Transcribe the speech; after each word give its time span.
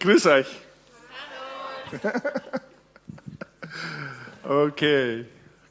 Grüß 0.00 0.26
euch. 0.26 0.46
Okay, 4.42 5.26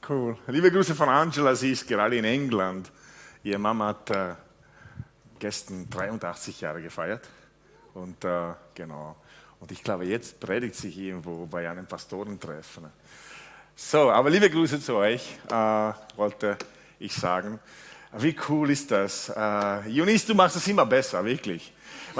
cool. 0.07 0.37
Liebe 0.47 0.71
Grüße 0.71 0.93
von 0.93 1.09
Angela, 1.09 1.55
sie 1.55 1.71
ist 1.71 1.87
gerade 1.87 2.15
in 2.15 2.23
England. 2.23 2.91
Ihre 3.43 3.57
Mama 3.57 3.87
hat 3.87 4.09
äh, 4.11 4.35
gestern 5.39 5.89
83 5.89 6.61
Jahre 6.61 6.81
gefeiert. 6.81 7.27
Und 7.95 8.23
äh, 8.23 8.53
genau. 8.75 9.15
Und 9.59 9.71
ich 9.71 9.83
glaube, 9.83 10.05
jetzt 10.05 10.39
predigt 10.39 10.75
sie 10.75 10.89
irgendwo 10.91 11.47
bei 11.47 11.67
einem 11.67 11.87
Pastorentreffen. 11.87 12.85
So, 13.75 14.11
aber 14.11 14.29
liebe 14.29 14.49
Grüße 14.49 14.79
zu 14.79 14.95
euch, 14.95 15.39
äh, 15.49 15.91
wollte 16.15 16.55
ich 16.99 17.13
sagen. 17.13 17.59
Wie 18.13 18.35
cool 18.47 18.69
ist 18.69 18.91
das? 18.91 19.29
Äh, 19.35 19.89
Junis, 19.89 20.25
du 20.25 20.35
machst 20.35 20.55
es 20.55 20.67
immer 20.67 20.85
besser, 20.85 21.25
wirklich. 21.25 21.73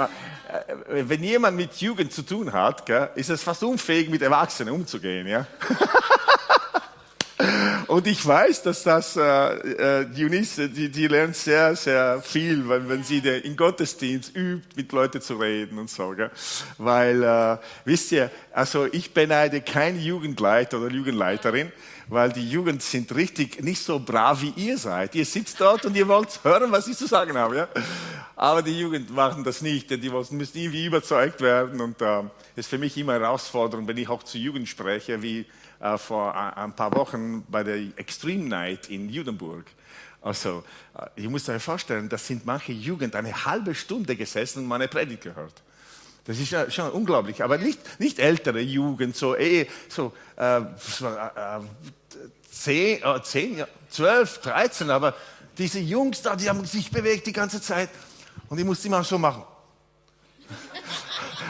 Äh, 0.04 1.04
wenn 1.08 1.22
jemand 1.22 1.56
mit 1.56 1.76
Jugend 1.76 2.12
zu 2.12 2.22
tun 2.22 2.52
hat, 2.52 2.88
ist 3.14 3.30
es 3.30 3.42
fast 3.42 3.62
unfähig, 3.62 4.08
mit 4.08 4.22
Erwachsenen 4.22 4.74
umzugehen. 4.74 5.46
Und 7.86 8.06
ich 8.06 8.24
weiß, 8.24 8.62
dass 8.62 8.84
das, 8.84 9.16
äh, 9.16 9.22
äh, 9.22 10.06
Eunice, 10.16 10.68
die, 10.68 10.90
die 10.90 11.08
lernt 11.08 11.34
sehr, 11.34 11.74
sehr 11.74 12.22
viel, 12.22 12.68
wenn, 12.68 12.88
wenn 12.88 13.02
sie 13.02 13.20
der, 13.20 13.44
in 13.44 13.56
Gottesdienst 13.56 14.36
übt, 14.36 14.76
mit 14.76 14.92
Leuten 14.92 15.20
zu 15.20 15.34
reden 15.34 15.76
und 15.76 15.90
so. 15.90 16.14
Weil, 16.78 17.22
äh, 17.22 17.56
wisst 17.84 18.12
ihr, 18.12 18.30
also 18.52 18.86
ich 18.92 19.12
beneide 19.12 19.60
kein 19.60 20.00
Jugendleiter 20.00 20.78
oder 20.78 20.94
Jugendleiterin, 20.94 21.72
weil 22.10 22.32
die 22.32 22.48
Jugend 22.48 22.82
sind 22.82 23.14
richtig 23.14 23.62
nicht 23.62 23.82
so 23.82 24.00
brav 24.00 24.42
wie 24.42 24.52
ihr 24.56 24.76
seid. 24.76 25.14
Ihr 25.14 25.24
sitzt 25.24 25.60
dort 25.60 25.86
und 25.86 25.96
ihr 25.96 26.06
wollt 26.08 26.40
hören, 26.42 26.70
was 26.72 26.88
ich 26.88 26.96
zu 26.96 27.06
sagen 27.06 27.36
habe. 27.38 27.56
Ja? 27.56 27.68
Aber 28.34 28.62
die 28.62 28.78
Jugend 28.78 29.14
machen 29.14 29.44
das 29.44 29.62
nicht, 29.62 29.90
denn 29.90 30.00
die 30.00 30.10
müssen 30.10 30.40
irgendwie 30.40 30.86
überzeugt 30.86 31.40
werden. 31.40 31.80
Und 31.80 32.00
es 32.00 32.06
äh, 32.06 32.22
ist 32.56 32.68
für 32.68 32.78
mich 32.78 32.96
immer 32.98 33.12
herausfordernd, 33.12 33.86
wenn 33.86 33.96
ich 33.96 34.08
auch 34.08 34.22
zu 34.24 34.38
Jugend 34.38 34.68
spreche, 34.68 35.22
wie 35.22 35.46
äh, 35.78 35.96
vor 35.98 36.36
ein 36.36 36.74
paar 36.74 36.92
Wochen 36.94 37.44
bei 37.48 37.62
der 37.62 37.76
Extreme 37.96 38.44
Night 38.44 38.90
in 38.90 39.08
Judenburg. 39.08 39.66
Also, 40.20 40.64
äh, 40.98 41.06
ich 41.14 41.28
muss 41.28 41.48
euch 41.48 41.62
vorstellen, 41.62 42.08
da 42.08 42.18
sind 42.18 42.44
manche 42.44 42.72
Jugend 42.72 43.14
eine 43.14 43.44
halbe 43.44 43.74
Stunde 43.74 44.16
gesessen 44.16 44.60
und 44.60 44.66
meine 44.66 44.88
Predigt 44.88 45.22
gehört. 45.22 45.62
Das 46.30 46.38
ist 46.38 46.52
ja 46.52 46.70
schon 46.70 46.88
unglaublich. 46.92 47.42
Aber 47.42 47.58
nicht, 47.58 47.80
nicht 47.98 48.20
ältere 48.20 48.60
Jugend, 48.60 49.16
so, 49.16 49.34
eh, 49.36 49.66
so 49.88 50.12
äh, 50.36 50.58
äh, 50.58 50.62
zehn, 52.48 53.02
äh, 53.02 53.22
zehn, 53.24 53.64
zwölf, 53.90 54.38
dreizehn, 54.38 54.90
aber 54.90 55.16
diese 55.58 55.80
Jungs 55.80 56.22
da, 56.22 56.36
die 56.36 56.48
haben 56.48 56.64
sich 56.64 56.88
bewegt 56.88 57.26
die 57.26 57.32
ganze 57.32 57.60
Zeit 57.60 57.88
und 58.48 58.56
ich 58.60 58.64
musste 58.64 58.86
immer 58.86 59.02
so 59.02 59.18
machen. 59.18 59.42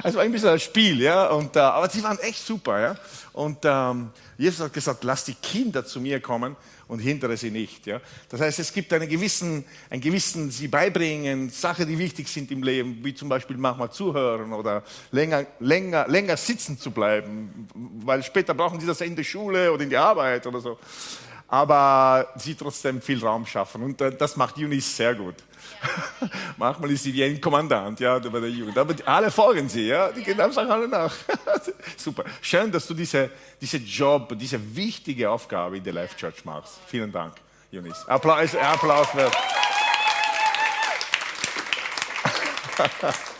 War 0.02 0.16
ein 0.22 0.32
bisschen 0.32 0.48
ein 0.48 0.60
Spiel, 0.60 1.02
ja, 1.02 1.26
und, 1.26 1.56
äh, 1.56 1.58
aber 1.58 1.90
sie 1.90 2.02
waren 2.02 2.18
echt 2.20 2.42
super, 2.42 2.80
ja. 2.80 2.96
Und 3.34 3.58
ähm, 3.64 4.10
Jesus 4.40 4.60
hat 4.60 4.72
gesagt, 4.72 5.04
lass 5.04 5.26
die 5.26 5.34
Kinder 5.34 5.84
zu 5.84 6.00
mir 6.00 6.18
kommen 6.18 6.56
und 6.88 6.98
hindere 6.98 7.36
sie 7.36 7.50
nicht. 7.50 7.86
Ja? 7.86 8.00
Das 8.30 8.40
heißt, 8.40 8.58
es 8.58 8.72
gibt 8.72 8.90
einen 8.94 9.06
gewissen, 9.06 9.66
einen 9.90 10.00
gewissen, 10.00 10.50
sie 10.50 10.66
beibringen, 10.66 11.50
Sachen, 11.50 11.86
die 11.86 11.98
wichtig 11.98 12.26
sind 12.26 12.50
im 12.50 12.62
Leben, 12.62 13.04
wie 13.04 13.14
zum 13.14 13.28
Beispiel 13.28 13.58
manchmal 13.58 13.92
zuhören 13.92 14.54
oder 14.54 14.82
länger, 15.12 15.44
länger, 15.58 16.08
länger 16.08 16.38
sitzen 16.38 16.78
zu 16.78 16.90
bleiben, 16.90 17.68
weil 18.02 18.22
später 18.22 18.54
brauchen 18.54 18.80
sie 18.80 18.86
das 18.86 19.02
in 19.02 19.14
der 19.14 19.24
Schule 19.24 19.70
oder 19.70 19.82
in 19.82 19.90
der 19.90 20.02
Arbeit 20.02 20.46
oder 20.46 20.60
so. 20.60 20.78
Aber 21.50 22.28
sie 22.36 22.54
trotzdem 22.54 23.02
viel 23.02 23.22
Raum 23.24 23.44
schaffen 23.44 23.82
und 23.82 24.00
äh, 24.00 24.16
das 24.16 24.36
macht 24.36 24.56
Eunice 24.56 24.96
sehr 24.96 25.16
gut. 25.16 25.34
Manchmal 26.56 26.92
ist 26.92 27.02
sie 27.02 27.12
wie 27.12 27.24
ein 27.24 27.40
Kommandant, 27.40 27.98
ja, 27.98 28.18
bei 28.20 28.38
der 28.38 28.50
Jugend. 28.50 28.78
Aber 28.78 28.94
alle 29.04 29.32
folgen 29.32 29.68
sie, 29.68 29.88
ja, 29.88 30.12
die 30.12 30.22
gehen 30.22 30.40
einfach 30.40 30.68
alle 30.68 30.86
nach. 30.86 31.12
Super. 31.96 32.22
Schön, 32.40 32.70
dass 32.70 32.86
du 32.86 32.94
diese, 32.94 33.30
diese 33.60 33.78
Job, 33.78 34.32
diese 34.38 34.76
wichtige 34.76 35.28
Aufgabe 35.28 35.78
in 35.78 35.84
der 35.84 35.92
Life 35.92 36.16
Church 36.16 36.44
machst. 36.44 36.78
Vielen 36.86 37.10
Dank, 37.10 37.34
Eunice. 37.72 38.06
Applaus, 38.06 38.54
Applaus 38.54 39.08
wird. 39.14 39.32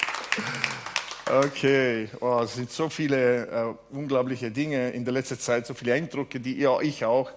Okay, 1.33 2.09
oh, 2.19 2.41
es 2.43 2.55
sind 2.55 2.73
so 2.73 2.89
viele 2.89 3.47
äh, 3.47 3.95
unglaubliche 3.95 4.51
Dinge 4.51 4.91
in 4.91 5.05
der 5.05 5.15
letzten 5.15 5.39
Zeit, 5.39 5.65
so 5.65 5.75
viele 5.75 5.95
Eindrücke, 5.95 6.41
die 6.41 6.55
ihr, 6.55 6.77
ich 6.83 7.05
auch 7.05 7.31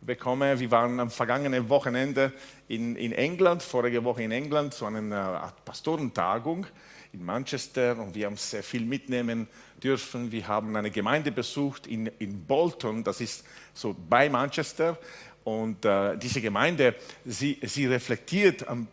bekomme. 0.00 0.58
Wir 0.60 0.70
waren 0.70 1.00
am 1.00 1.10
vergangenen 1.10 1.68
Wochenende 1.68 2.32
in, 2.68 2.96
in 2.96 3.12
England, 3.12 3.62
vorige 3.62 4.04
Woche 4.04 4.22
in 4.22 4.32
England, 4.32 4.74
zu 4.74 4.86
einer 4.86 5.52
Pastorentagung 5.64 6.66
in 7.12 7.24
Manchester 7.24 7.98
und 7.98 8.14
wir 8.14 8.26
haben 8.26 8.36
sehr 8.36 8.62
viel 8.62 8.84
mitnehmen 8.84 9.48
dürfen. 9.82 10.30
Wir 10.30 10.46
haben 10.46 10.76
eine 10.76 10.90
Gemeinde 10.90 11.32
besucht 11.32 11.86
in, 11.86 12.06
in 12.18 12.44
Bolton, 12.44 13.04
das 13.04 13.20
ist 13.20 13.44
so 13.74 13.94
bei 14.08 14.28
Manchester. 14.28 14.98
Und 15.44 15.84
äh, 15.84 16.18
diese 16.18 16.42
Gemeinde, 16.42 16.94
sie, 17.24 17.58
sie 17.62 17.86
reflektiert 17.86 18.68
am 18.68 18.86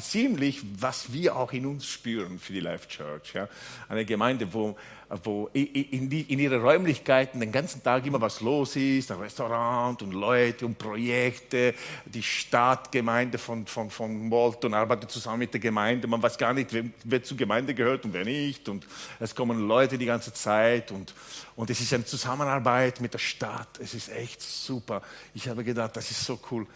ziemlich, 0.00 0.62
was 0.80 1.12
wir 1.12 1.36
auch 1.36 1.52
in 1.52 1.66
uns 1.66 1.86
spüren 1.86 2.38
für 2.38 2.52
die 2.52 2.60
Life 2.60 2.88
Church. 2.88 3.34
Ja? 3.34 3.48
Eine 3.88 4.06
Gemeinde, 4.06 4.52
wo, 4.52 4.74
wo 5.22 5.50
in, 5.52 6.08
die, 6.08 6.22
in 6.22 6.38
ihre 6.38 6.60
Räumlichkeiten 6.60 7.40
den 7.40 7.52
ganzen 7.52 7.82
Tag 7.82 8.06
immer 8.06 8.20
was 8.20 8.40
los 8.40 8.74
ist, 8.76 9.10
ein 9.12 9.18
Restaurant 9.18 10.00
und 10.02 10.12
Leute 10.12 10.64
und 10.64 10.78
Projekte, 10.78 11.74
die 12.06 12.22
Stadtgemeinde 12.22 13.36
von, 13.36 13.66
von, 13.66 13.90
von 13.90 14.28
Molton 14.28 14.72
arbeitet 14.72 15.10
zusammen 15.10 15.40
mit 15.40 15.52
der 15.52 15.60
Gemeinde, 15.60 16.06
man 16.08 16.22
weiß 16.22 16.38
gar 16.38 16.54
nicht, 16.54 16.72
wer, 16.72 16.84
wer 17.04 17.22
zur 17.22 17.36
Gemeinde 17.36 17.74
gehört 17.74 18.04
und 18.06 18.14
wer 18.14 18.24
nicht 18.24 18.68
und 18.70 18.86
es 19.20 19.34
kommen 19.34 19.68
Leute 19.68 19.98
die 19.98 20.06
ganze 20.06 20.32
Zeit 20.32 20.90
und, 20.90 21.12
und 21.54 21.68
es 21.68 21.80
ist 21.80 21.92
eine 21.92 22.04
Zusammenarbeit 22.06 23.00
mit 23.02 23.12
der 23.12 23.18
Stadt, 23.18 23.78
es 23.78 23.92
ist 23.92 24.08
echt 24.08 24.40
super. 24.40 25.02
Ich 25.34 25.48
habe 25.48 25.62
gedacht, 25.62 25.96
das 25.96 26.10
ist 26.10 26.24
so 26.24 26.40
cool. 26.50 26.66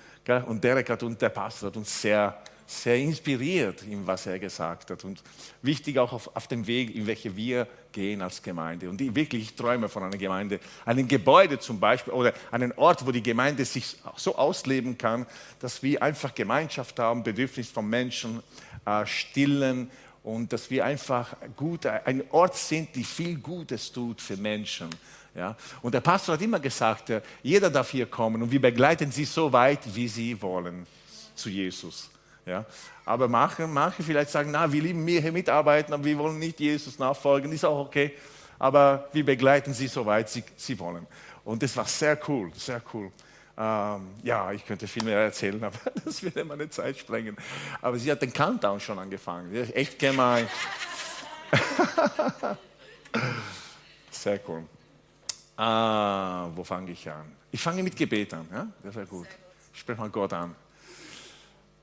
Und 0.47 0.62
Derek 0.62 0.91
hat 0.91 1.03
und 1.03 1.21
der 1.21 1.31
Pastor 1.31 1.71
hat 1.71 1.77
uns 1.77 2.00
sehr 2.00 2.41
sehr 2.70 2.97
inspiriert, 2.97 3.82
in 3.82 4.06
was 4.06 4.26
er 4.26 4.38
gesagt 4.38 4.91
hat. 4.91 5.04
Und 5.04 5.22
wichtig 5.60 5.98
auch 5.98 6.12
auf, 6.12 6.34
auf 6.36 6.47
dem 6.47 6.66
Weg, 6.66 6.94
in 6.94 7.06
welche 7.06 7.34
wir 7.34 7.66
gehen 7.91 8.22
als 8.22 8.42
Gemeinde. 8.42 8.88
Und 8.88 9.00
ich 9.00 9.12
wirklich 9.14 9.54
träume 9.54 9.88
von 9.88 10.04
einer 10.04 10.16
Gemeinde, 10.16 10.60
einem 10.84 11.08
Gebäude 11.08 11.58
zum 11.58 11.81
Beispiel 11.81 12.12
oder 12.12 12.32
einen 12.53 12.72
Ort, 12.72 13.04
wo 13.04 13.10
die 13.10 13.22
Gemeinde 13.22 13.64
sich 13.64 13.97
so 14.16 14.36
ausleben 14.36 14.97
kann, 14.97 15.26
dass 15.58 15.82
wir 15.82 16.00
einfach 16.00 16.32
Gemeinschaft 16.32 16.98
haben, 17.00 17.25
Bedürfnis 17.25 17.69
von 17.69 17.88
Menschen 17.88 18.41
äh, 18.87 19.04
stillen 19.04 19.91
und 20.22 20.52
dass 20.52 20.70
wir 20.70 20.84
einfach 20.84 21.34
gut, 21.56 21.87
ein 21.87 22.22
Ort 22.31 22.56
sind, 22.56 22.94
die 22.94 23.04
viel 23.04 23.38
Gutes 23.38 23.91
tut 23.91 24.20
für 24.20 24.37
Menschen. 24.37 24.91
Ja? 25.34 25.56
Und 25.82 25.92
der 25.92 26.02
Pastor 26.02 26.34
hat 26.34 26.42
immer 26.42 26.60
gesagt, 26.60 27.10
äh, 27.10 27.20
jeder 27.42 27.69
darf 27.69 27.91
hier 27.91 28.06
kommen 28.06 28.42
und 28.42 28.52
wir 28.52 28.60
begleiten 28.60 29.10
sie 29.10 29.25
so 29.25 29.52
weit, 29.52 29.81
wie 29.92 30.06
sie 30.06 30.41
wollen, 30.41 30.87
zu 31.34 31.48
Jesus. 31.48 32.09
Ja? 32.47 32.65
Aber 33.05 33.28
manche, 33.28 33.67
manche 33.67 34.03
vielleicht 34.03 34.31
sagen, 34.31 34.51
na, 34.51 34.71
wir 34.71 34.83
lieben 34.83 35.05
mir 35.05 35.21
hier 35.21 35.33
mitarbeiten, 35.33 35.93
aber 35.93 36.05
wir 36.05 36.19
wollen 36.19 36.39
nicht 36.39 36.61
Jesus 36.61 36.99
nachfolgen, 36.99 37.53
ist 37.53 37.65
auch 37.65 37.87
okay. 37.87 38.15
Aber 38.59 39.09
wir 39.12 39.25
begleiten 39.25 39.73
sie, 39.73 39.87
soweit 39.87 40.28
sie, 40.28 40.45
sie 40.56 40.79
wollen. 40.79 41.06
Und 41.45 41.62
das 41.62 41.77
war 41.77 41.87
sehr 41.87 42.19
cool, 42.29 42.53
sehr 42.55 42.83
cool. 42.93 43.11
Ähm, 43.56 44.09
ja, 44.23 44.53
ich 44.53 44.65
könnte 44.65 44.87
viel 44.87 45.05
mehr 45.05 45.19
erzählen, 45.19 45.62
aber 45.65 45.79
das 46.05 46.23
würde 46.23 46.45
meine 46.45 46.69
Zeit 46.71 46.99
sprengen. 46.99 47.37
Aber 47.83 47.99
sie 47.99 48.11
hat 48.11 48.23
den 48.23 48.33
Countdown 48.33 48.81
schon 48.81 48.99
angefangen. 48.99 49.55
Echt 49.73 49.99
gemein. 49.99 50.49
sehr 54.11 54.41
cool. 54.49 54.64
Ah, 55.56 56.49
wo 56.55 56.64
fange 56.64 56.93
ich 56.93 57.09
an? 57.11 57.37
Ich 57.50 57.61
fange 57.61 57.82
mit 57.82 57.97
Gebet 57.97 58.32
an. 58.32 58.49
Ja? 58.50 58.67
Das 58.82 58.94
wäre 58.94 59.06
gut. 59.06 59.26
Sprech 59.73 59.99
mal 59.99 60.09
Gott 60.09 60.32
an. 60.32 60.55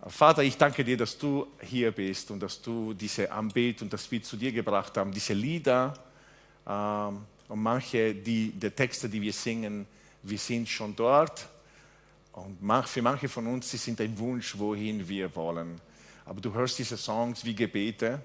Vater, 0.05 0.43
ich 0.43 0.57
danke 0.57 0.83
dir, 0.83 0.95
dass 0.95 1.17
du 1.17 1.47
hier 1.59 1.91
bist 1.91 2.29
und 2.29 2.39
dass 2.39 2.61
du 2.61 2.93
diese 2.93 3.31
Anbetung, 3.31 3.89
das 3.89 4.09
wir 4.11 4.21
zu 4.21 4.37
dir 4.37 4.51
gebracht 4.51 4.95
haben, 4.95 5.11
diese 5.11 5.33
Lieder 5.33 5.93
ähm, 6.67 7.25
und 7.47 7.63
manche 7.63 8.13
die, 8.13 8.51
der 8.51 8.75
Texte, 8.75 9.09
die 9.09 9.21
wir 9.21 9.33
singen, 9.33 9.87
wir 10.23 10.37
sind 10.37 10.69
schon 10.69 10.95
dort. 10.95 11.47
Und 12.33 12.59
für 12.85 13.01
manche 13.01 13.27
von 13.27 13.47
uns, 13.47 13.71
sie 13.71 13.77
sind 13.77 13.99
ein 13.99 14.17
Wunsch, 14.19 14.57
wohin 14.57 15.07
wir 15.07 15.35
wollen. 15.35 15.81
Aber 16.25 16.39
du 16.41 16.53
hörst 16.53 16.77
diese 16.77 16.97
Songs 16.97 17.43
wie 17.43 17.55
Gebete 17.55 18.21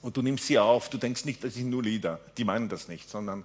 und 0.00 0.16
du 0.16 0.22
nimmst 0.22 0.46
sie 0.46 0.58
auf. 0.58 0.88
Du 0.88 0.96
denkst 0.96 1.26
nicht, 1.26 1.44
das 1.44 1.54
sind 1.54 1.68
nur 1.68 1.82
Lieder. 1.82 2.20
Die 2.38 2.44
meinen 2.44 2.68
das 2.68 2.88
nicht, 2.88 3.10
sondern 3.10 3.44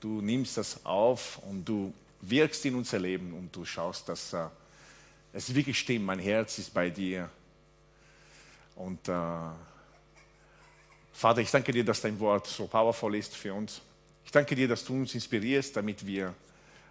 du 0.00 0.20
nimmst 0.20 0.58
das 0.58 0.84
auf 0.84 1.38
und 1.48 1.64
du 1.64 1.94
wirkst 2.20 2.66
in 2.66 2.74
unser 2.74 2.98
Leben 2.98 3.32
und 3.32 3.54
du 3.54 3.64
schaust, 3.64 4.08
dass 4.08 4.34
uh, 4.34 4.48
es 5.38 5.48
ist 5.48 5.54
wirklich 5.54 5.78
stimmt, 5.78 6.04
mein 6.04 6.18
Herz 6.18 6.58
ist 6.58 6.74
bei 6.74 6.90
dir. 6.90 7.30
Und 8.74 9.08
äh, 9.08 9.12
Vater, 11.12 11.40
ich 11.40 11.50
danke 11.52 11.70
dir, 11.70 11.84
dass 11.84 12.00
dein 12.00 12.18
Wort 12.18 12.48
so 12.48 12.66
powerful 12.66 13.14
ist 13.14 13.36
für 13.36 13.54
uns. 13.54 13.80
Ich 14.24 14.32
danke 14.32 14.56
dir, 14.56 14.66
dass 14.66 14.84
du 14.84 14.94
uns 14.94 15.14
inspirierst, 15.14 15.76
damit 15.76 16.04
wir 16.04 16.34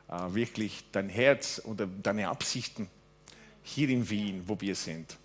äh, 0.08 0.34
wirklich 0.34 0.86
dein 0.94 1.10
Herz 1.10 1.62
oder 1.66 1.88
deine 1.88 2.30
Absichten 2.30 2.88
hier 3.64 3.90
in 3.90 4.10
Wien, 4.10 4.44
wo 4.46 4.58
wir 4.62 4.76
sind, 4.76 5.18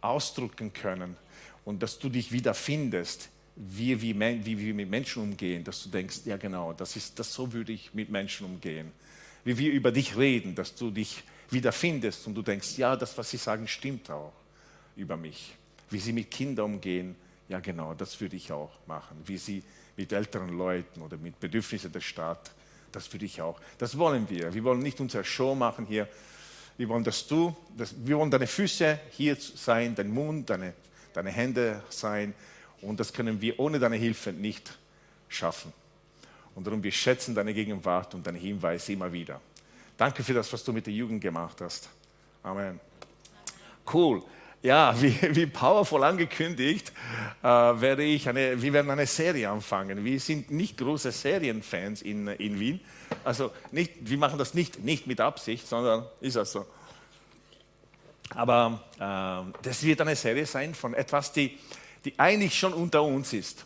ausdrücken 0.00 0.72
können 0.72 1.16
und 1.64 1.84
dass 1.84 2.00
du 2.00 2.08
dich 2.08 2.32
wiederfindest 2.32 3.28
wie, 3.54 4.02
wie, 4.02 4.18
wie 4.18 4.58
wir 4.58 4.74
mit 4.74 4.90
Menschen 4.90 5.22
umgehen, 5.22 5.62
dass 5.62 5.84
du 5.84 5.88
denkst, 5.88 6.22
ja 6.24 6.36
genau, 6.36 6.72
das 6.72 6.96
ist 6.96 7.16
das, 7.20 7.32
so 7.32 7.52
würde 7.52 7.70
ich 7.70 7.94
mit 7.94 8.10
Menschen 8.10 8.44
umgehen. 8.44 8.90
Wie 9.44 9.56
wir 9.56 9.70
über 9.70 9.92
dich 9.92 10.16
reden, 10.16 10.56
dass 10.56 10.74
du 10.74 10.90
dich 10.90 11.22
wiederfindest 11.50 12.26
und 12.26 12.34
du 12.34 12.42
denkst, 12.42 12.76
ja, 12.78 12.96
das, 12.96 13.16
was 13.16 13.30
sie 13.30 13.36
sagen, 13.36 13.68
stimmt 13.68 14.10
auch 14.10 14.32
über 14.96 15.16
mich. 15.16 15.54
Wie 15.90 15.98
sie 15.98 16.12
mit 16.12 16.30
Kindern 16.30 16.66
umgehen, 16.66 17.16
ja 17.48 17.60
genau, 17.60 17.94
das 17.94 18.20
würde 18.20 18.36
ich 18.36 18.50
auch 18.50 18.72
machen. 18.86 19.22
Wie 19.24 19.38
sie 19.38 19.62
mit 19.96 20.12
älteren 20.12 20.56
Leuten 20.56 21.02
oder 21.02 21.16
mit 21.16 21.38
Bedürfnissen 21.38 21.92
der 21.92 22.00
Stadt, 22.00 22.50
das 22.92 23.12
würde 23.12 23.26
ich 23.26 23.40
auch. 23.40 23.60
Das 23.78 23.96
wollen 23.98 24.28
wir. 24.28 24.52
Wir 24.54 24.64
wollen 24.64 24.80
nicht 24.80 25.00
unsere 25.00 25.24
Show 25.24 25.54
machen 25.54 25.86
hier. 25.86 26.08
Wir 26.76 26.88
wollen, 26.88 27.04
dass 27.04 27.26
du, 27.26 27.54
dass, 27.76 27.94
wir 28.04 28.18
wollen 28.18 28.30
deine 28.30 28.46
Füße 28.46 28.98
hier 29.10 29.36
sein, 29.36 29.94
dein 29.94 30.10
Mund, 30.10 30.50
deine, 30.50 30.74
deine 31.12 31.30
Hände 31.30 31.82
sein. 31.88 32.34
Und 32.82 33.00
das 33.00 33.12
können 33.12 33.40
wir 33.40 33.58
ohne 33.58 33.78
deine 33.78 33.96
Hilfe 33.96 34.32
nicht 34.32 34.76
schaffen. 35.28 35.72
Und 36.54 36.66
darum, 36.66 36.82
wir 36.82 36.92
schätzen 36.92 37.34
deine 37.34 37.52
Gegenwart 37.52 38.14
und 38.14 38.26
deine 38.26 38.38
Hinweise 38.38 38.92
immer 38.92 39.12
wieder. 39.12 39.40
Danke 39.96 40.22
für 40.22 40.34
das, 40.34 40.52
was 40.52 40.62
du 40.62 40.72
mit 40.72 40.86
der 40.86 40.92
Jugend 40.92 41.20
gemacht 41.20 41.60
hast. 41.60 41.88
Amen. 42.42 42.80
Cool. 43.92 44.22
Ja, 44.62 44.94
wie, 45.00 45.16
wie 45.34 45.46
powerful 45.46 46.02
angekündigt, 46.04 46.92
äh, 47.42 47.46
werde 47.46 48.02
ich 48.02 48.28
eine, 48.28 48.60
wir 48.60 48.72
werden 48.72 48.90
eine 48.90 49.06
Serie 49.06 49.48
anfangen. 49.50 50.04
Wir 50.04 50.20
sind 50.20 50.50
nicht 50.50 50.76
große 50.78 51.12
Serienfans 51.12 52.02
in, 52.02 52.28
in 52.28 52.58
Wien. 52.58 52.80
Also 53.24 53.52
nicht, 53.70 53.92
wir 54.00 54.18
machen 54.18 54.38
das 54.38 54.54
nicht, 54.54 54.82
nicht 54.82 55.06
mit 55.06 55.20
Absicht, 55.20 55.66
sondern 55.66 56.06
ist 56.20 56.36
das 56.36 56.52
so. 56.52 56.66
Aber 58.34 58.82
äh, 58.98 59.52
das 59.62 59.82
wird 59.82 60.00
eine 60.00 60.16
Serie 60.16 60.46
sein 60.46 60.74
von 60.74 60.94
etwas, 60.94 61.32
die, 61.32 61.58
die 62.04 62.18
eigentlich 62.18 62.58
schon 62.58 62.72
unter 62.72 63.02
uns 63.02 63.32
ist. 63.32 63.64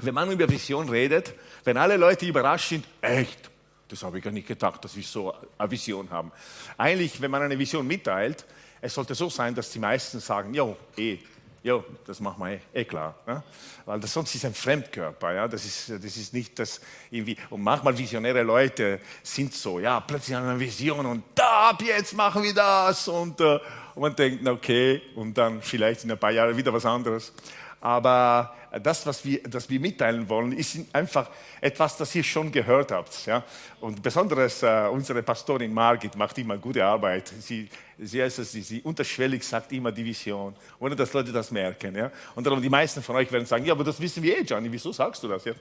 Wenn 0.00 0.14
man 0.14 0.30
über 0.30 0.48
Vision 0.48 0.88
redet, 0.88 1.34
wenn 1.64 1.76
alle 1.76 1.96
Leute 1.96 2.26
überrascht 2.26 2.68
sind, 2.68 2.84
echt, 3.00 3.50
das 3.88 4.02
habe 4.02 4.18
ich 4.18 4.24
gar 4.24 4.30
nicht 4.30 4.46
gedacht, 4.46 4.84
dass 4.84 4.94
wir 4.94 5.02
so 5.02 5.34
eine 5.56 5.70
Vision 5.70 6.10
haben. 6.10 6.30
Eigentlich, 6.76 7.20
wenn 7.20 7.30
man 7.30 7.42
eine 7.42 7.58
Vision 7.58 7.86
mitteilt, 7.86 8.44
es 8.80 8.94
sollte 8.94 9.14
so 9.14 9.28
sein, 9.28 9.54
dass 9.54 9.70
die 9.70 9.78
meisten 9.78 10.20
sagen, 10.20 10.54
jo, 10.54 10.76
eh, 10.96 11.18
jo, 11.62 11.84
das 12.06 12.20
machen 12.20 12.44
wir 12.44 12.52
eh, 12.52 12.60
eh 12.80 12.84
klar. 12.84 13.14
Ja? 13.26 13.42
Weil 13.84 14.00
das, 14.00 14.12
sonst 14.12 14.34
ist 14.34 14.44
ein 14.44 14.54
Fremdkörper, 14.54 15.34
ja? 15.34 15.48
das, 15.48 15.64
ist, 15.64 15.90
das 15.90 16.16
ist 16.16 16.32
nicht 16.32 16.58
das 16.58 16.80
irgendwie, 17.10 17.36
und 17.50 17.62
manchmal 17.62 17.96
visionäre 17.96 18.42
Leute 18.42 19.00
sind 19.22 19.52
so, 19.54 19.80
ja, 19.80 20.00
plötzlich 20.00 20.36
haben 20.36 20.44
wir 20.44 20.50
eine 20.52 20.60
Vision 20.60 21.06
und 21.06 21.24
da, 21.34 21.70
ab 21.70 21.82
jetzt 21.82 22.14
machen 22.14 22.42
wir 22.42 22.54
das 22.54 23.08
und, 23.08 23.40
äh, 23.40 23.58
und 23.94 24.02
man 24.02 24.14
denkt, 24.14 24.46
okay, 24.46 25.02
und 25.16 25.36
dann 25.36 25.60
vielleicht 25.60 26.04
in 26.04 26.12
ein 26.12 26.18
paar 26.18 26.30
Jahren 26.30 26.56
wieder 26.56 26.72
was 26.72 26.86
anderes. 26.86 27.32
Aber 27.80 28.54
das, 28.82 29.06
was 29.06 29.24
wir, 29.24 29.42
das 29.44 29.70
wir 29.70 29.78
mitteilen 29.78 30.28
wollen, 30.28 30.52
ist 30.52 30.78
einfach 30.92 31.30
etwas, 31.60 31.96
das 31.96 32.14
ihr 32.14 32.24
schon 32.24 32.50
gehört 32.50 32.90
habt. 32.90 33.26
Ja? 33.26 33.44
Und 33.80 34.02
besonders 34.02 34.62
äh, 34.62 34.88
unsere 34.90 35.22
Pastorin 35.22 35.72
Margit 35.72 36.16
macht 36.16 36.36
immer 36.38 36.58
gute 36.58 36.84
Arbeit. 36.84 37.32
Sie, 37.40 37.68
sie, 37.98 38.20
also, 38.20 38.42
sie, 38.42 38.62
sie 38.62 38.82
unterschwellig 38.82 39.44
sagt 39.44 39.72
immer 39.72 39.92
die 39.92 40.04
Vision, 40.04 40.54
ohne 40.80 40.96
dass 40.96 41.12
Leute 41.12 41.32
das 41.32 41.50
merken. 41.50 41.94
Ja? 41.94 42.10
Und 42.34 42.46
darum 42.46 42.60
die 42.60 42.68
meisten 42.68 43.02
von 43.02 43.16
euch 43.16 43.30
werden 43.30 43.46
sagen, 43.46 43.64
ja, 43.64 43.72
aber 43.72 43.84
das 43.84 44.00
wissen 44.00 44.22
wir 44.22 44.38
eh, 44.38 44.42
Gianni, 44.42 44.70
wieso 44.72 44.92
sagst 44.92 45.22
du 45.22 45.28
das 45.28 45.44
jetzt? 45.44 45.60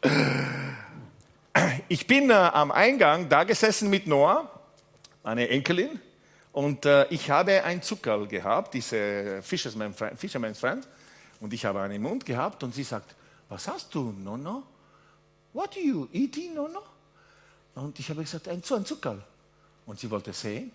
ich 1.88 2.06
bin 2.06 2.30
äh, 2.30 2.34
am 2.34 2.70
Eingang 2.70 3.28
da 3.28 3.44
gesessen 3.44 3.90
mit 3.90 4.06
Noah, 4.06 4.48
meine 5.24 5.48
Enkelin, 5.48 6.00
und 6.52 6.84
äh, 6.84 7.06
ich 7.10 7.30
habe 7.30 7.62
ein 7.62 7.82
Zuckerl 7.82 8.26
gehabt, 8.26 8.74
diese 8.74 9.40
Fisherman's 9.42 9.96
Friend, 9.96 10.18
Fisherman's 10.18 10.58
Friend. 10.58 10.86
Und 11.40 11.52
ich 11.52 11.64
habe 11.64 11.80
einen 11.80 11.94
im 11.94 12.02
Mund 12.02 12.26
gehabt 12.26 12.62
und 12.62 12.74
sie 12.74 12.82
sagt, 12.82 13.14
was 13.48 13.66
hast 13.68 13.94
du, 13.94 14.12
Nono? 14.12 14.64
What 15.52 15.76
are 15.76 15.84
you 15.84 16.08
eating, 16.12 16.54
Nono? 16.54 16.82
Und 17.74 17.98
ich 17.98 18.08
habe 18.10 18.22
gesagt, 18.22 18.48
ein, 18.48 18.62
ein 18.68 18.84
Zuckerl. 18.84 19.22
Und 19.86 19.98
sie 19.98 20.10
wollte 20.10 20.32
sehen. 20.32 20.70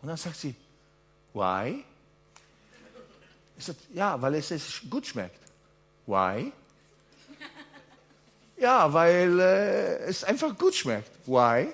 Und 0.00 0.08
dann 0.08 0.16
sagt 0.16 0.36
sie, 0.36 0.54
why? 1.32 1.84
Ich 3.56 3.64
sagte, 3.64 3.82
ja, 3.94 4.20
weil 4.20 4.34
es, 4.34 4.50
es 4.50 4.82
gut 4.88 5.06
schmeckt. 5.06 5.40
Why? 6.06 6.52
Ja, 8.56 8.92
weil 8.92 9.40
äh, 9.40 9.96
es 10.04 10.22
einfach 10.22 10.56
gut 10.56 10.72
schmeckt. 10.72 11.10
Why? 11.26 11.72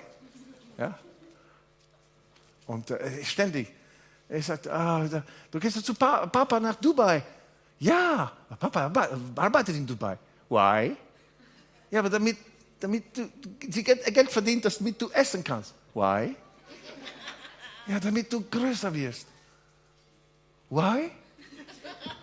Und 2.69 2.91
äh, 2.91 3.25
ständig. 3.25 3.67
Er 4.29 4.43
sagt, 4.43 4.67
ah, 4.67 5.23
du 5.49 5.59
gehst 5.59 5.83
zu 5.83 5.93
Papa 5.95 6.59
nach 6.59 6.75
Dubai. 6.75 7.23
Ja, 7.79 8.31
Papa 8.59 8.91
arbeitet 9.35 9.75
in 9.75 9.87
Dubai. 9.87 10.15
Why? 10.47 10.95
Ja, 11.89 11.99
aber 11.99 12.11
damit, 12.11 12.37
damit 12.79 13.17
du 13.17 13.27
sie 13.71 13.83
Geld 13.83 14.31
verdient, 14.31 14.65
damit 14.65 15.01
du 15.01 15.09
essen 15.09 15.43
kannst. 15.43 15.73
Why? 15.95 16.35
Ja, 17.87 17.99
damit 17.99 18.31
du 18.31 18.41
größer 18.41 18.93
wirst. 18.93 19.25
Why? 20.69 21.09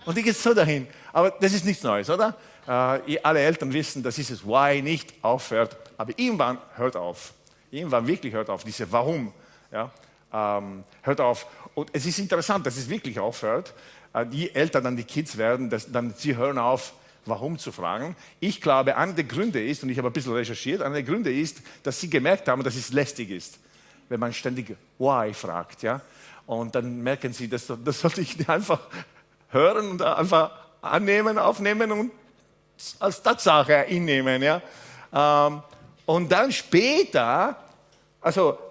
Und 0.04 0.16
ich 0.16 0.22
gehe 0.22 0.32
so 0.32 0.54
dahin. 0.54 0.86
Aber 1.12 1.30
das 1.30 1.54
ist 1.54 1.64
nichts 1.64 1.82
Neues, 1.82 2.08
oder? 2.08 2.36
Äh, 2.68 3.18
alle 3.20 3.40
Eltern 3.40 3.72
wissen, 3.72 4.00
dass 4.00 4.14
dieses 4.14 4.46
Why 4.46 4.80
nicht 4.80 5.12
aufhört. 5.22 5.76
Aber 5.96 6.16
irgendwann 6.16 6.58
hört 6.76 6.94
auf. 6.94 7.34
Irgendwann 7.72 8.06
wirklich 8.06 8.32
hört 8.32 8.48
auf. 8.48 8.62
Diese 8.62 8.90
Warum 8.92 9.32
ja, 9.72 9.90
ähm, 10.36 10.84
hört 11.02 11.20
auf. 11.20 11.46
Und 11.74 11.90
es 11.92 12.04
ist 12.04 12.18
interessant, 12.18 12.66
dass 12.66 12.76
es 12.76 12.88
wirklich 12.88 13.18
aufhört. 13.18 13.72
Äh, 14.12 14.26
die 14.26 14.54
Eltern 14.54 14.84
dann 14.84 14.96
die 14.96 15.04
Kids 15.04 15.36
werden, 15.36 15.70
dass, 15.70 15.90
dann 15.90 16.14
sie 16.16 16.36
hören 16.36 16.58
auf, 16.58 16.92
warum 17.24 17.58
zu 17.58 17.72
fragen. 17.72 18.14
Ich 18.38 18.60
glaube, 18.60 18.96
einer 18.96 19.14
der 19.14 19.24
Gründe 19.24 19.64
ist, 19.64 19.82
und 19.82 19.88
ich 19.88 19.98
habe 19.98 20.08
ein 20.08 20.12
bisschen 20.12 20.34
recherchiert, 20.34 20.82
einer 20.82 20.94
der 20.94 21.02
Gründe 21.02 21.32
ist, 21.32 21.62
dass 21.82 22.00
sie 22.00 22.10
gemerkt 22.10 22.48
haben, 22.48 22.62
dass 22.62 22.76
es 22.76 22.92
lästig 22.92 23.30
ist, 23.30 23.58
wenn 24.08 24.20
man 24.20 24.32
ständig 24.32 24.76
Why 24.98 25.32
fragt. 25.34 25.82
Ja? 25.82 26.00
Und 26.46 26.74
dann 26.74 27.02
merken 27.02 27.32
sie, 27.32 27.48
das, 27.48 27.72
das 27.84 28.00
sollte 28.00 28.20
ich 28.20 28.48
einfach 28.48 28.80
hören 29.48 29.90
und 29.90 30.02
einfach 30.02 30.52
annehmen, 30.82 31.38
aufnehmen 31.38 31.90
und 31.90 32.10
als 33.00 33.22
Tatsache 33.22 33.84
hinnehmen. 33.84 34.42
Ja? 34.42 34.62
Ähm, 35.12 35.62
und 36.04 36.30
dann 36.30 36.52
später, 36.52 37.56
also 38.20 38.52
äh, 38.52 38.65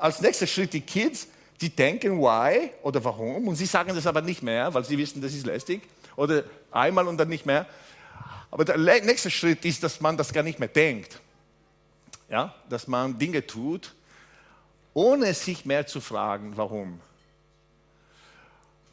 als 0.00 0.20
nächster 0.20 0.46
Schritt 0.46 0.72
die 0.72 0.80
Kids, 0.80 1.28
die 1.60 1.70
denken 1.70 2.18
why 2.18 2.70
oder 2.82 3.02
warum 3.02 3.48
und 3.48 3.56
sie 3.56 3.66
sagen 3.66 3.94
das 3.94 4.06
aber 4.06 4.20
nicht 4.20 4.42
mehr, 4.42 4.72
weil 4.74 4.84
sie 4.84 4.98
wissen, 4.98 5.20
das 5.22 5.32
ist 5.32 5.46
lästig 5.46 5.82
oder 6.16 6.44
einmal 6.70 7.06
und 7.08 7.16
dann 7.16 7.28
nicht 7.28 7.46
mehr. 7.46 7.66
Aber 8.50 8.64
der 8.64 8.78
nächste 8.78 9.30
Schritt 9.30 9.64
ist, 9.64 9.82
dass 9.82 10.00
man 10.00 10.16
das 10.16 10.32
gar 10.32 10.42
nicht 10.42 10.58
mehr 10.58 10.68
denkt. 10.68 11.20
Ja, 12.28 12.54
dass 12.68 12.88
man 12.88 13.18
Dinge 13.18 13.46
tut, 13.46 13.94
ohne 14.94 15.32
sich 15.34 15.64
mehr 15.64 15.86
zu 15.86 16.00
fragen, 16.00 16.56
warum. 16.56 17.00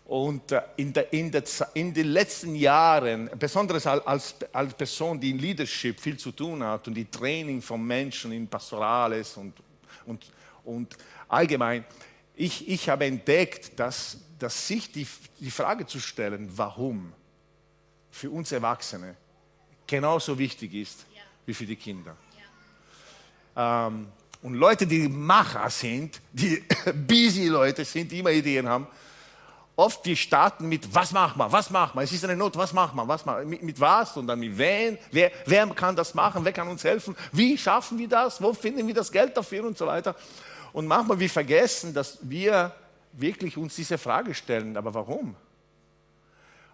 Und 0.06 0.52
äh, 0.52 0.62
in, 0.76 0.94
der, 0.94 1.12
in, 1.14 1.32
der, 1.32 1.44
in, 1.74 1.94
den 1.94 2.08
letzten 2.08 2.56
Jahren, 2.56 3.30
besonders 3.40 3.88
als, 3.88 4.36
als 4.52 4.74
Person, 4.74 5.20
die 5.20 5.32
in 5.32 5.40
Leadership 5.40 6.00
viel 6.00 6.18
zu 6.18 6.32
tun 6.32 6.64
hat 6.64 6.88
und 6.88 6.94
die 6.94 7.06
Training 7.06 7.62
von 7.62 7.84
Menschen 7.84 8.32
in 8.34 8.48
Pastorales 8.48 9.38
und, 9.38 9.54
und, 10.06 10.26
und 10.64 10.98
allgemein, 11.28 11.86
ich, 12.36 12.68
ich 12.68 12.90
habe 12.90 13.06
entdeckt, 13.06 13.80
dass, 13.80 14.18
dass 14.40 14.68
sich 14.68 14.92
die, 14.92 15.08
die 15.40 15.52
Frage 15.52 15.86
zu 15.86 16.00
stellen, 16.00 16.50
warum, 16.56 17.14
für 18.12 18.30
uns 18.30 18.52
Erwachsene 18.52 19.16
genauso 19.88 20.38
wichtig 20.38 20.74
ist 20.74 21.06
ja. 21.14 21.22
wie 21.46 21.54
für 21.54 21.66
die 21.66 21.76
Kinder. 21.76 22.16
Ja. 23.56 23.88
Ähm, 23.88 24.08
und 24.44 24.56
Leute, 24.56 24.86
die 24.86 25.08
Macher 25.08 25.70
sind, 25.70 26.22
die 26.32 26.64
busy 27.08 27.48
Leute 27.48 27.86
sind, 27.86 28.12
die 28.12 28.20
immer 28.20 28.32
Ideen 28.32 28.68
haben, 28.68 28.88
oft 29.76 30.06
die 30.06 30.16
starten 30.16 30.68
mit, 30.68 30.94
was 30.94 31.12
macht 31.12 31.38
man, 31.38 31.52
was 31.52 31.70
macht 31.70 31.96
man, 31.96 32.04
es 32.04 32.12
ist 32.12 32.24
eine 32.24 32.36
Not, 32.36 32.56
was 32.56 32.74
macht 32.74 32.94
man, 32.94 33.08
was 33.08 33.26
macht, 33.26 33.46
mit, 33.46 33.64
mit 33.64 33.80
was 33.80 34.16
und 34.18 34.28
dann 34.28 34.40
mit 34.40 34.58
wen, 34.58 34.98
wer, 35.12 35.32
wer 35.46 35.68
kann 35.68 35.96
das 35.96 36.14
machen, 36.14 36.46
wer 36.46 36.54
kann 36.54 36.68
uns 36.68 36.84
helfen, 36.84 37.16
wie 37.32 37.58
schaffen 37.58 37.98
wir 37.98 38.08
das, 38.08 38.42
wo 38.42 38.54
finden 38.54 38.86
wir 38.86 38.94
das 38.94 39.12
Geld 39.12 39.36
dafür 39.36 39.66
und 39.66 39.78
so 39.78 39.88
weiter. 39.88 40.16
Und 40.74 40.88
manchmal 40.88 41.20
wir 41.20 41.30
vergessen, 41.30 41.94
dass 41.94 42.18
wir 42.22 42.76
wirklich 43.14 43.58
uns 43.58 43.76
diese 43.76 43.98
Frage 43.98 44.34
stellen, 44.34 44.76
aber 44.76 44.94
warum? 44.94 45.36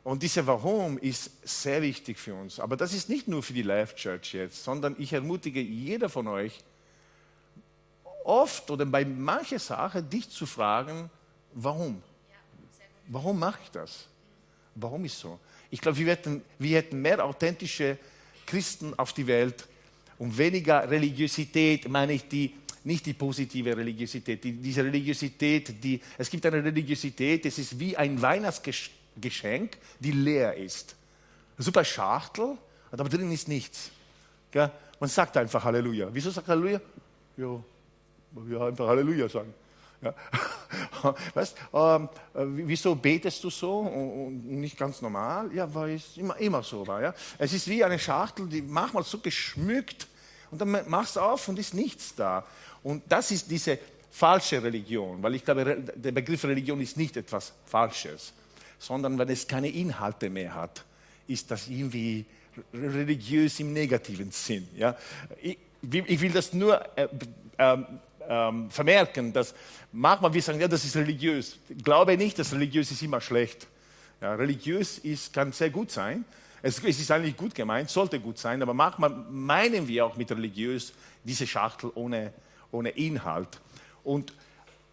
Und 0.04 0.24
diese 0.24 0.48
Warum 0.48 0.98
ist 0.98 1.30
sehr 1.44 1.82
wichtig 1.82 2.18
für 2.18 2.34
uns. 2.34 2.60
Aber 2.60 2.78
das 2.78 2.94
ist 2.94 3.10
nicht 3.10 3.28
nur 3.28 3.44
für 3.44 3.54
die 3.54 3.62
Life 3.62 3.96
Church 3.96 4.34
jetzt, 4.34 4.64
sondern 4.64 4.96
ich 4.98 5.12
ermutige 5.12 5.60
jeder 5.60 6.10
von 6.10 6.28
euch, 6.28 6.64
oft 8.24 8.72
oder 8.72 8.86
bei 8.86 9.04
mancher 9.04 9.60
Sache 9.60 10.02
dich 10.02 10.30
zu 10.30 10.46
fragen, 10.46 11.10
warum? 11.54 12.02
Warum 13.08 13.40
mache 13.40 13.60
ich 13.64 13.72
das? 13.72 14.08
Warum 14.76 15.04
ist 15.04 15.20
so? 15.20 15.40
Ich 15.70 15.82
glaube, 15.82 15.98
wir 15.98 16.18
wir 16.58 16.78
hätten 16.78 17.02
mehr 17.02 17.24
authentische 17.24 17.98
Christen 18.46 18.98
auf 18.98 19.14
die 19.14 19.28
Welt 19.28 19.68
und 20.18 20.38
weniger 20.38 20.90
Religiosität, 20.90 21.88
meine 21.90 22.14
ich, 22.14 22.28
die 22.28 22.56
nicht 22.86 23.06
die 23.06 23.14
positive 23.14 23.76
Religiosität. 23.76 24.44
Die, 24.44 24.54
diese 24.54 24.84
Religiosität, 24.84 25.84
die, 25.84 26.02
es 26.18 26.30
gibt 26.30 26.46
eine 26.46 26.64
Religiosität, 26.64 27.46
es 27.46 27.58
ist 27.58 27.80
wie 27.80 27.96
ein 27.96 28.22
Weihnachtsgeschenk, 28.22 29.78
die 30.00 30.12
leer 30.12 30.56
ist. 30.56 30.96
super 31.58 31.84
Schachtel, 31.84 32.58
aber 32.92 33.10
drin 33.10 33.32
ist 33.32 33.48
nichts. 33.48 33.92
Gell? 34.52 34.72
Man 35.00 35.10
sagt 35.10 35.38
einfach 35.38 35.64
Halleluja. 35.64 36.10
Wieso 36.12 36.32
sagt 36.32 36.48
Halleluja? 36.48 36.82
Ja, 37.38 37.64
ja 38.50 38.68
einfach 38.68 38.88
Halleluja 38.88 39.30
sagen. 39.30 39.54
Ja. 40.02 40.14
Weißt, 41.34 41.58
ähm, 41.74 42.10
äh, 42.34 42.46
wieso 42.46 42.96
betest 42.96 43.44
du 43.44 43.50
so 43.50 43.80
und 43.80 44.46
nicht 44.46 44.78
ganz 44.78 45.02
normal? 45.02 45.54
Ja, 45.54 45.74
weil 45.74 45.96
es 45.96 46.18
immer, 46.18 46.38
immer 46.38 46.64
so 46.64 46.86
war. 46.88 47.02
Ja. 47.02 47.14
Es 47.38 47.54
ist 47.54 47.68
wie 47.68 47.84
eine 47.84 48.00
Schachtel, 48.00 48.48
die 48.48 48.62
manchmal 48.62 49.04
so 49.04 49.20
geschmückt 49.20 50.08
und 50.52 50.60
dann 50.60 50.90
machst 50.90 51.16
du 51.16 51.20
auf 51.20 51.48
und 51.48 51.60
ist 51.60 51.74
nichts 51.74 52.16
da. 52.16 52.46
Und 52.84 53.04
das 53.08 53.32
ist 53.32 53.50
diese 53.50 53.78
falsche 54.12 54.62
Religion, 54.62 55.22
weil 55.22 55.36
ich 55.36 55.46
glaube, 55.46 55.84
der 55.96 56.12
Begriff 56.12 56.44
Religion 56.44 56.80
ist 56.82 56.98
nicht 56.98 57.18
etwas 57.18 57.54
Falsches, 57.66 58.34
sondern 58.80 59.18
wenn 59.18 59.30
es 59.30 59.48
keine 59.48 59.70
Inhalte 59.70 60.30
mehr 60.30 60.56
hat, 60.56 60.84
ist 61.28 61.52
das 61.52 61.68
irgendwie 61.68 62.26
religiös 62.74 63.60
im 63.60 63.74
negativen 63.74 64.32
Sinn. 64.32 64.68
Ja? 64.76 64.98
Ich, 65.42 65.58
ich 65.82 66.22
will 66.22 66.32
das 66.32 66.54
nur 66.54 66.82
äh, 66.98 67.08
äh, 67.58 67.78
äh, 68.28 68.70
vermerken, 68.70 69.32
dass 69.32 69.54
manchmal 69.92 70.34
wir 70.34 70.42
sagen, 70.42 70.60
ja, 70.60 70.68
das 70.68 70.84
ist 70.84 70.96
religiös. 70.96 71.58
Ich 71.70 71.84
glaube 71.84 72.18
nicht, 72.18 72.40
dass 72.40 72.54
religiös 72.54 72.92
ist 72.92 73.02
immer 73.02 73.22
schlecht. 73.22 73.68
Ja, 74.22 74.34
religiös 74.34 74.98
ist, 74.98 75.32
kann 75.34 75.52
sehr 75.52 75.70
gut 75.70 75.92
sein. 75.92 76.26
Es, 76.62 76.84
es 76.84 77.00
ist 77.00 77.12
eigentlich 77.12 77.38
gut 77.38 77.56
gemeint, 77.56 77.90
sollte 77.90 78.20
gut 78.20 78.38
sein, 78.38 78.62
aber 78.62 78.74
manchmal 78.74 79.10
meinen 79.30 79.88
wir 79.88 80.06
auch 80.06 80.18
mit 80.18 80.32
religiös 80.32 80.94
diese 81.24 81.48
Schachtel 81.48 81.92
ohne, 81.96 82.34
ohne 82.72 82.90
Inhalt. 82.90 83.60
Und 84.04 84.34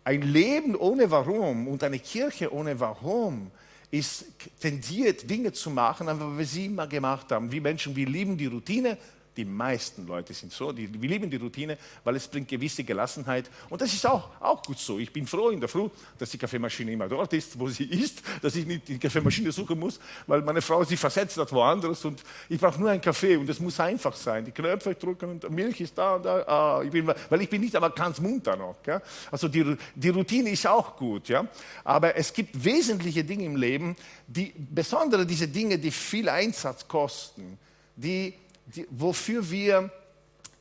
ein 0.05 0.23
Leben 0.23 0.77
ohne 0.77 1.11
Warum 1.11 1.67
und 1.69 1.83
eine 1.83 1.99
Kirche 1.99 2.53
ohne 2.53 2.79
Warum 2.79 3.51
ist 3.91 4.27
tendiert, 4.61 5.29
Dinge 5.29 5.53
zu 5.53 5.71
machen, 5.71 6.07
weil 6.07 6.39
wir 6.39 6.47
sie 6.47 6.67
immer 6.67 6.87
gemacht 6.87 7.31
haben. 7.33 7.51
Wie 7.51 7.61
Menschen, 7.61 7.95
wir 7.95 8.07
lieben 8.07 8.37
die 8.37 8.47
Routine, 8.47 8.99
die 9.37 9.45
meisten 9.45 10.07
Leute 10.07 10.33
sind 10.33 10.53
so, 10.53 10.73
die, 10.73 10.91
wir 11.01 11.09
lieben 11.09 11.31
die 11.31 11.37
Routine, 11.37 11.77
weil 12.05 12.17
es 12.17 12.27
bringt 12.27 12.49
gewisse 12.49 12.85
Gelassenheit. 12.85 13.51
Und 13.69 13.81
das 13.81 13.93
ist 13.93 14.07
auch, 14.07 14.31
auch 14.41 14.63
gut 14.63 14.79
so. 14.79 14.99
Ich 14.99 15.13
bin 15.13 15.27
froh 15.27 15.51
in 15.51 15.61
der 15.61 15.69
Früh, 15.69 15.89
dass 16.19 16.31
die 16.31 16.39
Kaffeemaschine 16.39 16.93
immer 16.93 17.09
dort 17.09 17.33
ist, 17.33 17.59
wo 17.59 17.69
sie 17.69 17.85
ist, 17.85 18.23
dass 18.43 18.57
ich 18.57 18.67
nicht 18.67 18.89
die 18.89 18.99
Kaffeemaschine 18.99 19.53
suchen 19.53 19.79
muss, 19.79 20.01
weil 20.27 20.43
meine 20.43 20.63
Frau 20.63 20.85
sie 20.85 20.97
versetzt 20.97 21.37
hat 21.37 21.53
woanders 21.53 22.05
und 22.05 22.23
ich 22.49 22.61
brauche 22.61 22.81
nur 22.81 22.91
einen 22.91 23.01
Kaffee 23.01 23.37
und 23.37 23.49
es 23.49 23.61
muss 23.61 23.79
einfach 23.81 24.17
sein. 24.17 24.45
Die 24.45 24.53
Knöpfe 24.53 24.95
drücken 24.95 25.31
und 25.31 25.51
Milch 25.51 25.81
ist 25.81 25.97
da 25.99 26.17
und 26.17 26.25
da. 26.25 26.43
Ah, 26.47 26.83
ich 26.83 26.91
bin, 26.91 27.07
weil 27.07 27.43
ich 27.43 27.51
bin 27.51 27.61
nicht 27.61 27.77
aber 27.77 27.91
ganz 27.91 28.21
munter 28.21 28.57
noch. 28.57 28.77
Ja? 28.87 29.03
Also 29.31 29.49
die, 29.49 29.77
die 29.95 30.09
Routine 30.09 30.51
ist 30.51 30.67
auch 30.67 30.97
gut. 30.97 31.29
Ja? 31.29 31.47
Aber 31.85 32.17
es 32.17 32.33
gibt 32.33 32.65
wesentliche 32.65 33.25
Dinge 33.25 33.45
im 33.45 33.57
Leben, 33.57 33.97
die, 34.27 34.53
besondere 34.57 35.27
diese 35.27 35.49
Dinge, 35.49 35.79
die 35.79 35.91
viel 35.91 36.29
Einsatz 36.29 36.87
kosten, 36.87 37.59
die 37.97 38.35
die, 38.67 38.87
wofür 38.91 39.49
wir 39.51 39.91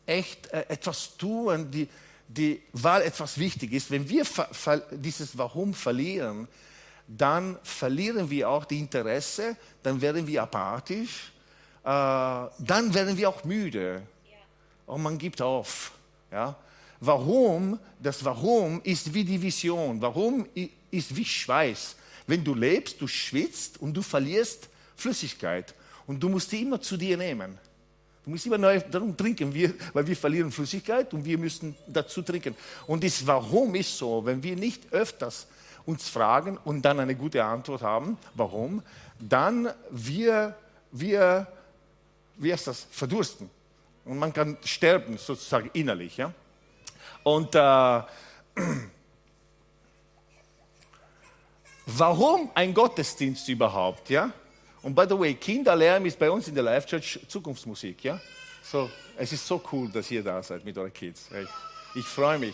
echt 0.05 0.47
äh, 0.47 0.65
etwas 0.69 1.17
tun, 1.17 1.69
die, 1.71 1.87
die, 2.27 2.61
weil 2.73 3.03
etwas 3.03 3.37
wichtig 3.37 3.73
ist. 3.73 3.91
Wenn 3.91 4.07
wir 4.07 4.25
dieses 4.91 5.37
Warum 5.37 5.73
verlieren, 5.73 6.47
dann 7.07 7.57
verlieren 7.63 8.29
wir 8.29 8.49
auch 8.49 8.65
die 8.65 8.79
Interesse, 8.79 9.55
dann 9.83 10.01
werden 10.01 10.25
wir 10.25 10.43
apathisch, 10.43 11.31
äh, 11.83 11.87
dann 11.87 12.93
werden 12.93 13.17
wir 13.17 13.29
auch 13.29 13.43
müde 13.43 14.01
und 14.85 15.03
man 15.03 15.17
gibt 15.17 15.41
auf. 15.41 15.91
Ja? 16.31 16.55
Warum, 16.99 17.79
das 17.99 18.23
Warum 18.23 18.81
ist 18.83 19.13
wie 19.13 19.23
die 19.23 19.41
Vision. 19.41 20.01
Warum 20.01 20.47
ist 20.91 21.15
wie 21.15 21.25
Schweiß. 21.25 21.95
Wenn 22.27 22.43
du 22.43 22.55
lebst, 22.55 22.99
du 23.01 23.07
schwitzt 23.07 23.79
und 23.79 23.93
du 23.93 24.01
verlierst 24.01 24.69
Flüssigkeit 24.95 25.75
und 26.07 26.19
du 26.19 26.29
musst 26.29 26.51
die 26.51 26.61
immer 26.61 26.81
zu 26.81 26.97
dir 26.97 27.17
nehmen. 27.17 27.57
Du 28.25 28.31
musst 28.31 28.45
immer 28.47 28.57
neu 28.57 28.79
darum 28.79 29.15
trinken, 29.15 29.53
wir, 29.53 29.75
weil 29.93 30.07
wir 30.07 30.15
verlieren 30.17 30.51
Flüssigkeit 30.51 31.13
und 31.13 31.23
wir 31.23 31.37
müssen 31.37 31.75
dazu 31.85 32.23
trinken. 32.23 32.55
Und 32.87 33.03
das 33.03 33.25
Warum 33.27 33.75
ist 33.75 33.95
so, 33.95 34.25
wenn 34.25 34.41
wir 34.41 34.55
nicht 34.55 34.91
öfters 34.91 35.45
uns 35.85 36.09
fragen 36.09 36.57
und 36.65 36.81
dann 36.81 36.99
eine 36.99 37.13
gute 37.15 37.43
Antwort 37.43 37.83
haben, 37.83 38.17
warum, 38.33 38.81
dann 39.19 39.69
wir, 39.91 40.55
wir, 40.91 41.45
wie 42.37 42.51
heißt 42.51 42.65
das, 42.65 42.87
verdursten. 42.89 43.47
Und 44.05 44.17
man 44.17 44.33
kann 44.33 44.57
sterben, 44.63 45.19
sozusagen 45.19 45.69
innerlich. 45.73 46.17
Ja? 46.17 46.33
Und 47.21 47.53
äh, 47.53 47.59
warum 51.85 52.49
ein 52.55 52.73
Gottesdienst 52.73 53.47
überhaupt? 53.49 54.09
Ja? 54.09 54.31
Und 54.85 54.93
by 54.93 55.05
the 55.09 55.17
way, 55.17 55.33
Kinderlärm 55.33 56.05
ist 56.05 56.19
bei 56.19 56.29
uns 56.29 56.47
in 56.47 56.53
der 56.53 56.63
Life 56.63 56.85
Church 56.85 57.19
Zukunftsmusik, 57.27 58.03
ja? 58.03 58.21
So, 58.61 58.87
es 59.17 59.33
ist 59.33 59.47
so 59.47 59.59
cool, 59.71 59.89
dass 59.89 60.11
ihr 60.11 60.23
da 60.23 60.43
seid 60.43 60.63
mit 60.63 60.77
euren 60.77 60.93
Kids. 60.93 61.27
Ich, 61.31 62.01
ich 62.01 62.05
freue 62.05 62.37
mich. 62.37 62.53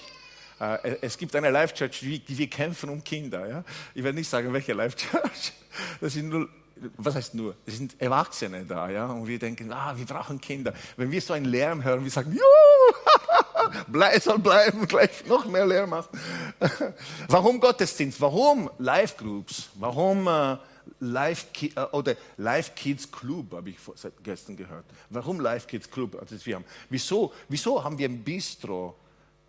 Äh, 0.57 0.95
es 1.01 1.17
gibt 1.17 1.35
eine 1.35 1.49
Life 1.49 1.73
Church, 1.73 1.99
die, 1.99 2.23
wir 2.25 2.49
kämpfen 2.49 2.89
um 2.89 3.03
Kinder. 3.03 3.49
Ja? 3.49 3.63
Ich 3.93 4.01
werde 4.01 4.17
nicht 4.17 4.29
sagen, 4.29 4.53
welche 4.53 4.71
Life 4.71 4.95
Church. 4.95 5.51
Das 5.99 6.13
sind 6.13 6.29
nur, 6.29 6.47
was 6.95 7.15
heißt 7.15 7.35
nur? 7.35 7.53
Es 7.65 7.75
sind 7.75 7.99
Erwachsene 7.99 8.63
da, 8.63 8.89
ja? 8.89 9.07
Und 9.07 9.27
wir 9.27 9.37
denken, 9.37 9.69
ah, 9.73 9.93
wir 9.97 10.05
brauchen 10.05 10.39
Kinder. 10.39 10.73
Wenn 10.95 11.11
wir 11.11 11.19
so 11.19 11.33
einen 11.33 11.47
Lärm 11.47 11.83
hören, 11.83 12.01
wir 12.01 12.11
sagen, 12.11 12.31
juhu, 12.31 13.73
bleib, 13.87 14.23
soll 14.23 14.39
bleiben, 14.39 14.87
gleich 14.87 15.25
noch 15.25 15.47
mehr 15.47 15.65
Lärm 15.65 15.89
machen. 15.89 16.17
Warum 17.27 17.59
Gottesdienst? 17.59 18.21
Warum 18.21 18.69
Live 18.77 19.17
Groups? 19.17 19.67
Warum 19.73 20.27
äh, 20.29 20.55
Live, 20.99 21.47
äh, 21.61 21.79
oder 21.91 22.15
Live 22.37 22.75
Kids 22.75 23.11
Club, 23.11 23.53
habe 23.53 23.69
ich 23.69 23.77
gestern 24.23 24.55
gehört. 24.55 24.85
Warum 25.09 25.39
Live 25.39 25.67
Kids 25.67 25.89
Club? 25.89 26.17
Also 26.19 26.35
wir 26.45 26.55
haben, 26.55 26.65
wieso, 26.89 27.33
wieso 27.49 27.83
haben 27.83 27.97
wir 27.97 28.07
ein 28.07 28.23
Bistro? 28.23 28.95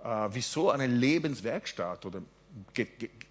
Äh, 0.03 0.29
wieso 0.33 0.71
eine 0.71 0.87
Lebenswerkstatt 0.87 2.05
oder 2.07 2.23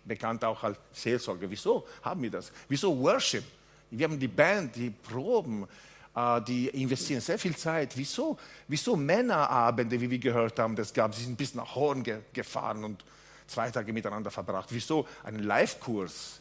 bekannt 0.06 0.44
auch 0.46 0.64
als 0.64 0.78
Seelsorge? 0.92 1.50
Wieso 1.50 1.86
haben 2.02 2.22
wir 2.22 2.32
das? 2.32 2.52
Wieso 2.68 2.98
Worship? 3.00 3.44
Wir 3.90 4.06
haben 4.06 4.20
die 4.20 4.28
Band, 4.28 4.76
die 4.76 4.90
Proben, 4.90 5.68
äh, 6.16 6.42
die 6.42 6.70
investieren 6.70 7.22
sehr 7.22 7.38
viel 7.38 7.56
Zeit. 7.56 7.96
Wieso, 7.98 8.38
wieso 8.68 8.96
Männerabende, 8.96 10.00
wie 10.00 10.10
wir 10.10 10.20
gehört 10.20 10.60
haben, 10.60 10.76
das 10.76 10.94
gab? 10.94 11.14
Sie 11.14 11.24
sind 11.24 11.38
bis 11.38 11.54
nach 11.56 11.76
Horn 11.76 12.04
ge 12.04 12.20
gefahren 12.34 12.84
und 12.84 13.04
zwei 13.48 13.70
Tage 13.70 13.92
miteinander 13.94 14.32
verbracht. 14.32 14.70
Wieso 14.72 15.08
einen 15.24 15.44
Live-Kurs? 15.44 16.41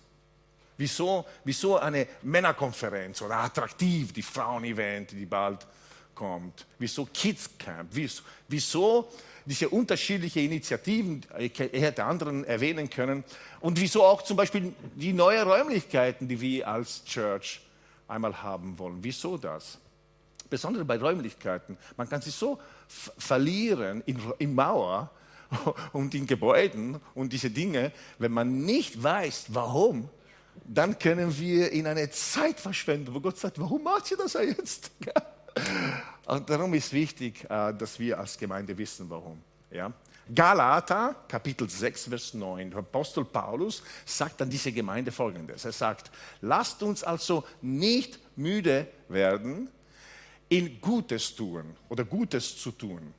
Wieso, 0.81 1.27
wieso 1.45 1.79
eine 1.79 2.07
Männerkonferenz 2.23 3.21
oder 3.21 3.37
attraktiv, 3.37 4.15
die 4.15 4.23
Frauen-Event, 4.23 5.11
die 5.11 5.27
bald 5.27 5.67
kommt? 6.15 6.65
Wieso 6.79 7.05
Kids 7.05 7.51
Camp? 7.59 7.91
Wieso, 7.93 8.23
wieso 8.49 9.13
diese 9.45 9.69
unterschiedlichen 9.69 10.39
Initiativen, 10.39 11.21
ich 11.39 11.59
hätte 11.59 12.03
anderen 12.03 12.45
erwähnen 12.45 12.89
können, 12.89 13.25
und 13.61 13.79
wieso 13.79 14.03
auch 14.05 14.23
zum 14.23 14.39
Beispiel 14.39 14.73
die 14.95 15.13
neuen 15.13 15.47
Räumlichkeiten, 15.47 16.27
die 16.27 16.41
wir 16.41 16.67
als 16.67 17.05
Church 17.05 17.61
einmal 18.09 18.43
haben 18.43 18.79
wollen. 18.79 19.01
Wieso 19.03 19.37
das? 19.37 19.77
Besonders 20.49 20.87
bei 20.87 20.97
Räumlichkeiten. 20.97 21.77
Man 21.99 22.09
kann 22.09 22.23
sich 22.23 22.35
so 22.35 22.59
verlieren 22.89 24.03
in, 24.07 24.19
in 24.39 24.55
Mauer 24.55 25.11
und 25.93 26.15
in 26.15 26.27
Gebäuden 26.27 26.99
und 27.15 27.35
diese 27.35 27.51
Dinge, 27.51 27.93
wenn 28.19 28.33
man 28.33 28.65
nicht 28.65 29.03
weiß, 29.03 29.45
warum 29.49 30.09
dann 30.65 30.99
können 30.99 31.37
wir 31.39 31.73
in 31.73 31.87
eine 31.87 32.11
Zeit 32.11 32.61
verschwenden, 32.61 33.15
wo 33.15 33.21
Gott 33.21 33.39
sagt, 33.39 33.59
warum 33.59 33.83
macht 33.83 34.11
ihr 34.11 34.17
das 34.17 34.35
jetzt? 34.35 34.91
Und 36.27 36.49
darum 36.49 36.75
ist 36.75 36.93
wichtig, 36.93 37.45
äh, 37.45 37.75
dass 37.75 37.99
wir 37.99 38.19
als 38.19 38.39
Gemeinde 38.39 38.77
wissen, 38.77 39.11
warum. 39.11 39.43
Ja? 39.71 39.93
Galater, 40.33 41.17
Kapitel 41.27 41.69
6, 41.69 42.05
Vers 42.05 42.35
9. 42.35 42.73
Apostel 42.75 43.25
Paulus 43.25 43.83
sagt 44.05 44.41
an 44.43 44.51
diese 44.51 44.71
Gemeinde 44.71 45.11
folgendes. 45.11 45.65
Er 45.65 45.73
sagt, 45.73 46.11
lasst 46.41 46.83
uns 46.83 47.03
also 47.03 47.45
nicht 47.61 48.21
müde 48.37 48.87
werden, 49.09 49.69
in 50.49 50.81
Gutes 50.81 51.35
tun 51.35 51.77
oder 51.89 52.05
Gutes 52.05 52.61
zu 52.61 52.73
tun. 52.73 53.15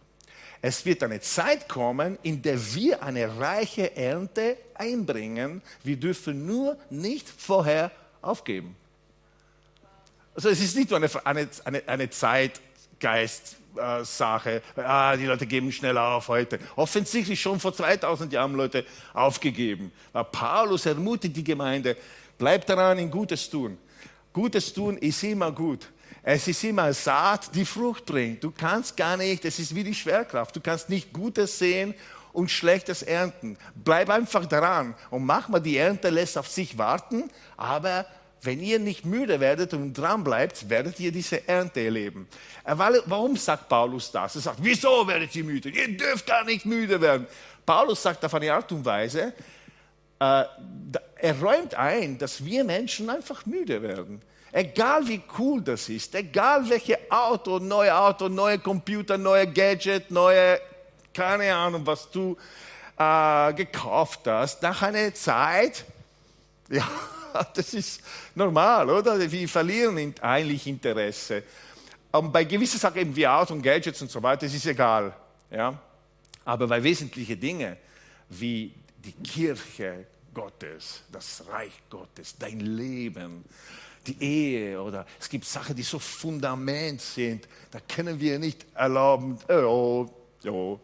Es 0.61 0.85
wird 0.85 1.01
eine 1.01 1.19
Zeit 1.19 1.67
kommen, 1.67 2.19
in 2.21 2.39
der 2.41 2.73
wir 2.75 3.01
eine 3.01 3.39
reiche 3.39 3.95
Ernte 3.95 4.57
einbringen. 4.75 5.63
Wir 5.83 5.97
dürfen 5.97 6.45
nur 6.45 6.77
nicht 6.91 7.27
vorher 7.27 7.89
aufgeben. 8.21 8.75
Also 10.35 10.49
es 10.49 10.61
ist 10.61 10.75
nicht 10.75 10.91
nur 10.91 10.97
eine, 10.97 11.09
eine, 11.25 11.47
eine, 11.65 11.81
eine 11.87 12.07
Zeitgeist-Sache, 12.09 14.61
ah, 14.75 15.17
die 15.17 15.25
Leute 15.25 15.47
geben 15.47 15.71
schneller 15.71 16.09
auf 16.09 16.27
heute. 16.27 16.59
Offensichtlich 16.75 17.41
schon 17.41 17.59
vor 17.59 17.73
2000 17.73 18.31
Jahren 18.31 18.53
Leute 18.53 18.85
aufgegeben. 19.13 19.91
Aber 20.13 20.29
Paulus 20.29 20.85
ermutigt 20.85 21.35
die 21.35 21.43
Gemeinde, 21.43 21.97
bleibt 22.37 22.69
daran, 22.69 22.99
in 22.99 23.09
Gutes 23.09 23.49
tun. 23.49 23.79
Gutes 24.31 24.71
tun 24.73 24.97
ist 24.97 25.23
immer 25.23 25.51
gut. 25.51 25.87
Es 26.23 26.47
ist 26.47 26.63
immer 26.63 26.93
Saat, 26.93 27.55
die 27.55 27.65
Frucht 27.65 28.05
bringt. 28.05 28.43
Du 28.43 28.51
kannst 28.51 28.95
gar 28.95 29.17
nicht, 29.17 29.43
es 29.43 29.57
ist 29.57 29.73
wie 29.73 29.83
die 29.83 29.95
Schwerkraft. 29.95 30.55
Du 30.55 30.61
kannst 30.61 30.89
nicht 30.89 31.11
Gutes 31.11 31.57
sehen 31.57 31.95
und 32.31 32.51
Schlechtes 32.51 33.01
ernten. 33.01 33.57
Bleib 33.75 34.09
einfach 34.09 34.45
dran 34.45 34.95
und 35.09 35.25
mach 35.25 35.49
mal 35.49 35.59
die 35.59 35.77
Ernte 35.77 36.09
lässt 36.09 36.37
auf 36.37 36.47
sich 36.47 36.77
warten, 36.77 37.29
aber 37.57 38.05
wenn 38.43 38.59
ihr 38.59 38.79
nicht 38.79 39.05
müde 39.05 39.39
werdet 39.39 39.73
und 39.73 39.93
dran 39.93 40.23
bleibt, 40.23 40.67
werdet 40.69 40.99
ihr 40.99 41.11
diese 41.11 41.47
Ernte 41.47 41.81
erleben. 41.81 42.27
Äh, 42.63 42.75
warum 42.75 43.35
sagt 43.35 43.69
Paulus 43.69 44.11
das? 44.11 44.35
Er 44.35 44.41
sagt, 44.41 44.57
wieso 44.61 45.07
werdet 45.07 45.35
ihr 45.35 45.43
müde? 45.43 45.69
Ihr 45.69 45.95
dürft 45.95 46.25
gar 46.25 46.43
nicht 46.43 46.65
müde 46.65 46.99
werden. 46.99 47.27
Paulus 47.65 48.01
sagt 48.01 48.25
auf 48.25 48.33
eine 48.33 48.51
Art 48.51 48.71
und 48.71 48.83
Weise, 48.83 49.33
äh, 50.19 50.43
er 51.15 51.39
räumt 51.39 51.75
ein, 51.75 52.17
dass 52.17 52.43
wir 52.43 52.63
Menschen 52.63 53.09
einfach 53.09 53.45
müde 53.45 53.81
werden. 53.81 54.21
Egal 54.51 55.07
wie 55.07 55.21
cool 55.37 55.61
das 55.61 55.87
ist, 55.87 56.13
egal 56.13 56.67
welche 56.69 56.99
Auto, 57.09 57.59
neue 57.59 57.95
Auto, 57.95 58.27
neue 58.27 58.59
Computer, 58.59 59.17
neue 59.17 59.47
Gadget, 59.47 60.11
neue, 60.11 60.59
keine 61.13 61.55
Ahnung, 61.55 61.85
was 61.85 62.11
du 62.11 62.35
äh, 62.97 63.53
gekauft 63.53 64.21
hast, 64.25 64.61
nach 64.61 64.81
einer 64.81 65.13
Zeit, 65.13 65.85
ja, 66.69 66.87
das 67.53 67.73
ist 67.73 68.01
normal, 68.35 68.89
oder? 68.89 69.31
Wir 69.31 69.47
verlieren 69.47 70.13
eigentlich 70.21 70.67
Interesse. 70.67 71.43
Und 72.11 72.33
bei 72.33 72.43
gewissen 72.43 72.77
Sachen, 72.77 73.15
wie 73.15 73.25
Auto 73.25 73.53
und 73.53 73.61
Gadgets 73.61 74.01
und 74.01 74.11
so 74.11 74.21
weiter, 74.21 74.45
das 74.45 74.53
ist 74.53 74.65
egal. 74.65 75.13
Ja? 75.49 75.79
Aber 76.43 76.67
bei 76.67 76.83
wesentlichen 76.83 77.39
Dingen, 77.39 77.77
wie 78.29 78.73
die 78.97 79.13
Kirche 79.13 80.07
Gottes, 80.33 81.03
das 81.11 81.43
Reich 81.49 81.81
Gottes, 81.89 82.35
dein 82.37 82.59
Leben, 82.59 83.45
die 84.07 84.21
Ehe 84.21 84.81
oder 84.81 85.05
es 85.19 85.29
gibt 85.29 85.45
Sachen, 85.45 85.75
die 85.75 85.83
so 85.83 85.99
Fundament 85.99 87.01
sind, 87.01 87.47
da 87.71 87.79
können 87.79 88.19
wir 88.19 88.39
nicht 88.39 88.65
erlauben, 88.75 89.37
oh, 89.49 90.07
oh, 90.47 90.79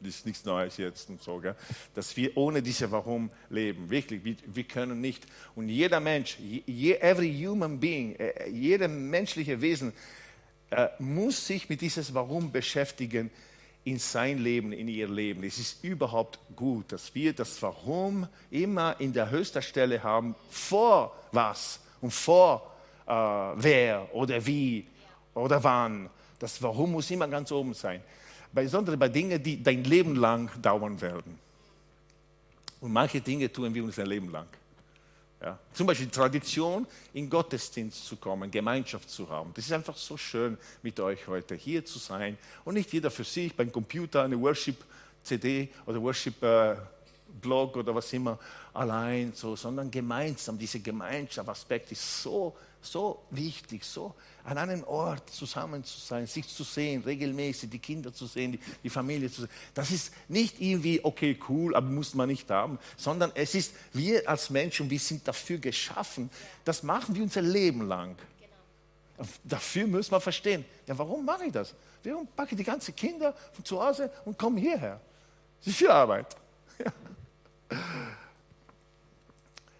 das 0.00 0.14
ist 0.14 0.26
nichts 0.26 0.44
Neues 0.44 0.76
jetzt 0.76 1.08
und 1.08 1.20
so, 1.22 1.38
gell? 1.38 1.56
dass 1.94 2.16
wir 2.16 2.36
ohne 2.36 2.62
diese 2.62 2.90
Warum 2.90 3.30
leben. 3.50 3.90
Wirklich, 3.90 4.22
wir, 4.24 4.36
wir 4.46 4.64
können 4.64 5.00
nicht. 5.00 5.26
Und 5.56 5.68
jeder 5.68 5.98
Mensch, 5.98 6.38
je, 6.38 6.94
every 6.94 7.34
human 7.44 7.80
being, 7.80 8.14
äh, 8.14 8.48
jeder 8.48 8.86
menschliche 8.86 9.60
Wesen 9.60 9.92
äh, 10.70 10.88
muss 11.00 11.46
sich 11.46 11.68
mit 11.68 11.80
dieses 11.80 12.14
Warum 12.14 12.52
beschäftigen 12.52 13.30
in 13.84 13.98
sein 13.98 14.38
Leben, 14.38 14.72
in 14.72 14.86
ihr 14.86 15.08
Leben. 15.08 15.42
Es 15.42 15.58
ist 15.58 15.82
überhaupt 15.82 16.38
gut, 16.54 16.92
dass 16.92 17.14
wir 17.14 17.32
das 17.32 17.60
Warum 17.62 18.28
immer 18.50 19.00
in 19.00 19.12
der 19.12 19.30
höchsten 19.30 19.62
Stelle 19.62 20.02
haben, 20.02 20.34
vor 20.50 21.16
was 21.32 21.80
und 22.00 22.12
vor 22.12 22.74
äh, 23.06 23.10
wer 23.10 24.14
oder 24.14 24.44
wie 24.44 24.86
oder 25.34 25.62
wann. 25.62 26.10
Das 26.38 26.62
Warum 26.62 26.92
muss 26.92 27.10
immer 27.10 27.26
ganz 27.28 27.50
oben 27.50 27.74
sein. 27.74 28.02
Besonders 28.52 28.96
bei 28.98 29.08
Dingen, 29.08 29.42
die 29.42 29.62
dein 29.62 29.84
Leben 29.84 30.16
lang 30.16 30.50
dauern 30.60 31.00
werden. 31.00 31.38
Und 32.80 32.92
manche 32.92 33.20
Dinge 33.20 33.50
tun 33.52 33.74
wir 33.74 33.82
unser 33.82 34.06
Leben 34.06 34.30
lang. 34.30 34.46
Ja. 35.40 35.58
Zum 35.72 35.86
Beispiel 35.86 36.08
Tradition, 36.08 36.86
in 37.12 37.30
Gottesdienst 37.30 38.06
zu 38.06 38.16
kommen, 38.16 38.50
Gemeinschaft 38.50 39.08
zu 39.08 39.28
haben. 39.28 39.52
Das 39.54 39.64
ist 39.64 39.72
einfach 39.72 39.96
so 39.96 40.16
schön, 40.16 40.58
mit 40.82 40.98
euch 40.98 41.26
heute 41.28 41.54
hier 41.54 41.84
zu 41.84 41.98
sein. 41.98 42.36
Und 42.64 42.74
nicht 42.74 42.92
jeder 42.92 43.10
für 43.10 43.24
sich 43.24 43.54
beim 43.54 43.70
Computer 43.70 44.24
eine 44.24 44.40
Worship-CD 44.40 45.68
oder 45.86 46.02
Worship-Blog 47.28 47.76
oder 47.76 47.94
was 47.94 48.12
immer 48.12 48.38
allein, 48.74 49.32
so, 49.34 49.56
sondern 49.56 49.90
gemeinsam. 49.90 50.58
Dieser 50.58 50.80
Gemeinschaftsaspekt 50.80 51.92
ist 51.92 52.22
so 52.22 52.54
so 52.80 53.24
wichtig, 53.30 53.82
so 53.84 54.14
an 54.44 54.56
einem 54.56 54.84
Ort 54.84 55.28
zusammen 55.30 55.82
zu 55.82 55.98
sein, 55.98 56.28
sich 56.28 56.46
zu 56.46 56.62
sehen, 56.62 57.02
regelmäßig 57.02 57.68
die 57.68 57.80
Kinder 57.80 58.14
zu 58.14 58.26
sehen, 58.26 58.52
die, 58.52 58.60
die 58.84 58.88
Familie 58.88 59.28
zu 59.28 59.40
sehen. 59.40 59.50
Das 59.74 59.90
ist 59.90 60.12
nicht 60.28 60.60
irgendwie, 60.60 61.04
okay, 61.04 61.36
cool, 61.48 61.74
aber 61.74 61.88
muss 61.88 62.14
man 62.14 62.28
nicht 62.28 62.48
haben, 62.48 62.78
sondern 62.96 63.32
es 63.34 63.56
ist, 63.56 63.74
wir 63.92 64.28
als 64.28 64.48
Menschen, 64.48 64.88
wir 64.88 65.00
sind 65.00 65.26
dafür 65.26 65.58
geschaffen, 65.58 66.30
das 66.64 66.84
machen 66.84 67.16
wir 67.16 67.22
unser 67.24 67.42
Leben 67.42 67.88
lang. 67.88 68.14
Dafür 69.42 69.88
müssen 69.88 70.12
wir 70.12 70.20
verstehen, 70.20 70.64
ja, 70.86 70.96
warum 70.96 71.24
mache 71.24 71.46
ich 71.46 71.52
das? 71.52 71.74
Warum 72.04 72.28
packe 72.28 72.52
ich 72.52 72.58
die 72.58 72.64
ganzen 72.64 72.94
Kinder 72.94 73.34
von 73.52 73.64
zu 73.64 73.82
Hause 73.82 74.08
und 74.24 74.38
komme 74.38 74.60
hierher? 74.60 75.00
Das 75.58 75.66
ist 75.66 75.76
viel 75.78 75.90
Arbeit. 75.90 76.36
Ja. 76.78 76.92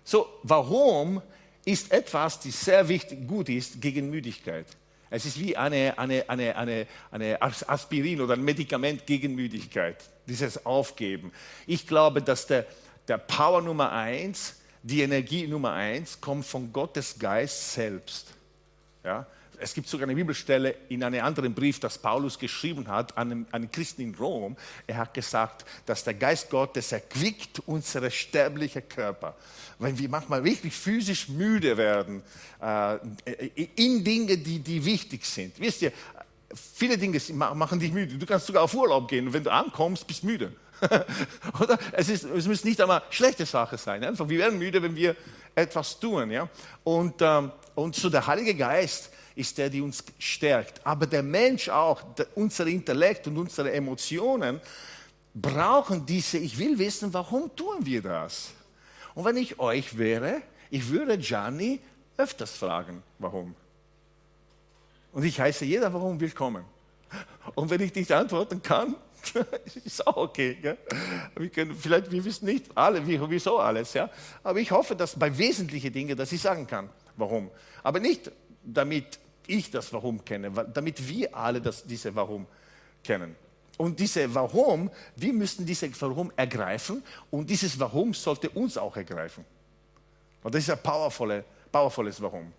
So, 0.05 0.27
warum 0.43 1.23
ist 1.65 1.93
etwas, 1.93 2.41
das 2.41 2.65
sehr 2.65 2.89
wichtig, 2.89 3.29
gut 3.29 3.49
ist 3.49 3.81
gegen 3.81 4.09
Müdigkeit. 4.09 4.67
Es 5.11 5.25
ist 5.25 5.39
wie 5.39 5.57
eine, 5.57 5.99
eine, 5.99 6.29
eine, 6.29 6.57
eine, 6.57 6.87
eine 7.11 7.43
Aspirin 7.43 8.21
oder 8.21 8.35
ein 8.35 8.43
Medikament 8.43 9.07
gegen 9.07 9.35
Müdigkeit, 9.35 9.97
dieses 10.27 10.65
Aufgeben. 10.67 11.33
Ich 11.67 11.87
glaube, 11.87 12.23
dass 12.23 12.47
der, 12.47 12.67
der 13.07 13.19
Power 13.19 13.63
Nummer 13.63 13.93
eins, 13.93 14.57
die 14.83 15.03
Energie 15.03 15.47
Nummer 15.47 15.73
eins, 15.73 16.21
kommt 16.21 16.47
von 16.47 16.73
Gottes 16.73 17.19
Geist 17.19 17.73
selbst. 17.73 18.29
Ja? 19.05 19.27
Es 19.61 19.75
gibt 19.75 19.89
sogar 19.89 20.07
eine 20.07 20.15
Bibelstelle 20.15 20.75
in 20.89 21.03
einem 21.03 21.25
anderen 21.25 21.55
Brief, 21.55 21.81
das 21.81 21.99
Paulus 21.99 22.39
geschrieben 22.39 22.89
hat 22.89 23.17
an 23.17 23.47
einen 23.51 23.71
Christen 23.71 24.03
in 24.03 24.15
Rom. 24.15 24.57
Er 24.87 24.99
hat 24.99 25.15
gesagt, 25.15 25.65
dass 25.87 26.05
der 26.05 26.15
Geist 26.15 26.51
Gottes 26.51 26.93
erquickt 26.93 27.61
unsere 27.67 28.11
sterblichen 28.11 28.89
Körper. 28.89 29.37
Wenn 29.79 29.99
wir 29.99 30.09
manchmal 30.09 30.43
wirklich 30.45 30.75
physisch 30.75 31.29
müde 31.29 31.77
werden 31.77 32.23
äh, 32.61 32.97
in 33.77 34.05
Dingen, 34.05 34.43
die, 34.43 34.59
die 34.59 34.85
wichtig 34.85 35.25
sind. 35.25 35.59
Wisst 35.61 35.83
ihr, 35.83 35.93
viele 36.55 36.97
Dinge 36.97 37.21
machen 37.33 37.79
dich 37.79 37.93
müde. 37.93 38.17
Du 38.17 38.27
kannst 38.27 38.47
sogar 38.47 38.63
auf 38.63 38.75
Urlaub 38.75 39.09
gehen 39.09 39.27
und 39.27 39.33
wenn 39.33 39.45
du 39.45 39.53
ankommst, 39.53 40.07
bist 40.07 40.23
du 40.23 40.27
müde. 40.27 40.53
Oder? 41.61 41.79
Es, 41.93 42.09
ist, 42.09 42.25
es 42.25 42.47
muss 42.47 42.65
nicht 42.65 42.81
einmal 42.81 43.03
schlechte 43.11 43.45
Sache 43.47 43.77
sein. 43.79 44.05
Einfach, 44.05 44.29
wir 44.29 44.39
werden 44.39 44.59
müde, 44.59 44.83
wenn 44.83 44.95
wir 44.95 45.17
etwas 45.55 45.99
tun. 45.99 46.31
Ja? 46.31 46.49
Und, 46.85 47.15
ähm, 47.21 47.51
und 47.75 47.95
so 47.97 48.09
der 48.11 48.27
Heilige 48.27 48.55
Geist 48.55 49.11
ist 49.39 49.57
der, 49.57 49.71
der 49.71 49.85
uns 49.85 50.03
stärkt. 50.19 50.85
Aber 50.85 51.07
der 51.07 51.23
Mensch 51.23 51.69
auch, 51.69 52.03
unser 52.35 52.67
Intellekt 52.67 53.27
und 53.29 53.39
unsere 53.39 53.73
Emotionen 53.73 54.61
brauchen 55.33 56.05
diese, 56.05 56.39
ich 56.39 56.59
will 56.59 56.77
wissen, 56.79 57.13
warum 57.15 57.55
tun 57.55 57.77
wir 57.87 58.03
das? 58.03 58.51
Und 59.15 59.25
wenn 59.25 59.37
ich 59.37 59.59
euch 59.61 59.97
wäre, 59.97 60.43
ich 60.71 60.89
würde 60.89 61.17
Gianni 61.17 61.81
öfters 62.17 62.57
fragen, 62.57 63.03
warum. 63.19 63.55
Und 65.13 65.23
ich 65.23 65.41
heiße 65.41 65.65
jeder, 65.65 65.93
warum 65.93 66.19
willkommen. 66.19 66.65
Und 67.55 67.71
wenn 67.71 67.81
ich 67.81 67.95
nicht 67.95 68.11
antworten 68.11 68.61
kann, 68.61 68.97
ist 69.85 70.05
auch 70.05 70.17
okay. 70.17 70.59
Gell? 70.61 70.79
Wir 71.37 71.49
können, 71.49 71.77
vielleicht, 71.77 72.11
wir 72.11 72.25
wissen 72.25 72.47
nicht 72.47 72.67
alle, 72.77 73.07
wieso 73.07 73.59
alles. 73.59 73.95
Ja? 73.95 74.11
Aber 74.43 74.59
ich 74.59 74.71
hoffe, 74.73 74.97
dass 74.97 75.17
bei 75.17 75.37
wesentlichen 75.37 75.93
Dingen, 75.93 76.17
dass 76.17 76.33
ich 76.33 76.43
sagen 76.43 76.67
kann, 76.67 76.91
warum. 77.17 77.51
Aber 77.85 78.01
nicht 78.01 78.31
damit 78.65 79.19
ich 79.49 79.71
das 79.71 79.93
Warum 79.93 80.25
kenne, 80.25 80.51
damit 80.73 81.07
wir 81.09 81.35
alle 81.35 81.61
das, 81.61 81.85
diese 81.85 82.15
Warum 82.15 82.47
kennen. 83.03 83.35
Und 83.77 83.99
diese 83.99 84.35
Warum, 84.35 84.91
wir 85.17 85.33
müssen 85.33 85.65
diese 85.65 85.89
Warum 86.01 86.33
ergreifen 86.37 87.03
und 87.31 87.49
dieses 87.49 87.79
Warum 87.79 88.13
sollte 88.13 88.51
uns 88.51 88.77
auch 88.77 88.97
ergreifen. 88.97 89.45
Und 90.43 90.55
das 90.55 90.63
ist 90.63 90.71
ein 90.71 90.83
powervolle, 90.83 91.45
powervolles 91.71 92.21
Warum. 92.21 92.53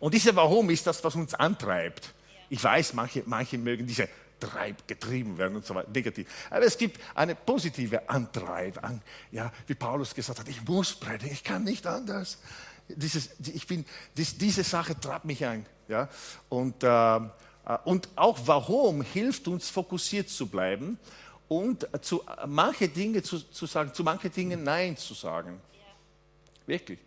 Und 0.00 0.12
diese 0.12 0.34
Warum 0.36 0.68
ist 0.70 0.86
das, 0.86 1.02
was 1.02 1.14
uns 1.14 1.34
antreibt. 1.34 2.12
Ich 2.50 2.62
weiß, 2.62 2.92
manche, 2.92 3.22
manche 3.26 3.56
mögen 3.56 3.86
diese 3.86 4.08
Treib, 4.38 4.86
getrieben 4.86 5.38
werden 5.38 5.56
und 5.56 5.64
so 5.64 5.74
weiter, 5.74 5.88
negativ. 5.90 6.28
Aber 6.50 6.64
es 6.64 6.76
gibt 6.76 7.00
eine 7.14 7.34
positive 7.34 8.08
Antreib, 8.08 8.82
an, 8.84 9.00
ja, 9.30 9.50
wie 9.66 9.74
Paulus 9.74 10.14
gesagt 10.14 10.40
hat, 10.40 10.48
ich 10.48 10.62
muss 10.64 10.94
predigen, 10.94 11.32
ich 11.32 11.44
kann 11.44 11.64
nicht 11.64 11.86
anders 11.86 12.38
dieses, 12.88 13.30
ich 13.40 13.66
bin, 13.66 13.84
dies, 14.16 14.36
diese 14.36 14.62
Sache 14.62 14.98
treibt 14.98 15.24
mich 15.24 15.44
ein. 15.44 15.66
Ja? 15.88 16.08
Und, 16.48 16.82
äh, 16.82 17.20
und 17.84 18.08
auch 18.16 18.38
warum 18.44 19.02
hilft 19.02 19.48
uns 19.48 19.70
fokussiert 19.70 20.28
zu 20.28 20.46
bleiben 20.46 20.98
und 21.48 21.88
zu 22.02 22.22
manche 22.46 22.88
Dinge 22.88 23.22
zu, 23.22 23.38
zu 23.38 23.66
sagen, 23.66 23.92
zu 23.92 24.02
manchen 24.02 24.32
Dingen 24.32 24.62
Nein 24.62 24.96
zu 24.96 25.14
sagen. 25.14 25.60
Wirklich. 26.66 26.98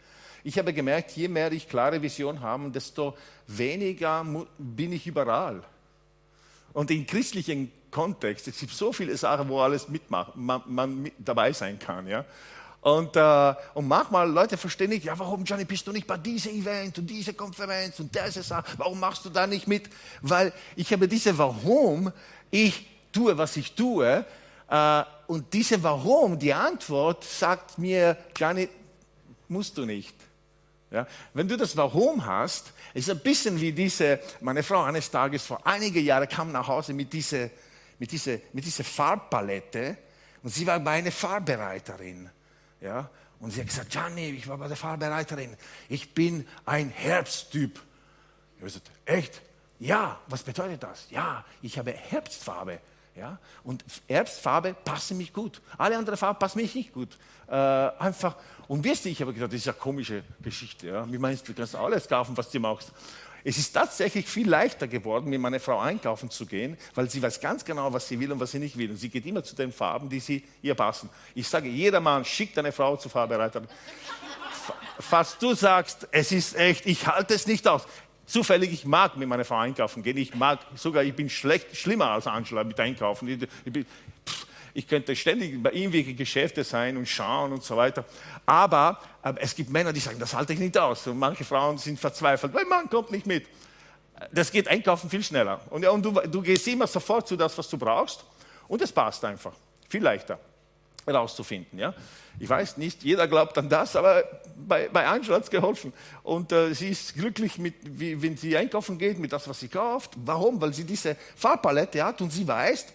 Ich 0.43 0.57
habe 0.57 0.73
gemerkt, 0.73 1.11
je 1.11 1.27
mehr 1.27 1.51
ich 1.51 1.67
klare 1.67 2.01
Vision 2.01 2.39
habe, 2.39 2.69
desto 2.69 3.17
weniger 3.47 4.25
bin 4.57 4.93
ich 4.93 5.05
überall. 5.05 5.61
Und 6.73 6.91
im 6.91 7.05
christlichen 7.05 7.71
Kontext, 7.91 8.47
es 8.47 8.59
gibt 8.59 8.71
so 8.71 8.93
viele 8.93 9.17
Sachen, 9.17 9.49
wo 9.49 9.59
alles 9.59 9.89
mitmacht, 9.89 10.35
man, 10.35 10.61
man 10.67 11.01
mit 11.01 11.13
dabei 11.17 11.51
sein 11.51 11.79
kann. 11.79 12.07
Ja? 12.07 12.23
Und, 12.81 13.15
äh, 13.15 13.53
und 13.73 13.87
manchmal 13.87 14.29
Leute 14.29 14.55
verstehen 14.55 14.89
nicht, 14.89 15.05
ja, 15.05 15.17
warum, 15.17 15.43
Johnny, 15.43 15.65
bist 15.65 15.85
du 15.87 15.91
nicht 15.91 16.07
bei 16.07 16.17
diesem 16.17 16.53
Event 16.53 16.97
und 16.99 17.07
dieser 17.07 17.33
Konferenz 17.33 17.99
und 17.99 18.15
diese 18.15 18.43
Sache? 18.43 18.65
Warum 18.77 18.99
machst 18.99 19.25
du 19.25 19.29
da 19.29 19.47
nicht 19.47 19.67
mit? 19.67 19.89
Weil 20.21 20.53
ich 20.75 20.91
habe 20.93 21.07
diese 21.07 21.37
Warum, 21.37 22.11
ich 22.51 22.85
tue, 23.11 23.37
was 23.37 23.57
ich 23.57 23.73
tue. 23.73 24.25
Äh, 24.69 25.03
und 25.27 25.53
diese 25.53 25.81
Warum, 25.83 26.39
die 26.39 26.53
Antwort 26.53 27.23
sagt 27.23 27.77
mir, 27.77 28.15
Johnny, 28.37 28.69
musst 29.49 29.77
du 29.77 29.85
nicht. 29.85 30.15
Ja? 30.91 31.07
Wenn 31.33 31.47
du 31.47 31.57
das 31.57 31.75
Warum 31.75 32.25
hast, 32.25 32.71
ist 32.93 33.09
ein 33.09 33.19
bisschen 33.19 33.59
wie 33.59 33.71
diese, 33.71 34.19
meine 34.39 34.63
Frau 34.63 34.83
eines 34.83 35.09
Tages 35.11 35.43
vor 35.43 35.65
einigen 35.65 36.03
Jahren 36.03 36.29
kam 36.29 36.51
nach 36.51 36.67
Hause 36.67 36.93
mit 36.93 37.11
dieser, 37.11 37.49
mit 37.99 38.11
dieser, 38.11 38.37
mit 38.53 38.65
dieser 38.65 38.83
Farbpalette 38.83 39.97
und 40.43 40.53
sie 40.53 40.65
war 40.65 40.79
meine 40.79 41.11
Farbbereiterin. 41.11 42.29
Ja? 42.81 43.09
Und 43.39 43.51
sie 43.51 43.61
hat 43.61 43.67
gesagt, 43.67 43.91
Gianni, 43.91 44.29
ich 44.29 44.47
war 44.47 44.57
bei 44.57 44.67
der 44.67 44.77
Fahrbereiterin, 44.77 45.55
ich 45.89 46.13
bin 46.13 46.47
ein 46.65 46.89
Herbsttyp. 46.89 47.79
Ich 48.55 48.61
habe 48.61 48.65
gesagt, 48.65 48.91
echt? 49.05 49.41
Ja, 49.79 50.19
was 50.27 50.43
bedeutet 50.43 50.81
das? 50.81 51.07
Ja, 51.11 51.45
ich 51.61 51.77
habe 51.77 51.91
Herbstfarbe. 51.91 52.79
Ja? 53.15 53.39
Und 53.63 53.83
Herbstfarbe 54.07 54.73
passt 54.73 55.11
mich 55.11 55.33
gut. 55.33 55.61
Alle 55.77 55.97
anderen 55.97 56.17
Farben 56.17 56.39
passen 56.39 56.59
mich 56.59 56.73
nicht 56.73 56.93
gut. 56.93 57.17
Äh, 57.47 57.53
einfach, 57.53 58.35
und 58.67 58.83
wirst 58.83 59.05
du, 59.05 59.09
ich 59.09 59.21
habe 59.21 59.33
gesagt, 59.33 59.53
das 59.53 59.61
ist 59.61 59.67
eine 59.67 59.77
komische 59.77 60.23
Geschichte. 60.41 60.87
Ja? 60.87 61.11
Wie 61.11 61.17
meinst 61.17 61.47
du, 61.47 61.53
du 61.53 61.57
kannst 61.57 61.75
alles 61.75 62.07
kaufen, 62.07 62.35
was 62.35 62.49
du 62.49 62.59
magst. 62.59 62.91
Es 63.43 63.57
ist 63.57 63.71
tatsächlich 63.71 64.27
viel 64.27 64.49
leichter 64.49 64.87
geworden, 64.87 65.29
mit 65.29 65.39
meiner 65.39 65.59
Frau 65.59 65.79
einkaufen 65.79 66.29
zu 66.29 66.45
gehen, 66.45 66.77
weil 66.95 67.09
sie 67.09 67.21
weiß 67.21 67.39
ganz 67.39 67.63
genau, 67.63 67.91
was 67.93 68.07
sie 68.07 68.19
will 68.19 68.31
und 68.31 68.39
was 68.39 68.51
sie 68.51 68.59
nicht 68.59 68.77
will. 68.77 68.91
Und 68.91 68.97
sie 68.97 69.09
geht 69.09 69.25
immer 69.25 69.43
zu 69.43 69.55
den 69.55 69.71
Farben, 69.71 70.09
die 70.09 70.19
sie 70.19 70.43
ihr 70.61 70.75
passen. 70.75 71.09
Ich 71.35 71.47
sage, 71.47 71.69
jeder 71.69 71.99
Mann 71.99 72.25
schickt 72.25 72.57
eine 72.57 72.71
Frau 72.71 72.97
zu 72.97 73.09
Fahrbereiterin. 73.09 73.67
Falls 74.99 75.37
du 75.37 75.53
sagst, 75.53 76.07
es 76.11 76.31
ist 76.31 76.55
echt, 76.57 76.85
ich 76.85 77.07
halte 77.07 77.33
es 77.33 77.47
nicht 77.47 77.67
aus. 77.67 77.83
Zufällig, 78.25 78.73
ich 78.73 78.83
mag 78.83 79.15
mit 79.15 79.29
meiner 79.29 79.45
Frau 79.45 79.59
einkaufen 79.59 80.03
gehen. 80.03 80.17
Ich 80.17 80.35
mag 80.35 80.59
sogar, 80.75 81.03
ich 81.03 81.15
bin 81.15 81.29
schlecht, 81.29 81.77
schlimmer 81.77 82.09
als 82.11 82.27
Angela 82.27 82.63
mit 82.65 82.77
einkaufen. 82.77 83.27
Ich, 83.29 83.47
ich, 83.63 83.85
ich 84.77 84.87
könnte 84.87 85.15
ständig 85.15 85.61
bei 85.63 85.71
irgendwelchen 85.71 86.15
Geschäften 86.15 86.63
sein 86.63 86.97
und 86.97 87.07
schauen 87.07 87.51
und 87.51 87.63
so 87.63 87.75
weiter. 87.75 88.05
Aber 88.45 89.01
äh, 89.23 89.33
es 89.37 89.55
gibt 89.55 89.71
Männer, 89.71 89.91
die 89.91 89.99
sagen, 89.99 90.19
das 90.19 90.35
halte 90.35 90.53
ich 90.53 90.59
nicht 90.59 90.77
aus. 90.77 91.07
Und 91.07 91.17
manche 91.17 91.43
Frauen 91.43 91.79
sind 91.79 91.99
verzweifelt, 91.99 92.53
mein 92.53 92.67
Mann 92.67 92.87
kommt 92.87 93.09
nicht 93.09 93.25
mit. 93.25 93.47
Das 94.31 94.51
geht 94.51 94.67
einkaufen 94.67 95.09
viel 95.09 95.23
schneller. 95.23 95.61
Und, 95.71 95.83
und 95.83 96.03
du, 96.03 96.11
du 96.11 96.43
gehst 96.43 96.67
immer 96.67 96.85
sofort 96.85 97.27
zu 97.27 97.35
das, 97.35 97.57
was 97.57 97.67
du 97.69 97.77
brauchst. 97.79 98.23
Und 98.67 98.79
es 98.83 98.91
passt 98.91 99.25
einfach. 99.25 99.53
Viel 99.89 100.03
leichter 100.03 100.37
herauszufinden. 101.07 101.79
Ja? 101.79 101.95
Ich 102.37 102.47
weiß 102.47 102.77
nicht, 102.77 103.01
jeder 103.03 103.27
glaubt 103.27 103.57
an 103.57 103.69
das, 103.69 103.95
aber 103.95 104.23
bei, 104.55 104.89
bei 104.89 105.07
Angela 105.07 105.37
hat 105.37 105.43
es 105.45 105.49
geholfen. 105.49 105.91
Und 106.21 106.51
äh, 106.51 106.75
sie 106.75 106.89
ist 106.89 107.15
glücklich, 107.15 107.57
mit, 107.57 107.73
wie, 107.81 108.21
wenn 108.21 108.37
sie 108.37 108.55
einkaufen 108.55 108.99
geht, 108.99 109.17
mit 109.17 109.33
das, 109.33 109.49
was 109.49 109.59
sie 109.59 109.69
kauft. 109.69 110.11
Warum? 110.23 110.61
Weil 110.61 110.71
sie 110.75 110.83
diese 110.83 111.15
Farbpalette 111.35 112.03
hat 112.03 112.21
und 112.21 112.31
sie 112.31 112.47
weiß, 112.47 112.85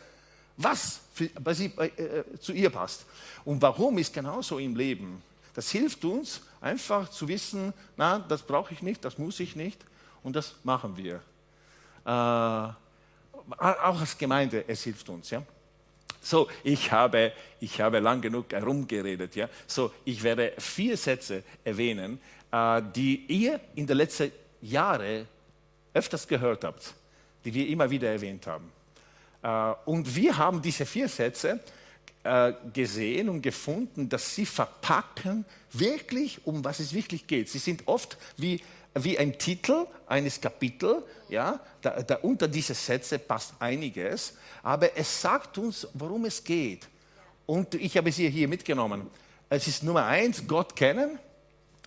was 0.62 1.00
für, 1.12 1.28
bei 1.28 1.54
sie, 1.54 1.72
äh, 1.76 1.86
äh, 1.86 2.38
zu 2.40 2.52
ihr 2.52 2.70
passt. 2.70 3.04
Und 3.44 3.60
warum 3.60 3.98
ist 3.98 4.12
genauso 4.12 4.58
im 4.58 4.76
Leben. 4.76 5.22
Das 5.54 5.70
hilft 5.70 6.04
uns 6.04 6.40
einfach 6.60 7.10
zu 7.10 7.28
wissen, 7.28 7.74
na, 7.96 8.18
das 8.18 8.42
brauche 8.42 8.72
ich 8.72 8.82
nicht, 8.82 9.04
das 9.04 9.18
muss 9.18 9.38
ich 9.40 9.54
nicht 9.54 9.78
und 10.22 10.34
das 10.34 10.54
machen 10.64 10.96
wir. 10.96 11.16
Äh, 12.04 12.08
auch 13.58 14.00
als 14.00 14.16
Gemeinde, 14.16 14.64
es 14.66 14.82
hilft 14.82 15.08
uns. 15.08 15.30
Ja? 15.30 15.42
So, 16.22 16.48
ich 16.62 16.90
habe, 16.90 17.32
ich 17.60 17.80
habe 17.80 17.98
lang 17.98 18.20
genug 18.20 18.52
herumgeredet. 18.52 19.34
Ja? 19.34 19.48
So, 19.66 19.92
ich 20.04 20.22
werde 20.22 20.54
vier 20.56 20.96
Sätze 20.96 21.42
erwähnen, 21.64 22.20
äh, 22.50 22.80
die 22.94 23.24
ihr 23.26 23.60
in 23.74 23.86
den 23.86 23.96
letzten 23.96 24.32
Jahren 24.62 25.26
öfters 25.92 26.26
gehört 26.26 26.64
habt, 26.64 26.94
die 27.44 27.52
wir 27.52 27.68
immer 27.68 27.90
wieder 27.90 28.08
erwähnt 28.08 28.46
haben. 28.46 28.70
Äh, 29.42 29.74
und 29.84 30.14
wir 30.14 30.36
haben 30.36 30.62
diese 30.62 30.86
vier 30.86 31.08
Sätze 31.08 31.60
äh, 32.24 32.52
gesehen 32.72 33.28
und 33.28 33.42
gefunden, 33.42 34.08
dass 34.08 34.34
sie 34.34 34.46
verpacken 34.46 35.44
wirklich, 35.72 36.46
um 36.46 36.64
was 36.64 36.80
es 36.80 36.94
wirklich 36.94 37.26
geht. 37.26 37.48
Sie 37.48 37.58
sind 37.58 37.82
oft 37.86 38.16
wie, 38.36 38.60
wie 38.94 39.18
ein 39.18 39.38
Titel 39.38 39.86
eines 40.06 40.40
Kapitels, 40.40 41.02
ja, 41.28 41.58
da, 41.80 42.02
da 42.02 42.16
unter 42.16 42.46
diese 42.46 42.74
Sätze 42.74 43.18
passt 43.18 43.54
einiges, 43.58 44.34
aber 44.62 44.96
es 44.96 45.20
sagt 45.20 45.58
uns, 45.58 45.88
worum 45.94 46.24
es 46.26 46.42
geht. 46.44 46.88
Und 47.46 47.74
ich 47.74 47.96
habe 47.96 48.12
sie 48.12 48.30
hier 48.30 48.46
mitgenommen. 48.46 49.10
Es 49.48 49.66
ist 49.66 49.82
Nummer 49.82 50.06
eins, 50.06 50.46
Gott 50.46 50.76
kennen. 50.76 51.18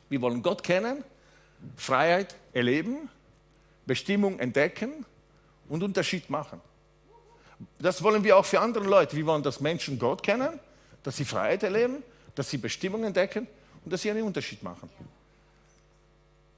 Wir 0.10 0.22
wollen 0.22 0.44
Gott 0.44 0.62
kennen, 0.62 1.04
Freiheit 1.78 2.36
erleben, 2.54 3.10
Bestimmung 3.86 4.38
entdecken 4.40 5.06
und 5.70 5.82
Unterschied 5.82 6.30
machen. 6.30 6.62
Das 7.80 8.02
wollen 8.04 8.24
wir 8.24 8.38
auch 8.38 8.46
für 8.46 8.60
andere 8.60 8.86
Leute. 8.86 9.16
Wir 9.16 9.26
wollen, 9.26 9.44
dass 9.44 9.60
Menschen 9.60 9.98
Gott 10.00 10.24
kennen, 10.24 10.60
dass 11.04 11.18
sie 11.18 11.26
Freiheit 11.26 11.64
erleben, 11.64 12.04
dass 12.36 12.50
sie 12.50 12.58
Bestimmung 12.58 13.04
entdecken 13.04 13.48
und 13.84 13.92
dass 13.92 14.02
sie 14.02 14.12
einen 14.12 14.24
Unterschied 14.24 14.62
machen. 14.64 14.90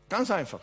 Ganz 0.09 0.31
einfach. 0.31 0.61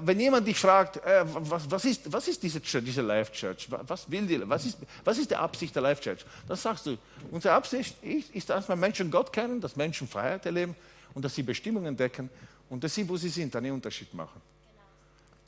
Wenn 0.00 0.18
jemand 0.18 0.48
dich 0.48 0.58
fragt, 0.58 0.96
äh, 0.96 1.24
was, 1.24 1.84
ist, 1.84 2.10
was 2.10 2.26
ist 2.26 2.42
diese, 2.42 2.60
diese 2.60 3.02
Life 3.02 3.32
Church, 3.32 3.68
was 3.70 4.10
will 4.10 4.26
die, 4.26 4.48
was 4.48 4.64
ist, 4.64 4.78
was 5.04 5.18
ist 5.18 5.30
die 5.30 5.36
Absicht 5.36 5.74
der 5.74 5.82
Life 5.82 6.02
Church? 6.02 6.24
Dann 6.48 6.56
sagst 6.56 6.86
du, 6.86 6.96
unsere 7.30 7.54
Absicht 7.54 8.02
ist, 8.02 8.30
ist, 8.30 8.50
dass 8.50 8.68
wir 8.68 8.76
Menschen 8.76 9.10
Gott 9.10 9.32
kennen, 9.32 9.60
dass 9.60 9.76
Menschen 9.76 10.08
Freiheit 10.08 10.46
erleben 10.46 10.74
und 11.14 11.24
dass 11.24 11.34
sie 11.34 11.42
Bestimmung 11.42 11.84
entdecken 11.84 12.30
und 12.70 12.82
dass 12.82 12.94
sie, 12.94 13.06
wo 13.08 13.16
sie 13.16 13.28
sind, 13.28 13.54
einen 13.54 13.72
Unterschied 13.72 14.12
machen. 14.14 14.40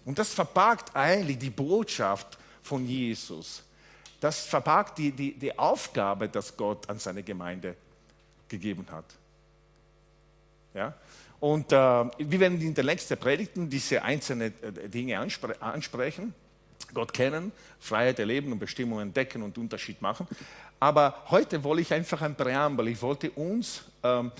Und 0.05 0.19
das 0.19 0.35
verpackt 0.35 0.95
eigentlich 0.95 1.39
die 1.39 1.51
Botschaft 1.51 2.39
von 2.63 2.87
Jesus. 2.87 3.63
Das 4.25 4.47
verpackt 4.47 4.97
die, 4.97 5.13
die, 5.13 5.35
die 5.35 5.59
Aufgabe, 5.59 6.31
dass 6.31 6.57
Gott 6.57 6.89
an 6.89 6.99
seine 6.99 7.23
Gemeinde 7.23 7.77
gegeben 8.49 8.87
hat. 8.91 9.05
Ja? 10.73 10.95
Und 11.41 11.71
äh, 11.71 11.77
wir 11.77 12.41
werden 12.41 12.59
in 12.59 12.73
den 12.73 12.87
nächsten 12.87 13.19
Predigten 13.19 13.69
diese 13.69 14.03
einzelnen 14.03 14.55
äh, 14.63 14.89
Dinge 14.89 15.19
anspre 15.19 15.61
ansprechen. 15.61 16.33
Gott 16.95 17.13
kennen, 17.13 17.53
Freiheit 17.79 18.19
erleben 18.19 18.51
und 18.51 18.61
Bestimmungen 18.61 19.09
entdecken 19.09 19.43
und 19.43 19.59
Unterschied 19.59 20.01
machen. 20.01 20.27
Aber 20.81 21.23
heute 21.29 21.63
wollte 21.63 21.83
ich 21.83 21.93
einfach 21.93 22.23
ein 22.23 22.35
Präambel. 22.35 22.89
Ich 22.89 23.03
wollte 23.03 23.31
uns 23.33 23.85
ähm, 24.03 24.33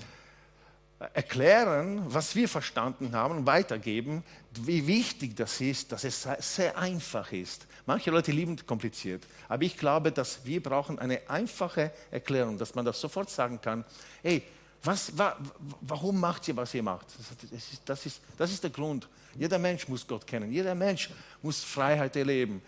erklären, 1.13 2.01
was 2.07 2.35
wir 2.35 2.49
verstanden 2.49 3.15
haben 3.15 3.45
weitergeben, 3.45 4.23
wie 4.51 4.87
wichtig 4.87 5.35
das 5.35 5.61
ist, 5.61 5.91
dass 5.91 6.03
es 6.03 6.27
sehr 6.39 6.75
einfach 6.75 7.31
ist. 7.31 7.67
Manche 7.85 8.09
Leute 8.09 8.31
lieben 8.31 8.57
kompliziert, 8.65 9.23
aber 9.47 9.63
ich 9.63 9.77
glaube, 9.77 10.11
dass 10.11 10.43
wir 10.43 10.61
brauchen 10.61 10.97
eine 10.97 11.21
einfache 11.29 11.91
Erklärung, 12.09 12.57
dass 12.57 12.73
man 12.73 12.83
das 12.83 12.99
sofort 12.99 13.29
sagen 13.29 13.61
kann, 13.61 13.85
hey, 14.23 14.41
was, 14.85 15.17
wa, 15.17 15.35
warum 15.81 16.19
macht 16.19 16.47
ihr, 16.47 16.55
was 16.55 16.73
ihr 16.73 16.83
macht? 16.83 17.07
Das 17.17 17.51
ist, 17.51 17.81
das, 17.85 18.05
ist, 18.05 18.21
das 18.37 18.51
ist 18.51 18.63
der 18.63 18.69
Grund. 18.69 19.07
Jeder 19.37 19.57
Mensch 19.57 19.87
muss 19.87 20.05
Gott 20.05 20.25
kennen. 20.25 20.51
Jeder 20.51 20.75
Mensch 20.75 21.09
muss 21.41 21.63
Freiheit 21.63 22.15
erleben. 22.15 22.61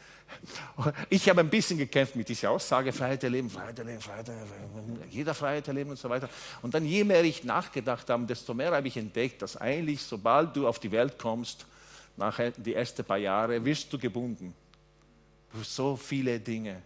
Ich 1.10 1.30
habe 1.30 1.40
ein 1.40 1.50
bisschen 1.50 1.78
gekämpft 1.78 2.16
mit 2.16 2.28
dieser 2.28 2.52
Aussage, 2.52 2.92
Freiheit 2.92 3.24
erleben, 3.24 3.50
Freiheit 3.50 3.80
erleben, 3.80 4.02
Freiheit 4.02 4.28
erleben, 4.28 5.02
jeder 5.10 5.34
Freiheit 5.34 5.68
erleben 5.68 5.92
und 5.92 6.00
so 6.00 6.10
weiter. 6.10 6.28
Und 6.62 6.74
dann, 6.74 6.86
je 6.86 7.04
mehr 7.04 7.24
ich 7.24 7.44
nachgedacht 7.44 8.10
habe, 8.10 8.26
desto 8.26 8.54
mehr 8.54 8.72
habe 8.72 8.88
ich 8.88 8.98
entdeckt, 8.98 9.42
dass 9.42 9.56
eigentlich, 9.56 10.02
sobald 10.02 10.56
du 10.56 10.68
auf 10.68 10.80
die 10.80 10.92
Welt 10.92 11.18
kommst, 11.18 11.66
nach 12.18 12.40
die 12.58 12.74
ersten 12.74 13.06
paar 13.06 13.18
Jahre, 13.18 13.64
wirst 13.64 13.94
du 13.94 13.98
gebunden. 13.98 14.54
So 15.64 15.96
viele 15.96 16.40
Dinge. 16.40 16.82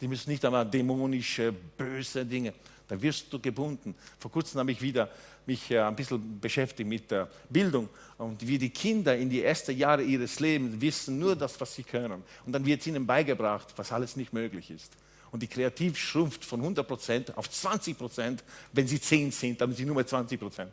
Die 0.00 0.08
müssen 0.08 0.30
nicht 0.30 0.44
einmal 0.44 0.68
dämonische, 0.68 1.52
böse 1.52 2.24
Dinge 2.24 2.52
da 2.88 3.00
wirst 3.00 3.32
du 3.32 3.40
gebunden. 3.40 3.94
Vor 4.18 4.30
kurzem 4.30 4.60
habe 4.60 4.72
ich 4.72 4.80
wieder 4.80 5.08
mich 5.44 5.70
äh, 5.70 5.80
ein 5.80 5.96
bisschen 5.96 6.40
beschäftigt 6.40 6.88
mit 6.88 7.10
der 7.10 7.28
Bildung 7.48 7.88
und 8.18 8.46
wie 8.46 8.58
die 8.58 8.70
Kinder 8.70 9.16
in 9.16 9.30
die 9.30 9.42
ersten 9.42 9.76
Jahre 9.76 10.02
ihres 10.02 10.40
Lebens 10.40 10.80
wissen 10.80 11.18
nur 11.18 11.36
das, 11.36 11.60
was 11.60 11.74
sie 11.74 11.82
können. 11.82 12.22
Und 12.44 12.52
dann 12.52 12.64
wird 12.64 12.86
ihnen 12.86 13.06
beigebracht, 13.06 13.72
was 13.76 13.92
alles 13.92 14.16
nicht 14.16 14.32
möglich 14.32 14.70
ist. 14.70 14.92
Und 15.32 15.42
die 15.42 15.48
Kreativ 15.48 15.98
schrumpft 15.98 16.44
von 16.44 16.62
100% 16.62 17.34
auf 17.34 17.48
20%. 17.48 18.38
Wenn 18.72 18.86
sie 18.86 19.00
10 19.00 19.32
sind, 19.32 19.60
haben 19.60 19.74
sie 19.74 19.84
nur 19.84 19.96
mehr 19.96 20.06
20%. 20.08 20.66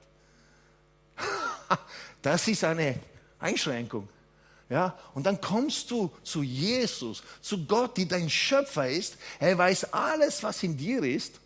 Das 2.21 2.47
ist 2.47 2.63
eine 2.63 2.99
Einschränkung. 3.39 4.07
Ja, 4.69 4.97
und 5.13 5.25
dann 5.25 5.39
kommst 5.39 5.91
du 5.91 6.11
zu 6.23 6.41
Jesus, 6.41 7.21
zu 7.41 7.65
Gott, 7.65 7.97
die 7.97 8.07
dein 8.07 8.29
Schöpfer 8.29 8.89
ist. 8.89 9.17
Er 9.39 9.57
weiß 9.57 9.93
alles, 9.93 10.41
was 10.41 10.63
in 10.63 10.77
dir 10.77 11.03
ist 11.03 11.39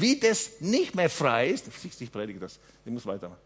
wie 0.00 0.18
das 0.18 0.60
nicht 0.60 0.94
mehr 0.94 1.10
frei 1.10 1.48
ist. 1.48 1.66
Ich 2.00 2.12
predige 2.12 2.38
das. 2.38 2.58
Ich 2.84 2.92
muss 2.92 3.04
weitermachen. 3.04 3.40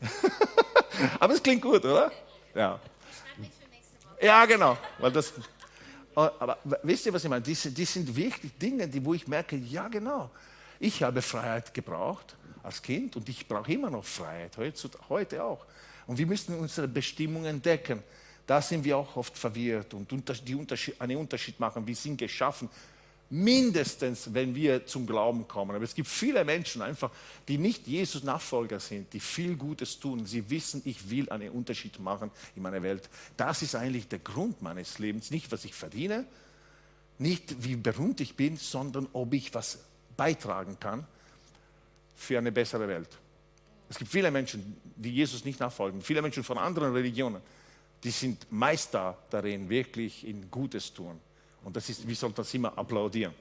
Aber 1.20 1.32
es 1.32 1.42
klingt 1.42 1.62
gut, 1.62 1.84
oder? 1.84 2.12
Ja. 2.54 2.78
Ja, 4.20 4.44
genau. 4.44 4.76
Weil 4.98 5.12
das, 5.12 5.32
oh, 6.14 6.28
aber 6.38 6.58
wisst 6.82 7.04
ihr, 7.06 7.12
was 7.12 7.24
ich 7.24 7.28
meine? 7.28 7.42
Die, 7.42 7.54
die 7.54 7.84
sind 7.84 8.14
wirklich 8.14 8.56
Dinge, 8.56 8.86
die, 8.86 9.04
wo 9.04 9.12
ich 9.12 9.26
merke, 9.26 9.56
ja, 9.56 9.88
genau. 9.88 10.30
Ich 10.78 11.02
habe 11.02 11.20
Freiheit 11.20 11.74
gebraucht 11.74 12.36
als 12.62 12.80
Kind 12.80 13.16
und 13.16 13.28
ich 13.28 13.46
brauche 13.46 13.72
immer 13.72 13.90
noch 13.90 14.04
Freiheit, 14.04 14.56
heute, 14.56 14.90
heute 15.08 15.42
auch. 15.42 15.66
Und 16.06 16.16
wir 16.16 16.26
müssen 16.26 16.56
unsere 16.56 16.86
Bestimmung 16.86 17.44
entdecken. 17.44 18.02
Da 18.46 18.60
sind 18.60 18.84
wir 18.84 18.98
auch 18.98 19.16
oft 19.16 19.36
verwirrt 19.36 19.94
und 19.94 20.10
die 20.46 20.54
Unterschied, 20.54 21.00
einen 21.00 21.16
Unterschied 21.16 21.58
machen. 21.58 21.86
Wir 21.86 21.96
sind 21.96 22.18
geschaffen 22.18 22.68
mindestens, 23.30 24.32
wenn 24.32 24.54
wir 24.54 24.86
zum 24.86 25.06
Glauben 25.06 25.48
kommen. 25.48 25.74
Aber 25.74 25.84
es 25.84 25.94
gibt 25.94 26.08
viele 26.08 26.44
Menschen 26.44 26.82
einfach, 26.82 27.10
die 27.48 27.58
nicht 27.58 27.86
Jesus 27.86 28.22
Nachfolger 28.22 28.78
sind, 28.80 29.12
die 29.12 29.20
viel 29.20 29.56
Gutes 29.56 29.98
tun. 29.98 30.26
Sie 30.26 30.48
wissen, 30.50 30.82
ich 30.84 31.10
will 31.10 31.28
einen 31.30 31.50
Unterschied 31.50 31.98
machen 31.98 32.30
in 32.54 32.62
meiner 32.62 32.82
Welt. 32.82 33.08
Das 33.36 33.62
ist 33.62 33.74
eigentlich 33.74 34.08
der 34.08 34.20
Grund 34.20 34.62
meines 34.62 34.98
Lebens. 34.98 35.30
Nicht, 35.30 35.50
was 35.50 35.64
ich 35.64 35.74
verdiene, 35.74 36.26
nicht 37.18 37.64
wie 37.64 37.76
berühmt 37.76 38.20
ich 38.20 38.36
bin, 38.36 38.56
sondern 38.56 39.08
ob 39.12 39.32
ich 39.32 39.54
was 39.54 39.78
beitragen 40.16 40.76
kann 40.78 41.06
für 42.14 42.38
eine 42.38 42.52
bessere 42.52 42.86
Welt. 42.86 43.08
Es 43.88 43.98
gibt 43.98 44.10
viele 44.10 44.30
Menschen, 44.30 44.76
die 44.96 45.10
Jesus 45.10 45.44
nicht 45.44 45.60
nachfolgen, 45.60 46.02
viele 46.02 46.22
Menschen 46.22 46.44
von 46.44 46.58
anderen 46.58 46.92
Religionen, 46.92 47.40
die 48.04 48.10
sind 48.10 48.46
Meister 48.50 49.16
darin, 49.30 49.68
wirklich 49.68 50.26
in 50.26 50.50
Gutes 50.50 50.92
tun. 50.92 51.18
Und 51.64 51.74
das 51.74 51.88
ist, 51.88 52.06
wir 52.06 52.14
sollten 52.14 52.36
das 52.36 52.52
immer 52.52 52.76
applaudieren. 52.76 53.32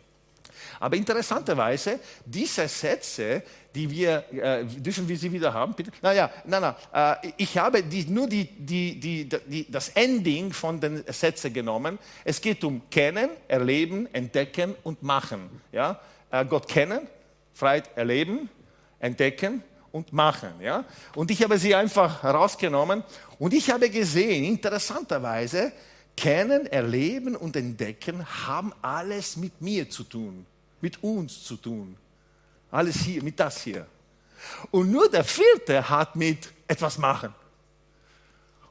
Aber 0.80 0.96
interessanterweise, 0.96 2.00
diese 2.26 2.68
Sätze, 2.68 3.44
die 3.74 3.90
wir, 3.90 4.24
äh, 4.32 4.66
dürfen 4.66 5.08
wir 5.08 5.18
sie 5.18 5.32
wieder 5.32 5.54
haben, 5.54 5.74
bitte? 5.74 5.92
Naja, 6.02 6.30
nein, 6.46 6.62
nein, 6.62 6.76
äh, 6.94 7.32
ich 7.38 7.58
habe 7.58 7.84
die, 7.84 8.06
nur 8.06 8.28
die, 8.28 8.46
die, 8.46 9.68
das 9.70 9.90
Ending 9.90 10.54
von 10.54 10.80
den 10.80 11.04
Sätzen 11.08 11.54
genommen. 11.54 11.98
Es 12.24 12.40
geht 12.40 12.64
um 12.64 12.82
Kennen, 12.90 13.30
Erleben, 13.48 14.14
Entdecken 14.14 14.76
und 14.84 15.02
Machen. 15.02 15.50
Ja? 15.72 16.00
Äh, 16.30 16.46
Gott 16.46 16.68
kennen, 16.68 17.08
Freiheit 17.54 17.90
erleben, 17.96 18.50
entdecken 19.00 19.64
und 19.94 20.12
machen. 20.12 20.50
Ja? 20.60 20.84
Und 21.16 21.32
ich 21.32 21.42
habe 21.42 21.58
sie 21.58 21.74
einfach 21.74 22.22
herausgenommen 22.22 23.04
und 23.40 23.54
ich 23.54 23.70
habe 23.70 23.90
gesehen, 23.90 24.44
interessanterweise, 24.44 25.72
Kennen, 26.18 26.66
Erleben 26.68 27.36
und 27.36 27.56
Entdecken 27.56 28.26
haben 28.46 28.74
alles 28.82 29.38
mit 29.38 29.62
mir 29.62 29.90
zu 29.90 30.04
tun, 30.04 30.46
mit 30.82 31.02
uns 31.02 31.44
zu 31.44 31.56
tun. 31.56 31.96
Alles 32.70 32.98
hier, 32.98 33.24
mit 33.24 33.40
das 33.40 33.62
hier. 33.62 33.88
Und 34.72 34.92
nur 34.92 35.10
der 35.10 35.24
vierte 35.24 35.88
hat 35.90 36.16
mit 36.16 36.52
etwas 36.68 36.98
machen. 36.98 37.34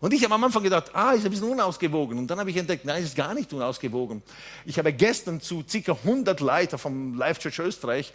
Und 0.00 0.12
ich 0.12 0.24
habe 0.24 0.34
am 0.34 0.42
Anfang 0.42 0.64
gedacht, 0.64 0.90
ah, 0.92 1.12
ist 1.12 1.24
ein 1.24 1.30
bisschen 1.30 1.48
unausgewogen. 1.48 2.18
Und 2.18 2.26
dann 2.26 2.40
habe 2.40 2.50
ich 2.50 2.56
entdeckt, 2.56 2.84
nein, 2.84 3.04
ist 3.04 3.14
gar 3.14 3.32
nicht 3.34 3.52
unausgewogen. 3.52 4.20
Ich 4.64 4.76
habe 4.76 4.92
gestern 4.92 5.40
zu 5.40 5.62
ca. 5.62 5.92
100 5.92 6.40
Leiter 6.40 6.76
vom 6.76 7.14
Life 7.14 7.40
Church 7.40 7.60
Österreich 7.60 8.12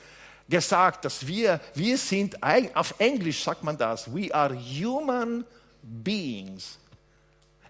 gesagt, 0.49 1.05
dass 1.05 1.25
wir, 1.25 1.59
wir 1.73 1.97
sind, 1.97 2.41
auf 2.75 2.95
Englisch 2.99 3.43
sagt 3.43 3.63
man 3.63 3.77
das, 3.77 4.13
we 4.13 4.33
are 4.33 4.55
human 4.55 5.45
beings 5.81 6.77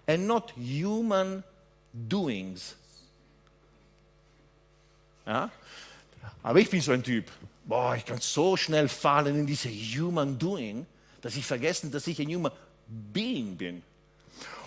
and 0.06 0.26
not 0.26 0.52
human 0.56 1.42
doings. 1.92 2.74
Ja? 5.26 5.50
Aber 6.42 6.60
ich 6.60 6.70
bin 6.70 6.80
so 6.80 6.92
ein 6.92 7.02
Typ, 7.02 7.30
boah, 7.64 7.94
ich 7.96 8.04
kann 8.04 8.20
so 8.20 8.56
schnell 8.56 8.88
fallen 8.88 9.36
in 9.40 9.46
diese 9.46 9.68
human 9.68 10.38
doing, 10.38 10.86
dass 11.20 11.36
ich 11.36 11.44
vergesse, 11.44 11.88
dass 11.90 12.06
ich 12.06 12.20
ein 12.20 12.34
human 12.34 12.52
being 12.86 13.56
bin. 13.56 13.82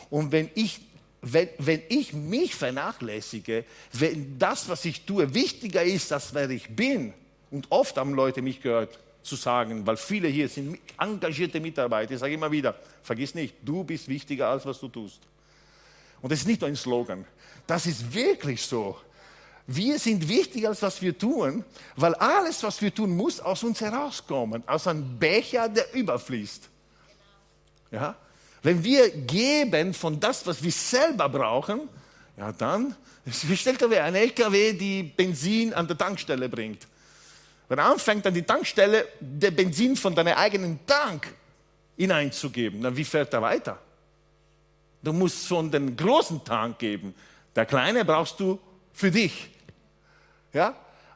Und 0.10 0.32
wenn 0.32 0.50
ich, 0.54 0.82
wenn, 1.22 1.50
wenn 1.58 1.82
ich 1.90 2.14
mich 2.14 2.54
vernachlässige, 2.54 3.66
wenn 3.94 4.38
das, 4.38 4.70
was 4.70 4.86
ich 4.86 5.06
tue, 5.06 5.34
wichtiger 5.34 5.84
ist, 5.84 6.12
als 6.12 6.34
wer 6.34 6.50
ich 6.50 6.70
bin, 6.76 7.14
und 7.52 7.68
oft 7.70 7.98
haben 7.98 8.14
Leute 8.14 8.42
mich 8.42 8.62
gehört 8.62 8.98
zu 9.22 9.36
sagen, 9.36 9.86
weil 9.86 9.98
viele 9.98 10.28
hier 10.28 10.50
sind 10.50 10.80
engagierte 10.98 11.60
Mitarbeiter, 11.60 12.14
ich 12.14 12.20
sage 12.20 12.34
immer 12.34 12.52
wieder, 12.52 12.76
vergiss 13.04 13.36
nicht, 13.36 13.56
du 13.62 13.84
bist 13.84 14.08
wichtiger 14.08 14.48
als 14.48 14.66
was 14.66 14.80
du 14.80 14.88
tust. 14.88 15.20
Und 16.22 16.32
das 16.32 16.40
ist 16.40 16.48
nicht 16.48 16.62
nur 16.62 16.70
ein 16.70 16.76
Slogan, 16.76 17.26
das 17.68 17.86
ist 17.86 18.14
wirklich 18.14 18.62
so. 18.62 18.98
Wir 19.68 20.00
sind 20.00 20.28
wichtiger 20.28 20.70
als 20.70 20.82
was 20.82 21.02
wir 21.02 21.18
tun, 21.18 21.64
weil 21.96 22.16
alles, 22.16 22.64
was 22.64 22.82
wir 22.82 22.94
tun, 22.94 23.16
muss 23.16 23.40
aus 23.40 23.64
uns 23.64 23.80
herauskommen, 23.80 24.64
aus 24.68 24.88
einem 24.88 25.20
Becher, 25.20 25.70
der 25.70 25.94
überfließt. 25.94 26.68
Ja? 27.92 28.16
Wenn 28.64 28.84
wir 28.84 29.10
geben 29.10 29.94
von 29.94 30.20
das, 30.20 30.46
was 30.46 30.62
wir 30.64 30.72
selber 30.72 31.30
brauchen, 31.30 31.82
ja 32.38 32.52
dann, 32.52 32.96
stellt 33.56 33.84
euch 33.84 34.00
ein 34.00 34.16
LKW, 34.16 34.74
die 34.74 35.04
Benzin 35.04 35.74
an 35.74 35.88
der 35.88 35.98
Tankstelle 35.98 36.50
bringt. 36.50 36.88
Wenn 37.72 37.80
er 37.80 37.86
anfängt, 37.86 38.28
an 38.28 38.34
die 38.34 38.44
Tankstelle 38.44 39.08
der 39.22 39.52
Benzin 39.52 39.96
von 39.96 40.14
deinem 40.14 40.34
eigenen 40.34 40.86
Tank 40.86 41.34
hineinzugeben, 41.96 42.82
dann 42.82 42.98
wie 42.98 43.06
fährt 43.06 43.34
er 43.34 43.42
weiter? 43.42 43.80
Du 45.02 45.14
musst 45.14 45.48
von 45.48 45.72
dem 45.72 45.96
großen 45.96 46.44
Tank 46.44 46.80
geben. 46.80 47.16
Der 47.56 47.66
kleine 47.66 48.04
brauchst 48.04 48.38
du 48.42 48.60
für 48.92 49.10
dich. 49.10 49.52
Ja? 50.52 50.76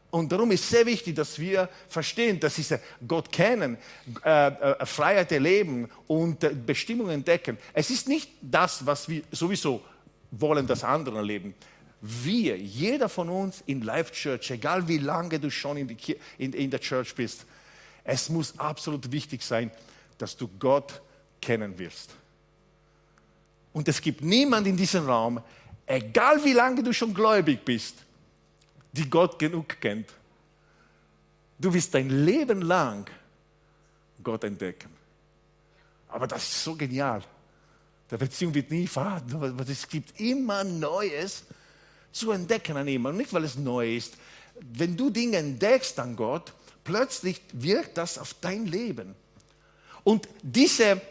Und 0.10 0.32
darum 0.32 0.50
ist 0.52 0.70
sehr 0.70 0.86
wichtig, 0.86 1.13
dass 1.15 1.38
wir 1.38 1.68
verstehen, 1.89 2.39
dass 2.39 2.56
diese 2.56 2.80
Gott 3.06 3.30
kennen, 3.34 3.78
äh, 4.24 4.48
äh, 4.48 4.86
Freiheit 4.86 5.34
erleben 5.34 5.89
und 6.08 6.41
äh, 6.41 6.52
Bestimmungen 6.52 7.15
entdecken. 7.15 7.58
Es 7.74 7.89
ist 7.89 8.08
nicht 8.08 8.32
das, 8.41 8.86
was 8.86 9.10
wir 9.10 9.24
sowieso 9.30 9.84
wollen, 10.32 10.65
dass 10.65 10.86
andere 10.86 11.18
erleben. 11.18 11.54
Wir, 12.08 12.58
jeder 12.58 13.10
von 13.10 13.30
uns 13.30 13.63
in 13.65 13.82
Life 13.82 14.12
Church, 14.13 14.52
egal 14.52 14.88
wie 14.88 15.00
lange 15.00 15.39
du 15.39 15.50
schon 15.50 15.78
in, 15.78 15.98
in, 16.38 16.54
in 16.54 16.70
der 16.70 16.80
Church 16.80 17.15
bist, 17.15 17.46
es 18.04 18.30
muss 18.30 18.58
absolut 18.60 19.12
wichtig 19.12 19.41
sein, 19.41 19.72
dass 20.18 20.38
du 20.38 20.48
Gott 20.60 21.02
kennen 21.41 21.78
wirst. 21.80 22.12
Und 23.74 23.88
es 23.88 24.00
gibt 24.00 24.22
niemand 24.22 24.68
in 24.68 24.78
diesem 24.78 25.06
Raum, 25.06 25.41
egal 25.86 26.44
wie 26.44 26.54
lange 26.54 26.84
du 26.84 26.94
schon 26.94 27.13
gläubig 27.13 27.65
bist, 27.65 27.96
die 28.91 29.10
Gott 29.10 29.39
genug 29.39 29.82
kennt. 29.82 30.13
Du 31.58 31.74
wirst 31.74 31.94
dein 31.94 32.10
Leben 32.10 32.62
lang 32.62 33.10
Gott 34.24 34.44
entdecken. 34.44 34.89
Aber 36.08 36.28
das 36.28 36.44
ist 36.44 36.63
so 36.63 36.76
genial. 36.76 37.24
Der 38.12 38.18
Beziehung 38.18 38.54
wird 38.54 38.70
nie 38.70 38.88
faden, 38.88 39.36
aber 39.36 39.68
es 39.68 39.88
gibt 39.88 40.20
immer 40.20 40.63
Neues 40.63 41.46
zu 42.15 42.32
entdecken 42.32 42.78
an 42.78 42.88
ihm. 42.88 43.06
Und 43.06 43.17
nicht, 43.17 43.34
weil 43.34 43.43
es 43.43 43.56
neu 43.56 43.95
ist. 43.95 44.15
Wenn 44.60 44.95
du 44.95 45.10
Dinge 45.10 45.38
entdeckst 45.38 45.99
an 45.99 46.15
Gott, 46.15 46.54
plötzlich 46.84 47.41
wirkt 47.54 47.97
das 47.97 48.17
auf 48.17 48.36
dein 48.39 48.65
Leben. 48.65 49.15
Und 50.04 50.30
diese 50.41 51.01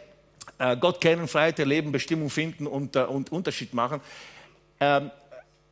äh, 0.58 0.76
Gott 0.76 1.00
kennen, 1.00 1.28
Freiheit 1.28 1.58
erleben, 1.58 1.92
Bestimmung 1.92 2.30
finden 2.30 2.66
und, 2.66 2.96
äh, 2.96 3.00
und 3.00 3.30
Unterschied 3.32 3.74
machen, 3.74 4.00
ähm, 4.80 5.10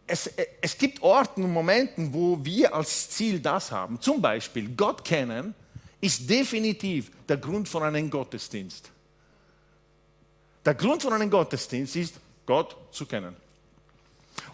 es, 0.07 0.31
es 0.61 0.77
gibt 0.77 1.01
Orten 1.03 1.45
und 1.45 1.53
Momente, 1.53 2.13
wo 2.13 2.39
wir 2.45 2.75
als 2.75 3.09
Ziel 3.11 3.41
das 3.41 3.71
haben. 3.71 4.01
Zum 4.01 4.21
Beispiel, 4.21 4.69
Gott 4.77 5.05
kennen 5.05 5.55
ist 6.01 6.29
definitiv 6.29 7.11
der 7.27 7.37
Grund 7.39 7.69
von 7.69 7.85
einem 7.85 8.11
Gottesdienst. 8.11 8.91
Der 10.65 10.75
Grund 10.75 11.03
von 11.03 11.13
einem 11.13 11.31
Gottesdienst 11.31 11.97
ist, 11.97 12.17
Gott 12.45 12.77
zu 12.91 13.07
kennen. 13.07 13.37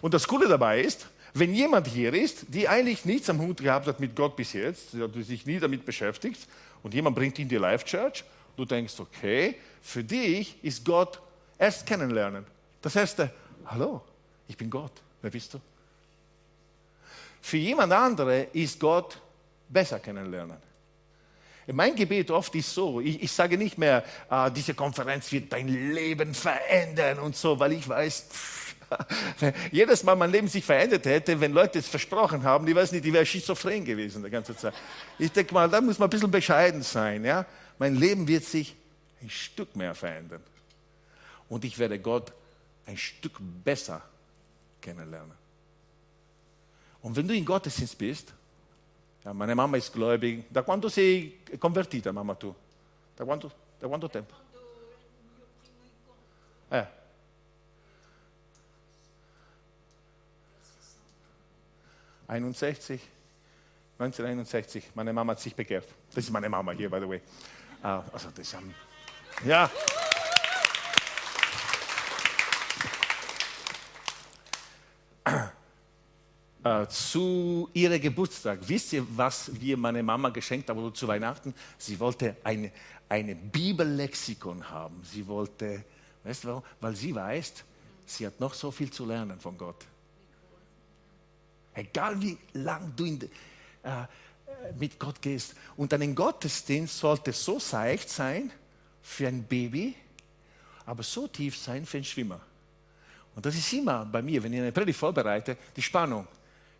Und 0.01 0.13
das 0.13 0.27
Coole 0.27 0.47
dabei 0.47 0.81
ist, 0.81 1.07
wenn 1.33 1.53
jemand 1.53 1.87
hier 1.87 2.13
ist, 2.13 2.45
die 2.47 2.67
eigentlich 2.67 3.05
nichts 3.05 3.29
am 3.29 3.39
Hut 3.39 3.57
gehabt 3.57 3.87
hat 3.87 3.99
mit 3.99 4.15
Gott 4.15 4.35
bis 4.35 4.53
jetzt, 4.53 4.93
die 4.93 5.23
sich 5.23 5.45
nie 5.45 5.59
damit 5.59 5.85
beschäftigt, 5.85 6.47
und 6.81 6.93
jemand 6.93 7.15
bringt 7.15 7.37
ihn 7.37 7.43
in 7.43 7.49
die 7.49 7.57
Life 7.57 7.85
Church, 7.85 8.23
du 8.55 8.65
denkst, 8.65 8.99
okay, 8.99 9.55
für 9.81 10.03
dich 10.03 10.63
ist 10.63 10.83
Gott 10.85 11.21
erst 11.57 11.85
kennenlernen. 11.85 12.45
Das 12.81 12.95
erste, 12.95 13.31
hallo, 13.65 14.01
ich 14.47 14.55
bin 14.55 14.69
Gott. 14.69 14.93
Wer 15.21 15.31
bist 15.31 15.53
du? 15.53 15.59
Für 17.41 17.57
jemand 17.57 17.91
andere 17.93 18.43
ist 18.53 18.79
Gott 18.79 19.19
besser 19.67 19.99
kennenlernen. 19.99 20.57
Mein 21.71 21.95
Gebet 21.95 22.31
oft 22.31 22.55
ist 22.55 22.73
so, 22.73 22.99
ich, 22.99 23.21
ich 23.21 23.31
sage 23.31 23.57
nicht 23.57 23.77
mehr, 23.77 24.03
ah, 24.27 24.49
diese 24.49 24.73
Konferenz 24.73 25.31
wird 25.31 25.53
dein 25.53 25.67
Leben 25.67 26.33
verändern 26.33 27.19
und 27.19 27.35
so, 27.35 27.59
weil 27.59 27.73
ich 27.73 27.87
weiß, 27.87 28.27
pff, 28.31 28.68
jedes 29.71 30.03
Mal 30.03 30.15
mein 30.15 30.31
Leben 30.31 30.47
sich 30.47 30.63
verändert 30.63 31.05
hätte, 31.05 31.39
wenn 31.39 31.53
Leute 31.53 31.79
es 31.79 31.87
versprochen 31.87 32.43
haben, 32.43 32.65
die 32.65 32.75
weiß 32.75 32.91
nicht, 32.91 33.05
die 33.05 33.13
wäre 33.13 33.25
schizophren 33.25 33.83
gewesen 33.85 34.23
die 34.23 34.29
ganze 34.29 34.55
Zeit. 34.55 34.73
Ich 35.17 35.31
denke 35.31 35.53
mal, 35.53 35.69
da 35.69 35.81
muss 35.81 35.99
man 35.99 36.07
ein 36.07 36.09
bisschen 36.09 36.31
bescheiden 36.31 36.81
sein. 36.81 37.23
Ja? 37.23 37.45
Mein 37.77 37.95
Leben 37.95 38.27
wird 38.27 38.43
sich 38.43 38.75
ein 39.21 39.29
Stück 39.29 39.75
mehr 39.75 39.93
verändern. 39.93 40.41
Und 41.47 41.65
ich 41.65 41.77
werde 41.77 41.99
Gott 41.99 42.31
ein 42.85 42.97
Stück 42.97 43.37
besser 43.39 44.01
kennenlernen. 44.81 45.37
Und 47.01 47.15
wenn 47.15 47.27
du 47.27 47.33
in 47.33 47.45
Gottesdienst 47.45 47.97
bist, 47.97 48.33
ja, 49.23 49.33
meine 49.33 49.55
Mama 49.55 49.77
ist 49.77 49.91
gläubig, 49.91 50.45
da 50.49 50.61
quando 50.61 50.89
sei 50.89 51.33
convertita, 51.59 52.11
mamma 52.11 52.35
tu? 52.35 52.55
Da 53.15 53.25
quanto, 53.25 53.51
da 53.79 53.87
quanto 53.87 54.07
tempo? 54.07 54.33
Eh. 56.71 56.98
...61, 62.29 62.99
1961, 63.97 64.91
meine 64.93 65.11
Mama 65.11 65.31
hat 65.31 65.39
sich 65.39 65.55
bekehrt. 65.55 65.87
Das 66.13 66.23
ist 66.23 66.31
meine 66.31 66.47
Mama 66.47 66.71
hier, 66.73 66.89
by 66.89 66.99
the 66.99 67.09
way. 67.09 67.21
Uh, 67.83 68.03
also 68.13 68.29
das 68.35 68.53
um, 68.53 68.73
ja. 69.45 69.69
Äh, 76.61 76.87
zu 76.87 77.69
ihrem 77.73 78.01
Geburtstag. 78.01 78.59
Wisst 78.61 78.91
ihr, 78.93 79.05
was 79.15 79.49
wir 79.59 79.77
meine 79.77 80.03
Mama 80.03 80.29
geschenkt 80.29 80.69
haben 80.69 80.93
zu 80.93 81.07
Weihnachten? 81.07 81.53
Sie 81.77 81.97
wollte 81.99 82.35
eine, 82.43 82.71
eine 83.07 83.33
Bibellexikon 83.33 84.69
haben. 84.69 85.01
Sie 85.03 85.25
wollte, 85.25 85.83
weißt 86.25 86.43
du 86.43 86.47
warum? 86.49 86.63
Weil 86.81 86.95
sie 86.95 87.15
weiß, 87.15 87.63
sie 88.05 88.27
hat 88.27 88.39
noch 88.41 88.53
so 88.53 88.71
viel 88.71 88.91
zu 88.91 89.05
lernen 89.05 89.39
von 89.39 89.57
Gott. 89.57 89.85
Egal 91.79 92.21
wie 92.21 92.37
lang 92.53 92.93
du 92.95 93.05
in, 93.05 93.21
äh, 93.21 93.27
mit 94.77 94.99
Gott 94.99 95.21
gehst. 95.21 95.55
Und 95.77 95.93
ein 95.93 96.15
Gottesdienst 96.15 96.97
sollte 96.97 97.31
so 97.33 97.59
seicht 97.59 98.09
sein 98.09 98.51
für 99.01 99.27
ein 99.27 99.43
Baby, 99.43 99.95
aber 100.85 101.03
so 101.03 101.27
tief 101.27 101.57
sein 101.57 101.85
für 101.85 101.97
einen 101.97 102.03
Schwimmer. 102.03 102.41
Und 103.35 103.45
das 103.45 103.55
ist 103.55 103.71
immer 103.73 104.05
bei 104.05 104.21
mir, 104.21 104.43
wenn 104.43 104.51
ich 104.53 104.59
eine 104.59 104.71
Predigt 104.71 104.99
vorbereite, 104.99 105.55
die 105.75 105.81
Spannung. 105.81 106.27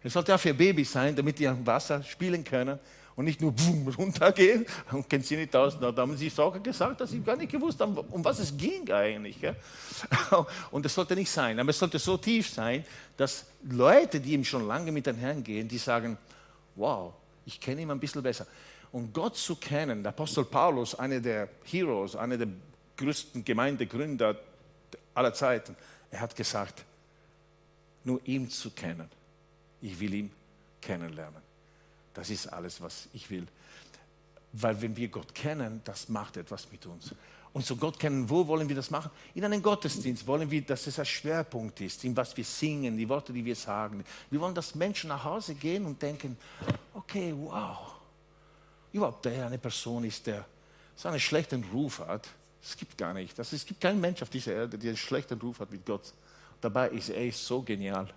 Es 0.03 0.13
sollte 0.13 0.33
auch 0.33 0.39
für 0.39 0.53
Babys 0.53 0.91
sein, 0.91 1.15
damit 1.15 1.39
die 1.39 1.47
am 1.47 1.65
Wasser 1.65 2.03
spielen 2.03 2.43
können 2.43 2.79
und 3.19 3.25
nicht 3.25 3.41
nur 3.41 3.51
boom, 3.51 3.85
runtergehen 3.89 4.65
und 4.93 5.09
kennen 5.09 5.25
Sie 5.25 5.35
nicht 5.35 5.53
aus. 5.53 5.77
Da 5.77 5.93
haben 5.93 6.15
Sie 6.15 6.29
Sachen 6.29 6.63
gesagt, 6.63 7.01
dass 7.01 7.09
Sie 7.09 7.19
gar 7.19 7.35
nicht 7.35 7.51
gewusst 7.51 7.81
haben, 7.81 7.97
um 7.97 8.23
was 8.23 8.39
es 8.39 8.55
ging 8.55 8.89
eigentlich. 8.89 9.41
Gell? 9.41 9.57
Und 10.71 10.85
das 10.85 10.93
sollte 10.95 11.15
nicht 11.15 11.29
sein. 11.29 11.59
Aber 11.59 11.69
es 11.69 11.77
sollte 11.77 11.99
so 11.99 12.15
tief 12.15 12.49
sein, 12.49 12.85
dass 13.17 13.45
Leute, 13.69 14.21
die 14.21 14.31
ihm 14.31 14.45
schon 14.45 14.65
lange 14.65 14.93
mit 14.93 15.05
den 15.05 15.17
Herrn 15.17 15.43
gehen, 15.43 15.67
die 15.67 15.77
sagen, 15.77 16.17
wow, 16.77 17.11
ich 17.45 17.59
kenne 17.59 17.81
ihn 17.81 17.91
ein 17.91 17.99
bisschen 17.99 18.23
besser. 18.23 18.47
Und 18.89 19.13
Gott 19.13 19.35
zu 19.35 19.57
kennen, 19.57 20.01
der 20.01 20.13
Apostel 20.13 20.45
Paulus, 20.45 20.95
einer 20.95 21.19
der 21.19 21.49
Heroes, 21.65 22.15
einer 22.15 22.37
der 22.37 22.47
größten 22.95 23.43
Gemeindegründer 23.43 24.37
aller 25.13 25.33
Zeiten, 25.33 25.75
er 26.09 26.21
hat 26.21 26.33
gesagt, 26.37 26.85
nur 28.05 28.21
ihm 28.23 28.49
zu 28.49 28.71
kennen. 28.71 29.09
Ich 29.81 29.99
will 29.99 30.13
ihn 30.13 30.31
kennenlernen. 30.79 31.48
Das 32.13 32.29
ist 32.29 32.47
alles, 32.47 32.81
was 32.81 33.07
ich 33.13 33.29
will. 33.29 33.47
Weil 34.53 34.81
wenn 34.81 34.95
wir 34.95 35.07
Gott 35.09 35.33
kennen, 35.35 35.81
das 35.83 36.09
macht 36.09 36.37
etwas 36.37 36.71
mit 36.71 36.85
uns. 36.85 37.13
Und 37.51 37.65
so 37.65 37.75
Gott 37.75 37.99
kennen, 37.99 38.29
wo 38.29 38.45
wollen 38.47 38.69
wir 38.69 38.75
das 38.75 38.91
machen? 38.91 39.09
In 39.33 39.43
einem 39.43 39.61
Gottesdienst 39.61 40.25
wollen 40.27 40.49
wir, 40.51 40.61
dass 40.61 40.85
es 40.85 40.99
ein 40.99 41.05
Schwerpunkt 41.05 41.81
ist, 41.81 42.03
in 42.03 42.15
was 42.15 42.35
wir 42.37 42.43
singen, 42.43 42.95
die 42.95 43.09
Worte, 43.09 43.33
die 43.33 43.43
wir 43.43 43.55
sagen. 43.55 44.03
Wir 44.29 44.39
wollen, 44.39 44.53
dass 44.53 44.75
Menschen 44.75 45.07
nach 45.07 45.23
Hause 45.23 45.55
gehen 45.55 45.85
und 45.85 46.01
denken, 46.01 46.37
okay, 46.93 47.33
wow, 47.35 47.95
überhaupt 48.91 49.25
der 49.25 49.47
eine 49.47 49.57
Person 49.57 50.03
ist, 50.03 50.27
der 50.27 50.45
so 50.95 51.09
einen 51.09 51.19
schlechten 51.19 51.63
Ruf 51.73 51.99
hat. 51.99 52.27
Es 52.61 52.75
gibt 52.75 52.97
gar 52.97 53.13
nicht. 53.13 53.37
Das, 53.39 53.51
es 53.53 53.65
gibt 53.65 53.81
keinen 53.81 53.99
Mensch 53.99 54.21
auf 54.21 54.29
dieser 54.29 54.53
Erde, 54.53 54.77
der 54.77 54.89
einen 54.89 54.97
schlechten 54.97 55.39
Ruf 55.39 55.59
hat 55.59 55.71
mit 55.71 55.85
Gott. 55.85 56.13
Dabei 56.61 56.89
ist 56.89 57.09
er 57.09 57.25
ist 57.25 57.43
so 57.43 57.61
genial. 57.61 58.13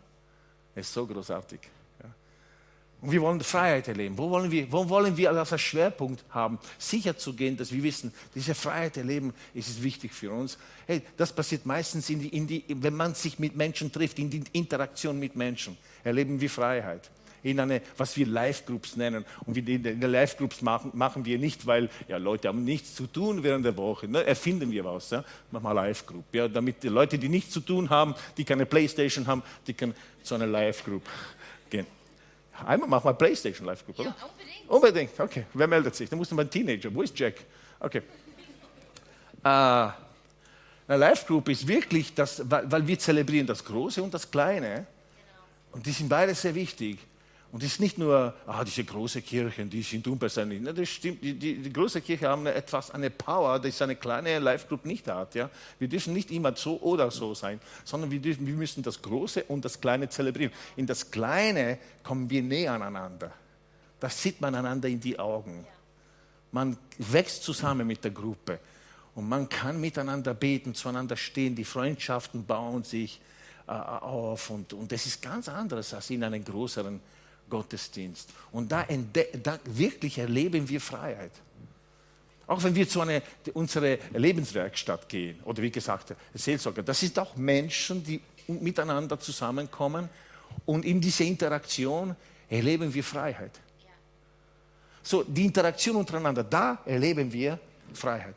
Er 0.74 0.80
ist 0.80 0.92
so 0.92 1.06
großartig. 1.06 1.60
Und 3.02 3.10
wir 3.10 3.20
wollen 3.20 3.40
Freiheit 3.40 3.88
erleben. 3.88 4.16
Wo 4.16 4.30
wollen 4.30 4.48
wir, 4.48 4.70
wo 4.70 4.88
wollen 4.88 5.16
wir 5.16 5.32
als 5.32 5.60
Schwerpunkt 5.60 6.24
haben? 6.30 6.60
Sicher 6.78 7.18
zu 7.18 7.34
gehen, 7.34 7.56
dass 7.56 7.72
wir 7.72 7.82
wissen, 7.82 8.14
diese 8.32 8.54
Freiheit 8.54 8.96
erleben, 8.96 9.34
ist 9.54 9.82
wichtig 9.82 10.14
für 10.14 10.30
uns. 10.30 10.56
Hey, 10.86 11.02
das 11.16 11.32
passiert 11.32 11.66
meistens, 11.66 12.08
in 12.10 12.20
die, 12.20 12.28
in 12.28 12.46
die, 12.46 12.64
wenn 12.68 12.94
man 12.94 13.16
sich 13.16 13.40
mit 13.40 13.56
Menschen 13.56 13.90
trifft, 13.90 14.20
in 14.20 14.30
die 14.30 14.44
Interaktion 14.52 15.18
mit 15.18 15.34
Menschen, 15.34 15.76
erleben 16.04 16.40
wir 16.40 16.48
Freiheit. 16.48 17.10
In 17.42 17.58
eine, 17.58 17.82
was 17.96 18.16
wir 18.16 18.24
Live-Groups 18.24 18.94
nennen. 18.94 19.24
Und 19.46 19.56
in 19.56 19.82
den 19.82 20.00
Live-Groups 20.00 20.62
machen, 20.62 20.92
machen 20.94 21.24
wir 21.24 21.40
nicht, 21.40 21.66
weil 21.66 21.90
ja, 22.06 22.18
Leute 22.18 22.46
haben 22.46 22.62
nichts 22.62 22.94
zu 22.94 23.08
tun 23.08 23.42
während 23.42 23.64
der 23.64 23.76
Woche. 23.76 24.06
Ne? 24.06 24.24
Erfinden 24.24 24.70
wir 24.70 24.84
was. 24.84 25.10
Ja? 25.10 25.24
Machen 25.50 25.64
wir 25.64 25.74
Live-Group. 25.74 26.32
Ja? 26.32 26.46
Damit 26.46 26.84
die 26.84 26.88
Leute, 26.88 27.18
die 27.18 27.28
nichts 27.28 27.50
zu 27.50 27.58
tun 27.62 27.90
haben, 27.90 28.14
die 28.36 28.44
keine 28.44 28.64
Playstation 28.64 29.26
haben, 29.26 29.42
die 29.66 29.74
können 29.74 29.94
zu 30.22 30.36
einer 30.36 30.46
Live-Group 30.46 31.02
gehen. 31.68 31.86
Einmal 32.66 32.88
machen 32.88 33.04
wir 33.04 33.14
Playstation 33.14 33.66
Live 33.66 33.84
Group, 33.84 33.98
oder? 34.00 34.14
Ja, 34.18 34.26
unbedingt. 34.26 34.70
Unbedingt, 34.70 35.20
okay. 35.20 35.46
Wer 35.54 35.66
meldet 35.66 35.94
sich? 35.94 36.08
Da 36.08 36.16
muss 36.16 36.32
ein 36.32 36.50
Teenager. 36.50 36.94
Wo 36.94 37.02
ist 37.02 37.18
Jack? 37.18 37.34
Okay. 37.80 38.02
Äh, 39.44 39.48
eine 39.48 39.92
Live 40.88 41.26
Group 41.26 41.48
ist 41.48 41.66
wirklich 41.66 42.14
das, 42.14 42.42
weil, 42.50 42.70
weil, 42.70 42.86
wir 42.86 42.98
zelebrieren 42.98 43.46
das 43.46 43.64
Große 43.64 44.02
und 44.02 44.12
das 44.12 44.30
Kleine. 44.30 44.68
Genau. 44.68 44.86
Und 45.72 45.86
die 45.86 45.92
sind 45.92 46.08
beide 46.08 46.34
sehr 46.34 46.54
wichtig. 46.54 46.98
Und 47.52 47.62
es 47.62 47.72
ist 47.72 47.80
nicht 47.80 47.98
nur, 47.98 48.34
ah, 48.46 48.64
diese 48.64 48.82
große 48.82 49.20
Kirchen, 49.20 49.68
die 49.68 49.82
sind 49.82 50.08
unpersönlich. 50.08 50.62
das 50.74 50.88
stimmt, 50.88 51.22
die, 51.22 51.38
die, 51.38 51.58
die 51.58 51.72
große 51.72 52.00
Kirche 52.00 52.26
haben 52.26 52.46
etwas, 52.46 52.90
eine 52.90 53.10
Power, 53.10 53.58
die 53.58 53.70
eine 53.78 53.94
kleine 53.94 54.38
Live-Group 54.38 54.86
nicht 54.86 55.06
hat. 55.06 55.34
Ja? 55.34 55.50
Wir 55.78 55.86
dürfen 55.86 56.14
nicht 56.14 56.30
immer 56.30 56.56
so 56.56 56.80
oder 56.80 57.10
so 57.10 57.34
sein, 57.34 57.60
sondern 57.84 58.10
wir, 58.10 58.20
dürfen, 58.20 58.46
wir 58.46 58.54
müssen 58.54 58.82
das 58.82 59.02
Große 59.02 59.44
und 59.44 59.66
das 59.66 59.78
Kleine 59.78 60.08
zelebrieren. 60.08 60.50
In 60.76 60.86
das 60.86 61.10
Kleine 61.10 61.78
kommen 62.02 62.30
wir 62.30 62.42
näher 62.42 62.72
aneinander. 62.72 63.30
Da 64.00 64.08
sieht 64.08 64.40
man 64.40 64.54
einander 64.54 64.88
in 64.88 64.98
die 64.98 65.18
Augen. 65.18 65.66
Man 66.52 66.78
wächst 66.96 67.42
zusammen 67.42 67.86
mit 67.86 68.02
der 68.02 68.12
Gruppe. 68.12 68.60
Und 69.14 69.28
man 69.28 69.46
kann 69.50 69.78
miteinander 69.78 70.32
beten, 70.32 70.74
zueinander 70.74 71.16
stehen. 71.16 71.54
Die 71.54 71.64
Freundschaften 71.64 72.46
bauen 72.46 72.82
sich 72.82 73.20
äh, 73.66 73.72
auf. 73.72 74.48
Und, 74.48 74.72
und 74.72 74.90
das 74.90 75.04
ist 75.04 75.20
ganz 75.20 75.50
anderes 75.50 75.92
als 75.92 76.08
in 76.08 76.24
einem 76.24 76.42
größeren 76.42 76.98
Gottesdienst. 77.52 78.30
Und 78.50 78.72
da, 78.72 78.86
da 79.42 79.58
wirklich 79.66 80.16
erleben 80.16 80.66
wir 80.66 80.80
Freiheit. 80.80 81.32
Auch 82.46 82.62
wenn 82.62 82.74
wir 82.74 82.88
zu 82.88 83.02
einer, 83.02 83.20
unserer 83.52 83.98
Lebenswerkstatt 84.14 85.06
gehen, 85.06 85.38
oder 85.44 85.60
wie 85.62 85.70
gesagt, 85.70 86.14
Seelsorger, 86.32 86.82
das 86.82 86.98
sind 86.98 87.18
auch 87.18 87.36
Menschen, 87.36 88.02
die 88.02 88.22
miteinander 88.48 89.20
zusammenkommen 89.20 90.08
und 90.64 90.86
in 90.86 90.98
dieser 90.98 91.24
Interaktion 91.24 92.16
erleben 92.48 92.92
wir 92.92 93.04
Freiheit. 93.04 93.60
So, 95.02 95.22
die 95.22 95.44
Interaktion 95.44 95.96
untereinander, 95.96 96.44
da 96.44 96.78
erleben 96.86 97.30
wir 97.30 97.58
Freiheit. 97.92 98.36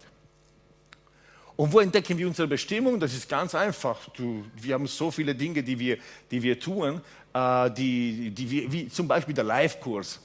Und 1.56 1.72
wo 1.72 1.80
entdecken 1.80 2.18
wir 2.18 2.28
unsere 2.28 2.50
Bestimmung? 2.50 3.00
Das 3.00 3.14
ist 3.14 3.30
ganz 3.30 3.56
einfach. 3.56 4.10
Du, 4.10 4.44
wir 4.56 4.74
haben 4.74 4.88
so 4.88 5.10
viele 5.10 5.34
Dinge, 5.34 5.64
die 5.64 5.80
wir, 5.80 5.98
die 6.30 6.44
wir 6.44 6.60
tun, 6.60 7.00
die, 7.36 8.32
die 8.32 8.50
wir, 8.50 8.72
wie 8.72 8.88
zum 8.88 9.08
Beispiel 9.08 9.34
der 9.34 9.44
Live-Kurs 9.44 10.22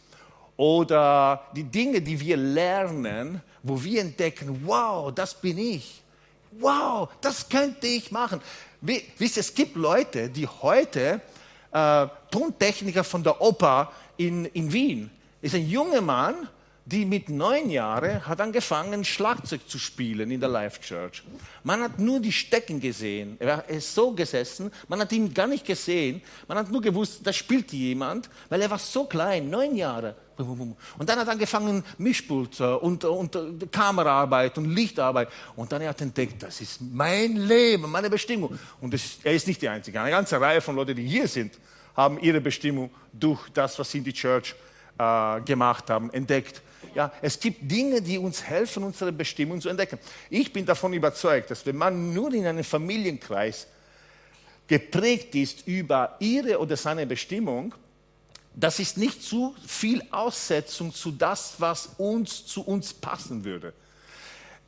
oder 0.56 1.46
die 1.56 1.64
Dinge, 1.64 2.00
die 2.00 2.20
wir 2.20 2.36
lernen, 2.36 3.42
wo 3.62 3.82
wir 3.82 4.02
entdecken, 4.02 4.62
wow, 4.64 5.12
das 5.12 5.34
bin 5.34 5.58
ich. 5.58 6.02
Wow, 6.52 7.08
das 7.20 7.48
könnte 7.48 7.86
ich 7.86 8.12
machen. 8.12 8.40
Wie, 8.80 9.02
wisst 9.18 9.36
ihr, 9.36 9.40
es 9.40 9.54
gibt 9.54 9.74
Leute, 9.76 10.28
die 10.28 10.46
heute 10.46 11.20
äh, 11.72 12.06
Tontechniker 12.30 13.02
von 13.02 13.22
der 13.22 13.40
Oper 13.40 13.90
in, 14.16 14.44
in 14.46 14.72
Wien, 14.72 15.10
ist 15.42 15.54
ein 15.54 15.68
junger 15.68 16.00
Mann, 16.00 16.48
die 16.90 17.04
mit 17.04 17.28
neun 17.28 17.70
Jahren 17.70 18.26
hat 18.26 18.40
angefangen, 18.40 19.04
Schlagzeug 19.04 19.68
zu 19.68 19.78
spielen 19.78 20.30
in 20.30 20.40
der 20.40 20.48
Life 20.48 20.80
Church. 20.80 21.22
Man 21.62 21.80
hat 21.82 21.98
nur 21.98 22.20
die 22.20 22.32
Stecken 22.32 22.80
gesehen. 22.80 23.36
Er 23.38 23.68
ist 23.68 23.94
so 23.94 24.10
gesessen, 24.12 24.72
man 24.88 25.00
hat 25.00 25.12
ihn 25.12 25.32
gar 25.32 25.46
nicht 25.46 25.64
gesehen. 25.64 26.20
Man 26.48 26.58
hat 26.58 26.70
nur 26.70 26.82
gewusst, 26.82 27.20
da 27.22 27.32
spielt 27.32 27.72
jemand, 27.72 28.28
weil 28.48 28.60
er 28.60 28.70
war 28.70 28.78
so 28.78 29.04
klein, 29.04 29.48
neun 29.48 29.76
Jahre. 29.76 30.16
Und 30.36 30.76
dann 31.08 31.18
hat 31.18 31.28
er 31.28 31.32
angefangen, 31.32 31.84
Mischpult 31.98 32.60
und, 32.60 33.04
und 33.04 33.70
Kameraarbeit 33.70 34.56
und 34.58 34.74
Lichtarbeit. 34.74 35.28
Und 35.54 35.70
dann 35.70 35.86
hat 35.86 36.00
er 36.00 36.06
entdeckt, 36.06 36.42
das 36.42 36.60
ist 36.60 36.80
mein 36.80 37.36
Leben, 37.36 37.90
meine 37.90 38.10
Bestimmung. 38.10 38.58
Und 38.80 38.94
das, 38.94 39.18
er 39.22 39.34
ist 39.34 39.46
nicht 39.46 39.60
die 39.60 39.68
Einzige. 39.68 40.00
Eine 40.00 40.10
ganze 40.10 40.40
Reihe 40.40 40.60
von 40.60 40.76
Leuten, 40.76 40.96
die 40.96 41.06
hier 41.06 41.28
sind, 41.28 41.58
haben 41.94 42.18
ihre 42.20 42.40
Bestimmung 42.40 42.90
durch 43.12 43.48
das, 43.50 43.78
was 43.78 43.90
sie 43.90 43.98
in 43.98 44.04
die 44.04 44.12
Church 44.12 44.54
äh, 44.98 45.40
gemacht 45.42 45.90
haben, 45.90 46.10
entdeckt. 46.12 46.62
Ja, 46.94 47.12
es 47.22 47.38
gibt 47.38 47.70
Dinge, 47.70 48.02
die 48.02 48.18
uns 48.18 48.42
helfen, 48.42 48.82
unsere 48.82 49.12
Bestimmung 49.12 49.60
zu 49.60 49.68
entdecken. 49.68 49.98
Ich 50.28 50.52
bin 50.52 50.66
davon 50.66 50.92
überzeugt, 50.92 51.50
dass 51.50 51.64
wenn 51.66 51.76
man 51.76 52.12
nur 52.12 52.32
in 52.32 52.46
einem 52.46 52.64
Familienkreis 52.64 53.66
geprägt 54.66 55.34
ist 55.34 55.66
über 55.66 56.16
ihre 56.20 56.58
oder 56.58 56.76
seine 56.76 57.06
Bestimmung, 57.06 57.74
das 58.54 58.78
ist 58.78 58.96
nicht 58.96 59.22
zu 59.22 59.54
viel 59.66 60.02
Aussetzung 60.10 60.92
zu 60.92 61.12
das, 61.12 61.54
was 61.58 61.90
uns 61.98 62.46
zu 62.46 62.62
uns 62.62 62.92
passen 62.92 63.44
würde. 63.44 63.72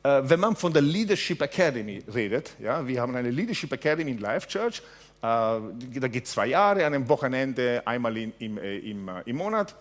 Äh, 0.03 0.21
wenn 0.23 0.39
man 0.39 0.55
von 0.55 0.73
der 0.73 0.81
Leadership 0.81 1.41
Academy 1.41 2.03
redet, 2.13 2.51
ja, 2.59 2.85
wir 2.85 3.01
haben 3.01 3.15
eine 3.15 3.29
Leadership 3.29 3.71
Academy 3.71 4.11
in 4.11 4.19
Life 4.19 4.47
Church, 4.47 4.79
äh, 4.79 4.81
da 5.21 6.07
geht 6.09 6.27
zwei 6.27 6.47
Jahre, 6.47 6.85
an 6.85 6.93
einem 6.93 7.07
Wochenende, 7.07 7.81
einmal 7.85 8.17
in, 8.17 8.33
im, 8.39 8.57
äh, 8.57 8.77
im, 8.79 9.07
äh, 9.07 9.21
im 9.25 9.37
Monat 9.37 9.75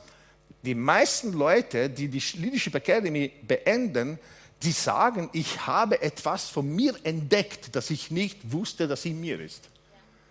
die 0.62 0.74
meisten 0.74 1.32
Leute, 1.32 1.90
die 1.90 2.08
die 2.08 2.22
Leadership 2.38 2.74
Academy 2.74 3.32
beenden, 3.42 4.18
die 4.62 4.72
sagen, 4.72 5.28
ich 5.32 5.66
habe 5.66 6.00
etwas 6.00 6.48
von 6.48 6.74
mir 6.74 6.94
entdeckt, 7.02 7.74
das 7.74 7.90
ich 7.90 8.10
nicht 8.10 8.52
wusste, 8.52 8.86
dass 8.86 9.04
in 9.04 9.20
mir 9.20 9.40
ist. 9.40 9.68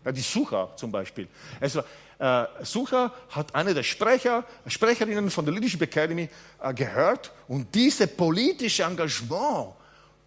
Die 0.05 0.21
Sucher 0.21 0.71
zum 0.77 0.91
Beispiel. 0.91 1.27
Also, 1.59 1.83
äh, 2.17 2.45
Sucher 2.63 3.13
hat 3.29 3.53
eine 3.53 3.73
der 3.73 3.83
Sprecher, 3.83 4.45
Sprecherinnen 4.67 5.29
von 5.29 5.45
der 5.45 5.53
Leadership 5.53 5.81
Academy 5.81 6.29
äh, 6.61 6.73
gehört 6.73 7.31
und 7.47 7.73
dieses 7.75 8.07
politische 8.15 8.83
Engagement, 8.83 9.73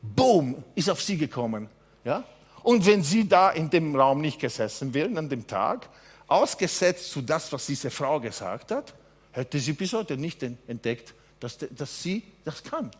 boom, 0.02 0.62
ist 0.74 0.90
auf 0.90 1.02
sie 1.02 1.16
gekommen. 1.16 1.68
Ja? 2.04 2.24
Und 2.62 2.84
wenn 2.86 3.02
sie 3.02 3.28
da 3.28 3.50
in 3.50 3.70
dem 3.70 3.96
Raum 3.96 4.20
nicht 4.20 4.38
gesessen 4.38 4.92
wären 4.92 5.16
an 5.18 5.28
dem 5.28 5.46
Tag, 5.46 5.88
ausgesetzt 6.26 7.10
zu 7.10 7.22
das, 7.22 7.52
was 7.52 7.66
diese 7.66 7.90
Frau 7.90 8.20
gesagt 8.20 8.70
hat, 8.70 8.94
hätte 9.34 9.58
sie 9.58 9.72
bis 9.72 9.92
heute 9.92 10.16
nicht 10.16 10.42
entdeckt, 10.42 11.12
dass, 11.40 11.58
dass 11.58 12.02
sie 12.02 12.22
das 12.44 12.62
kann. 12.62 12.90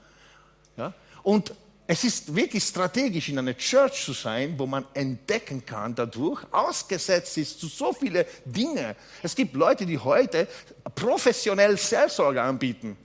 Ja? 0.77 0.93
Und 1.23 1.55
es 1.87 2.03
ist 2.03 2.35
wirklich 2.35 2.65
strategisch, 2.65 3.29
in 3.29 3.39
einer 3.39 3.57
Church 3.57 4.05
zu 4.05 4.13
sein, 4.13 4.59
wo 4.59 4.67
man 4.67 4.87
entdecken 4.95 5.65
kann 5.65 5.95
dadurch, 5.95 6.43
ausgesetzt 6.51 7.37
ist 7.37 7.61
zu 7.61 7.67
so 7.69 7.93
vielen 7.93 8.25
Dingen. 8.45 8.95
Es 9.23 9.35
gibt 9.35 9.55
Leute, 9.55 9.85
die 9.85 9.99
heute 9.99 10.49
professionell 10.95 11.77
Selbstsorge 11.77 12.43
anbieten, 12.43 12.97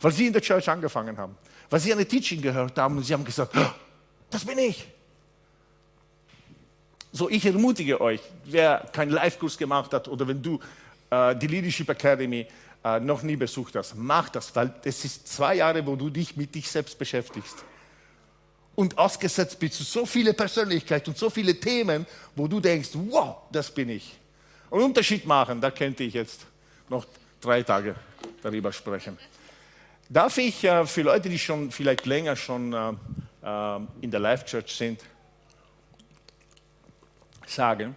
weil 0.00 0.12
sie 0.12 0.26
in 0.26 0.32
der 0.32 0.42
Church 0.42 0.68
angefangen 0.68 1.16
haben, 1.16 1.36
weil 1.70 1.80
sie 1.80 1.92
eine 1.92 2.06
Teaching 2.06 2.42
gehört 2.42 2.76
haben 2.76 2.96
und 2.96 3.04
sie 3.04 3.14
haben 3.14 3.24
gesagt, 3.24 3.56
oh, 3.56 3.70
das 4.30 4.44
bin 4.44 4.58
ich. 4.58 4.86
So, 7.12 7.30
ich 7.30 7.46
ermutige 7.46 8.00
euch, 8.00 8.20
wer 8.44 8.86
keinen 8.92 9.10
Live-Kurs 9.10 9.56
gemacht 9.56 9.94
hat 9.94 10.08
oder 10.08 10.28
wenn 10.28 10.42
du 10.42 10.58
äh, 11.10 11.36
die 11.36 11.46
Leadership 11.46 11.88
Academy 11.88 12.46
äh, 12.84 13.00
noch 13.00 13.22
nie 13.22 13.36
besucht 13.36 13.74
hast, 13.76 13.94
mach 13.96 14.28
das, 14.28 14.54
weil 14.54 14.74
es 14.84 15.04
ist 15.04 15.28
zwei 15.28 15.56
Jahre, 15.56 15.84
wo 15.86 15.96
du 15.96 16.10
dich 16.10 16.36
mit 16.36 16.54
dich 16.54 16.68
selbst 16.68 16.98
beschäftigst 16.98 17.64
und 18.78 18.96
ausgesetzt 18.96 19.58
bist 19.58 19.74
zu 19.74 19.82
so 19.82 20.06
viele 20.06 20.32
Persönlichkeiten 20.32 21.10
und 21.10 21.18
so 21.18 21.28
viele 21.28 21.58
Themen, 21.58 22.06
wo 22.36 22.46
du 22.46 22.60
denkst, 22.60 22.90
wow, 22.92 23.38
das 23.50 23.72
bin 23.72 23.88
ich. 23.88 24.16
Und 24.70 24.82
Unterschied 24.82 25.26
machen, 25.26 25.60
da 25.60 25.72
könnte 25.72 26.04
ich 26.04 26.14
jetzt 26.14 26.46
noch 26.88 27.04
drei 27.40 27.62
Tage 27.64 27.96
darüber 28.40 28.72
sprechen. 28.72 29.18
Darf 30.08 30.38
ich 30.38 30.62
äh, 30.62 30.86
für 30.86 31.02
Leute, 31.02 31.28
die 31.28 31.38
schon 31.38 31.72
vielleicht 31.72 32.06
länger 32.06 32.36
schon 32.36 32.72
äh, 32.72 32.92
äh, 33.42 33.80
in 34.00 34.10
der 34.10 34.20
Life 34.20 34.44
Church 34.46 34.74
sind, 34.76 35.02
sagen, 37.46 37.96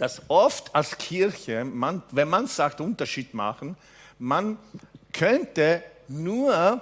dass 0.00 0.22
oft 0.28 0.74
als 0.74 0.96
Kirche, 0.96 1.62
man, 1.62 2.02
wenn 2.10 2.28
man 2.28 2.46
sagt 2.46 2.80
Unterschied 2.80 3.34
machen, 3.34 3.76
man 4.18 4.56
könnte 5.12 5.82
nur 6.08 6.80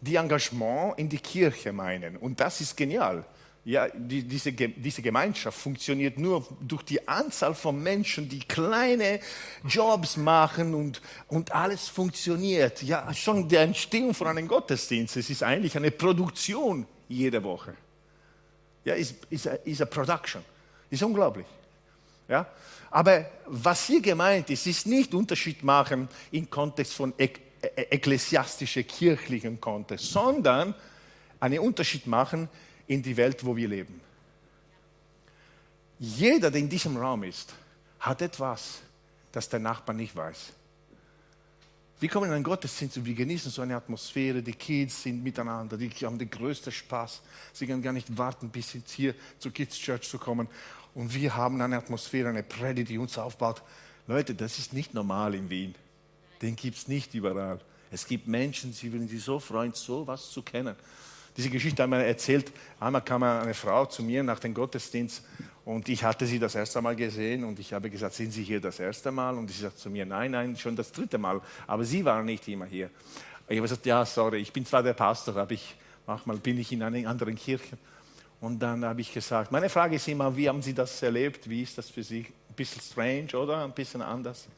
die 0.00 0.14
Engagement 0.14 0.96
in 0.96 1.08
die 1.08 1.18
Kirche 1.18 1.72
meinen. 1.72 2.16
Und 2.16 2.38
das 2.38 2.60
ist 2.60 2.76
genial. 2.76 3.24
Ja, 3.64 3.88
die, 3.88 4.22
diese, 4.22 4.52
diese 4.52 5.02
Gemeinschaft 5.02 5.58
funktioniert 5.58 6.16
nur 6.16 6.46
durch 6.60 6.84
die 6.84 7.08
Anzahl 7.08 7.56
von 7.56 7.82
Menschen, 7.82 8.28
die 8.28 8.38
kleine 8.38 9.18
Jobs 9.68 10.16
machen 10.16 10.72
und, 10.72 11.02
und 11.26 11.52
alles 11.52 11.88
funktioniert. 11.88 12.84
Ja, 12.84 13.12
schon 13.12 13.48
die 13.48 13.56
Entstehung 13.56 14.14
von 14.14 14.28
einem 14.28 14.46
Gottesdienst, 14.46 15.16
es 15.16 15.28
ist 15.28 15.42
eigentlich 15.42 15.76
eine 15.76 15.90
Produktion 15.90 16.86
jede 17.08 17.42
Woche. 17.42 17.74
Ja, 18.84 18.94
ist, 18.94 19.16
ist 19.28 19.82
a 19.82 19.86
production. 19.86 20.44
Ist 20.88 21.02
unglaublich. 21.02 21.46
Ja? 22.30 22.46
Aber 22.90 23.26
was 23.46 23.86
hier 23.86 24.00
gemeint 24.00 24.48
ist, 24.48 24.66
ist 24.66 24.86
nicht 24.86 25.12
Unterschied 25.12 25.62
machen 25.62 26.08
im 26.30 26.48
Kontext 26.48 26.94
von 26.94 27.12
ekklesiastische, 27.18 28.84
kirchlichen 28.84 29.60
Kontext, 29.60 30.06
sondern 30.06 30.74
einen 31.40 31.58
Unterschied 31.58 32.06
machen 32.06 32.48
in 32.86 33.02
die 33.02 33.16
Welt, 33.16 33.44
wo 33.44 33.54
wir 33.56 33.68
leben. 33.68 34.00
Jeder, 35.98 36.50
der 36.50 36.60
in 36.60 36.68
diesem 36.68 36.96
Raum 36.96 37.24
ist, 37.24 37.52
hat 37.98 38.22
etwas, 38.22 38.78
das 39.32 39.48
der 39.48 39.60
Nachbar 39.60 39.94
nicht 39.94 40.16
weiß. 40.16 40.52
Wir 42.00 42.08
kommen 42.08 42.26
in 42.26 42.32
einen 42.32 42.44
Gottesdienst 42.44 42.96
und 42.96 43.04
wir 43.04 43.14
genießen 43.14 43.50
so 43.50 43.62
eine 43.62 43.76
Atmosphäre. 43.76 44.42
Die 44.42 44.52
Kids 44.52 45.02
sind 45.02 45.22
miteinander, 45.22 45.76
die 45.76 45.90
haben 45.90 46.18
den 46.18 46.30
größten 46.30 46.72
Spaß. 46.72 47.20
Sie 47.52 47.66
können 47.66 47.82
gar 47.82 47.92
nicht 47.92 48.16
warten, 48.16 48.48
bis 48.48 48.72
jetzt 48.72 48.90
hier 48.90 49.14
zur 49.38 49.52
Kids 49.52 49.78
Church 49.78 50.08
zu 50.08 50.18
kommen. 50.18 50.48
Und 50.94 51.14
wir 51.14 51.36
haben 51.36 51.60
eine 51.60 51.76
Atmosphäre, 51.76 52.30
eine 52.30 52.42
Predigt, 52.42 52.88
die 52.88 52.98
uns 52.98 53.18
aufbaut. 53.18 53.62
Leute, 54.06 54.34
das 54.34 54.58
ist 54.58 54.72
nicht 54.72 54.94
normal 54.94 55.34
in 55.34 55.50
Wien 55.50 55.74
den 56.42 56.56
gibt 56.56 56.76
es 56.76 56.88
nicht 56.88 57.14
überall. 57.14 57.60
Es 57.90 58.06
gibt 58.06 58.26
Menschen, 58.26 58.72
sie 58.72 58.92
würden 58.92 59.08
sich 59.08 59.22
so 59.22 59.38
freuen, 59.38 59.72
so 59.72 60.06
was 60.06 60.30
zu 60.30 60.42
kennen. 60.42 60.76
Diese 61.36 61.50
Geschichte 61.50 61.82
einmal 61.82 62.02
erzählt, 62.02 62.52
einmal 62.78 63.02
kam 63.02 63.22
eine 63.22 63.54
Frau 63.54 63.86
zu 63.86 64.02
mir 64.02 64.22
nach 64.22 64.38
dem 64.38 64.52
Gottesdienst 64.52 65.24
und 65.64 65.88
ich 65.88 66.02
hatte 66.02 66.26
sie 66.26 66.38
das 66.38 66.54
erste 66.54 66.82
Mal 66.82 66.96
gesehen 66.96 67.44
und 67.44 67.58
ich 67.58 67.72
habe 67.72 67.90
gesagt, 67.90 68.14
sind 68.14 68.32
Sie 68.32 68.42
hier 68.42 68.60
das 68.60 68.80
erste 68.80 69.10
Mal? 69.10 69.36
Und 69.36 69.48
sie 69.48 69.60
sagt 69.62 69.78
zu 69.78 69.90
mir, 69.90 70.04
nein, 70.04 70.32
nein, 70.32 70.56
schon 70.56 70.74
das 70.74 70.90
dritte 70.90 71.18
Mal, 71.18 71.40
aber 71.66 71.84
Sie 71.84 72.04
waren 72.04 72.24
nicht 72.24 72.48
immer 72.48 72.66
hier. 72.66 72.90
Ich 73.48 73.56
habe 73.56 73.62
gesagt, 73.62 73.86
ja, 73.86 74.04
sorry, 74.04 74.38
ich 74.38 74.52
bin 74.52 74.64
zwar 74.64 74.82
der 74.82 74.94
Pastor, 74.94 75.36
aber 75.36 75.52
ich, 75.52 75.76
manchmal 76.06 76.38
bin 76.38 76.58
ich 76.58 76.72
in 76.72 76.82
einer 76.82 77.08
anderen 77.08 77.36
Kirche. 77.36 77.78
Und 78.40 78.58
dann 78.58 78.84
habe 78.84 79.00
ich 79.00 79.12
gesagt, 79.12 79.52
meine 79.52 79.68
Frage 79.68 79.96
ist 79.96 80.08
immer, 80.08 80.34
wie 80.34 80.48
haben 80.48 80.62
Sie 80.62 80.72
das 80.72 81.02
erlebt? 81.02 81.48
Wie 81.48 81.62
ist 81.62 81.76
das 81.76 81.90
für 81.90 82.02
Sie? 82.02 82.26
Ein 82.48 82.54
bisschen 82.54 82.80
strange, 82.80 83.36
oder? 83.36 83.64
Ein 83.64 83.72
bisschen 83.72 84.02
anders? 84.02 84.48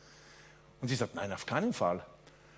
Und 0.83 0.89
sie 0.89 0.97
sagt, 0.97 1.15
nein, 1.15 1.33
auf 1.33 1.47
keinen 1.47 1.73
Fall. 1.73 2.05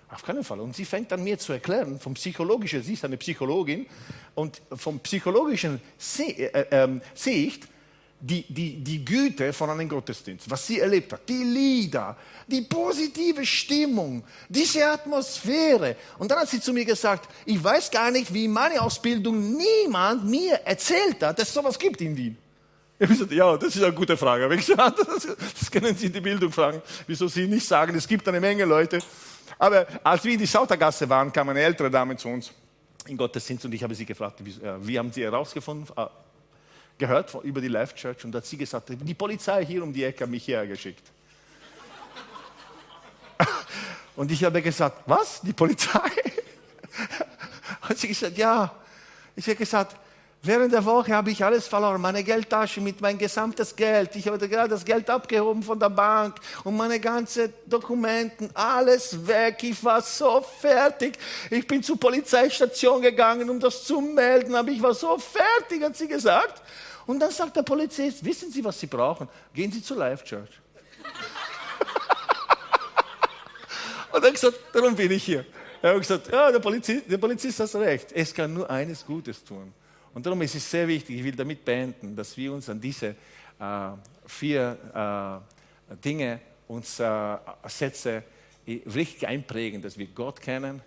Auf 0.09 0.23
keinen 0.23 0.43
Fall. 0.43 0.59
Und 0.59 0.75
sie 0.75 0.85
fängt 0.85 1.11
an 1.11 1.23
mir 1.23 1.37
zu 1.37 1.53
erklären, 1.53 1.99
vom 1.99 2.13
psychologischen, 2.13 2.83
sie 2.83 2.93
ist 2.93 3.05
eine 3.05 3.17
Psychologin, 3.17 3.87
und 4.35 4.61
vom 4.73 4.99
psychologischen 4.99 5.81
äh, 6.19 6.43
äh, 6.43 6.99
Sicht, 7.13 7.67
die, 8.19 8.45
die, 8.47 8.77
die 8.77 9.03
Güte 9.03 9.53
von 9.53 9.69
einem 9.69 9.89
Gottesdienst, 9.89 10.49
was 10.49 10.65
sie 10.65 10.79
erlebt 10.79 11.13
hat, 11.13 11.27
die 11.27 11.43
Lieder, 11.43 12.17
die 12.47 12.61
positive 12.61 13.45
Stimmung, 13.45 14.23
diese 14.49 14.87
Atmosphäre. 14.87 15.95
Und 16.17 16.31
dann 16.31 16.39
hat 16.39 16.49
sie 16.49 16.61
zu 16.61 16.73
mir 16.73 16.85
gesagt, 16.85 17.29
ich 17.45 17.61
weiß 17.63 17.91
gar 17.91 18.11
nicht, 18.11 18.33
wie 18.33 18.45
in 18.45 18.51
meiner 18.51 18.81
Ausbildung 18.81 19.57
niemand 19.57 20.25
mir 20.25 20.55
erzählt 20.65 21.21
hat, 21.21 21.37
dass 21.37 21.49
es 21.49 21.53
sowas 21.53 21.77
gibt 21.77 22.01
in 22.01 22.15
Wien. 22.15 22.37
Ich 22.97 23.09
gesagt, 23.09 23.31
ja, 23.33 23.57
das 23.57 23.75
ist 23.75 23.83
eine 23.83 23.93
gute 23.93 24.15
Frage. 24.15 24.47
Das 24.57 25.69
können 25.69 25.95
Sie 25.97 26.05
in 26.05 26.13
die 26.13 26.21
Bildung 26.21 26.51
fragen. 26.51 26.81
Wieso 27.05 27.27
Sie 27.27 27.45
nicht 27.45 27.67
sagen, 27.67 27.93
es 27.95 28.07
gibt 28.07 28.27
eine 28.27 28.39
Menge 28.39 28.63
Leute. 28.63 28.99
Aber 29.57 29.87
als 30.03 30.23
wir 30.23 30.33
in 30.33 30.39
die 30.39 30.45
Sautergasse 30.45 31.07
waren, 31.09 31.31
kam 31.31 31.49
eine 31.49 31.61
ältere 31.61 31.89
Dame 31.89 32.17
zu 32.17 32.27
uns 32.27 32.51
in 33.07 33.17
Gottesdienst 33.17 33.65
und 33.65 33.73
ich 33.73 33.83
habe 33.83 33.95
sie 33.95 34.05
gefragt, 34.05 34.43
wie, 34.43 34.51
äh, 34.51 34.75
wie 34.79 34.97
haben 34.97 35.11
Sie 35.11 35.23
herausgefunden, 35.23 35.87
äh, 35.95 36.07
gehört 36.97 37.33
über 37.43 37.61
die 37.61 37.67
Life 37.67 37.95
Church 37.95 38.23
und 38.25 38.33
hat 38.35 38.45
sie 38.45 38.57
gesagt, 38.57 38.89
die 38.89 39.13
Polizei 39.13 39.65
hier 39.65 39.83
um 39.83 39.93
die 39.93 40.03
Ecke 40.03 40.23
hat 40.23 40.29
mich 40.29 40.45
hierher 40.45 40.67
geschickt. 40.67 41.03
und 44.15 44.31
ich 44.31 44.43
habe 44.43 44.61
gesagt, 44.61 45.03
was, 45.05 45.41
die 45.41 45.53
Polizei? 45.53 45.99
hat 47.81 47.97
sie 47.97 48.07
gesagt, 48.07 48.37
ja. 48.37 48.73
Ich 49.35 49.45
habe 49.45 49.57
gesagt, 49.57 49.97
Während 50.45 50.73
der 50.73 50.85
Woche 50.85 51.11
habe 51.11 51.31
ich 51.31 51.43
alles 51.43 51.67
verloren, 51.67 51.99
meine 51.99 52.23
Geldtasche 52.23 52.79
mit 52.79 53.01
mein 53.01 53.17
gesamtes 53.17 53.75
Geld. 53.75 54.15
Ich 54.15 54.27
habe 54.27 54.47
gerade 54.47 54.69
das 54.69 54.85
Geld 54.85 55.09
abgehoben 55.09 55.63
von 55.63 55.79
der 55.79 55.89
Bank 55.89 56.35
und 56.63 56.77
meine 56.77 56.99
ganzen 56.99 57.51
Dokumenten, 57.65 58.51
alles 58.53 59.25
weg. 59.25 59.63
Ich 59.63 59.83
war 59.83 60.03
so 60.03 60.41
fertig. 60.41 61.17
Ich 61.49 61.65
bin 61.65 61.81
zur 61.81 61.99
Polizeistation 61.99 63.01
gegangen, 63.01 63.49
um 63.49 63.59
das 63.59 63.85
zu 63.85 63.99
melden, 63.99 64.53
aber 64.53 64.69
ich 64.69 64.83
war 64.83 64.93
so 64.93 65.17
fertig, 65.17 65.81
hat 65.81 65.97
sie 65.97 66.07
gesagt. 66.07 66.61
Und 67.07 67.19
dann 67.19 67.31
sagt 67.31 67.55
der 67.55 67.63
Polizist, 67.63 68.23
wissen 68.23 68.51
Sie, 68.51 68.63
was 68.63 68.79
Sie 68.79 68.87
brauchen? 68.87 69.27
Gehen 69.51 69.71
Sie 69.71 69.81
zur 69.81 69.97
Life 69.97 70.23
Church. 70.23 70.61
und 74.11 74.23
dann 74.23 74.31
gesagt, 74.31 74.59
darum 74.71 74.95
bin 74.95 75.11
ich 75.11 75.23
hier. 75.23 75.43
Er 75.81 75.93
hat 75.93 76.01
gesagt, 76.01 76.31
ja, 76.31 76.51
der 76.51 76.59
Polizist, 76.59 77.09
der 77.09 77.17
Polizist 77.17 77.59
hat 77.59 77.73
recht. 77.75 78.11
Es 78.11 78.31
kann 78.31 78.53
nur 78.53 78.69
eines 78.69 79.03
Gutes 79.03 79.43
tun. 79.43 79.73
Und 80.15 80.25
darum 80.25 80.41
ist 80.41 80.55
es 80.55 80.71
sehr 80.71 80.87
wichtig, 80.87 81.17
ich 81.17 81.23
will 81.25 81.35
damit 81.35 81.63
beenden, 81.65 82.15
dass 82.15 82.35
wir 82.37 82.53
uns 82.53 82.69
an 82.69 82.79
diese 82.79 83.07
äh, 83.59 83.89
vier 84.25 85.43
äh, 85.91 85.95
Dinge, 85.97 86.39
uns 86.69 87.01
äh, 87.01 87.37
Sätze 87.67 88.23
richtig 88.65 89.27
einprägen, 89.27 89.81
dass 89.81 89.97
wir 89.97 90.07
Gott 90.07 90.41
kennen, 90.41 90.81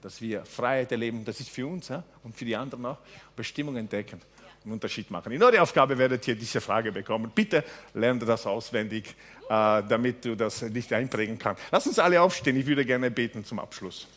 dass 0.00 0.20
wir 0.22 0.46
Freiheit 0.46 0.90
erleben, 0.92 1.24
das 1.26 1.40
ist 1.40 1.50
für 1.50 1.66
uns 1.66 1.88
ja, 1.88 2.02
und 2.24 2.34
für 2.34 2.46
die 2.46 2.56
anderen 2.56 2.86
auch, 2.86 2.98
Bestimmung 3.36 3.76
entdecken 3.76 4.20
einen 4.64 4.72
Unterschied 4.72 5.10
machen. 5.10 5.30
In 5.32 5.42
eurer 5.42 5.62
Aufgabe 5.62 5.96
werdet 5.96 6.26
ihr 6.26 6.34
diese 6.34 6.60
Frage 6.60 6.90
bekommen. 6.90 7.30
Bitte 7.34 7.64
lerne 7.94 8.24
das 8.24 8.46
auswendig, 8.46 9.14
äh, 9.48 9.82
damit 9.88 10.24
du 10.24 10.34
das 10.34 10.62
nicht 10.62 10.90
einprägen 10.92 11.38
kannst. 11.38 11.62
Lass 11.70 11.86
uns 11.86 11.98
alle 11.98 12.20
aufstehen, 12.20 12.56
ich 12.56 12.66
würde 12.66 12.86
gerne 12.86 13.10
beten 13.10 13.44
zum 13.44 13.58
Abschluss. 13.58 14.08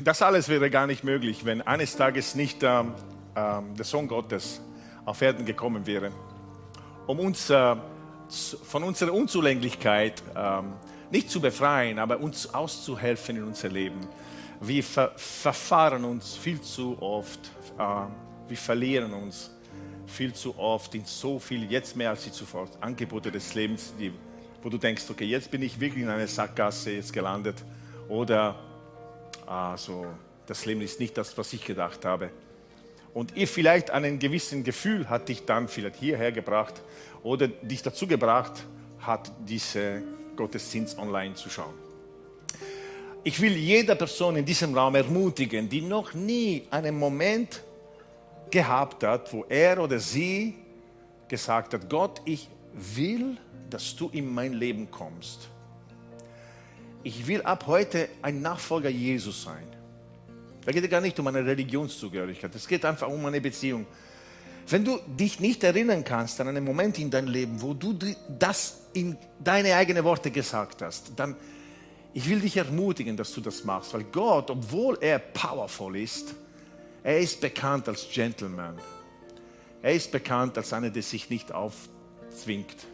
Das 0.00 0.22
alles 0.22 0.48
wäre 0.48 0.70
gar 0.70 0.86
nicht 0.86 1.04
möglich, 1.04 1.44
wenn 1.44 1.62
eines 1.62 1.96
Tages 1.96 2.34
nicht 2.34 2.62
ähm, 2.62 2.92
ähm, 3.34 3.74
der 3.76 3.84
Sohn 3.84 4.08
Gottes 4.08 4.60
auf 5.04 5.22
Erden 5.22 5.44
gekommen 5.44 5.86
wäre, 5.86 6.10
um 7.06 7.18
uns 7.20 7.50
äh, 7.50 7.76
von 8.64 8.82
unserer 8.82 9.12
Unzulänglichkeit 9.12 10.22
ähm, 10.34 10.72
nicht 11.10 11.30
zu 11.30 11.40
befreien, 11.40 11.98
aber 11.98 12.20
uns 12.20 12.52
auszuhelfen 12.52 13.36
in 13.36 13.44
unser 13.44 13.68
Leben. 13.68 14.00
Wir 14.60 14.82
ver 14.82 15.12
verfahren 15.16 16.04
uns 16.04 16.36
viel 16.36 16.60
zu 16.60 17.00
oft, 17.00 17.40
äh, 17.78 18.48
wir 18.48 18.56
verlieren 18.56 19.12
uns 19.12 19.50
viel 20.06 20.32
zu 20.32 20.58
oft 20.58 20.94
in 20.94 21.04
so 21.04 21.38
viel, 21.38 21.70
jetzt 21.70 21.96
mehr 21.96 22.10
als 22.10 22.30
zuvor, 22.32 22.68
Angebote 22.80 23.30
des 23.30 23.54
Lebens, 23.54 23.92
die, 23.98 24.12
wo 24.62 24.68
du 24.68 24.78
denkst, 24.78 25.04
okay, 25.10 25.24
jetzt 25.24 25.50
bin 25.50 25.62
ich 25.62 25.78
wirklich 25.78 26.02
in 26.02 26.08
einer 26.08 26.26
Sackgasse 26.26 26.92
jetzt 26.92 27.12
gelandet 27.12 27.64
oder 28.08 28.56
also 29.46 30.06
das 30.46 30.66
Leben 30.66 30.82
ist 30.82 31.00
nicht 31.00 31.16
das, 31.16 31.36
was 31.38 31.52
ich 31.52 31.64
gedacht 31.64 32.04
habe. 32.04 32.30
Und 33.14 33.34
ihr 33.36 33.48
vielleicht 33.48 33.90
einen 33.90 34.18
gewissen 34.18 34.62
Gefühl 34.62 35.08
hat 35.08 35.28
dich 35.28 35.46
dann 35.46 35.68
vielleicht 35.68 35.96
hierher 35.96 36.32
gebracht 36.32 36.82
oder 37.22 37.48
dich 37.48 37.82
dazu 37.82 38.06
gebracht 38.06 38.64
hat, 39.00 39.32
diese 39.48 40.02
Gottesdienst 40.36 40.98
online 40.98 41.34
zu 41.34 41.48
schauen. 41.48 41.74
Ich 43.24 43.40
will 43.40 43.56
jede 43.56 43.96
Person 43.96 44.36
in 44.36 44.44
diesem 44.44 44.74
Raum 44.76 44.94
ermutigen, 44.94 45.68
die 45.68 45.80
noch 45.80 46.14
nie 46.14 46.66
einen 46.70 46.96
Moment 46.96 47.62
gehabt 48.50 49.02
hat, 49.02 49.32
wo 49.32 49.44
er 49.48 49.82
oder 49.82 49.98
sie 49.98 50.54
gesagt 51.26 51.74
hat, 51.74 51.88
Gott, 51.88 52.20
ich 52.24 52.48
will, 52.72 53.36
dass 53.70 53.96
du 53.96 54.10
in 54.10 54.32
mein 54.32 54.52
Leben 54.52 54.90
kommst. 54.90 55.48
Ich 57.06 57.24
will 57.28 57.40
ab 57.42 57.68
heute 57.68 58.08
ein 58.20 58.42
Nachfolger 58.42 58.88
Jesus 58.88 59.44
sein. 59.44 59.62
Da 60.64 60.72
geht 60.72 60.82
es 60.82 60.90
gar 60.90 61.00
nicht 61.00 61.16
um 61.20 61.28
eine 61.28 61.46
Religionszugehörigkeit, 61.46 62.52
es 62.52 62.66
geht 62.66 62.84
einfach 62.84 63.06
um 63.06 63.24
eine 63.24 63.40
Beziehung. 63.40 63.86
Wenn 64.68 64.84
du 64.84 64.98
dich 65.06 65.38
nicht 65.38 65.62
erinnern 65.62 66.02
kannst 66.02 66.40
an 66.40 66.48
einen 66.48 66.64
Moment 66.64 66.98
in 66.98 67.08
deinem 67.08 67.28
Leben, 67.28 67.62
wo 67.62 67.74
du 67.74 67.96
das 68.40 68.88
in 68.92 69.16
deine 69.38 69.76
eigenen 69.76 70.02
Worte 70.02 70.32
gesagt 70.32 70.82
hast, 70.82 71.12
dann 71.14 71.36
ich 72.12 72.28
will 72.28 72.40
dich 72.40 72.56
ermutigen, 72.56 73.16
dass 73.16 73.32
du 73.32 73.40
das 73.40 73.62
machst, 73.62 73.94
weil 73.94 74.02
Gott, 74.02 74.50
obwohl 74.50 74.98
er 75.00 75.20
powerful 75.20 75.94
ist, 75.94 76.34
er 77.04 77.20
ist 77.20 77.40
bekannt 77.40 77.86
als 77.88 78.08
Gentleman. 78.12 78.80
Er 79.80 79.92
ist 79.92 80.10
bekannt 80.10 80.58
als 80.58 80.72
einer, 80.72 80.90
der 80.90 81.04
sich 81.04 81.30
nicht 81.30 81.52
aufzwingt. 81.52 82.88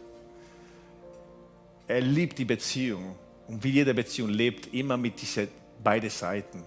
Er 1.87 2.01
liebt 2.01 2.37
die 2.37 2.45
Beziehung 2.45 3.15
und 3.47 3.63
wie 3.63 3.69
jede 3.69 3.93
Beziehung 3.93 4.29
lebt, 4.29 4.73
immer 4.73 4.97
mit 4.97 5.21
diesen 5.21 5.47
beiden 5.83 6.09
Seiten. 6.09 6.63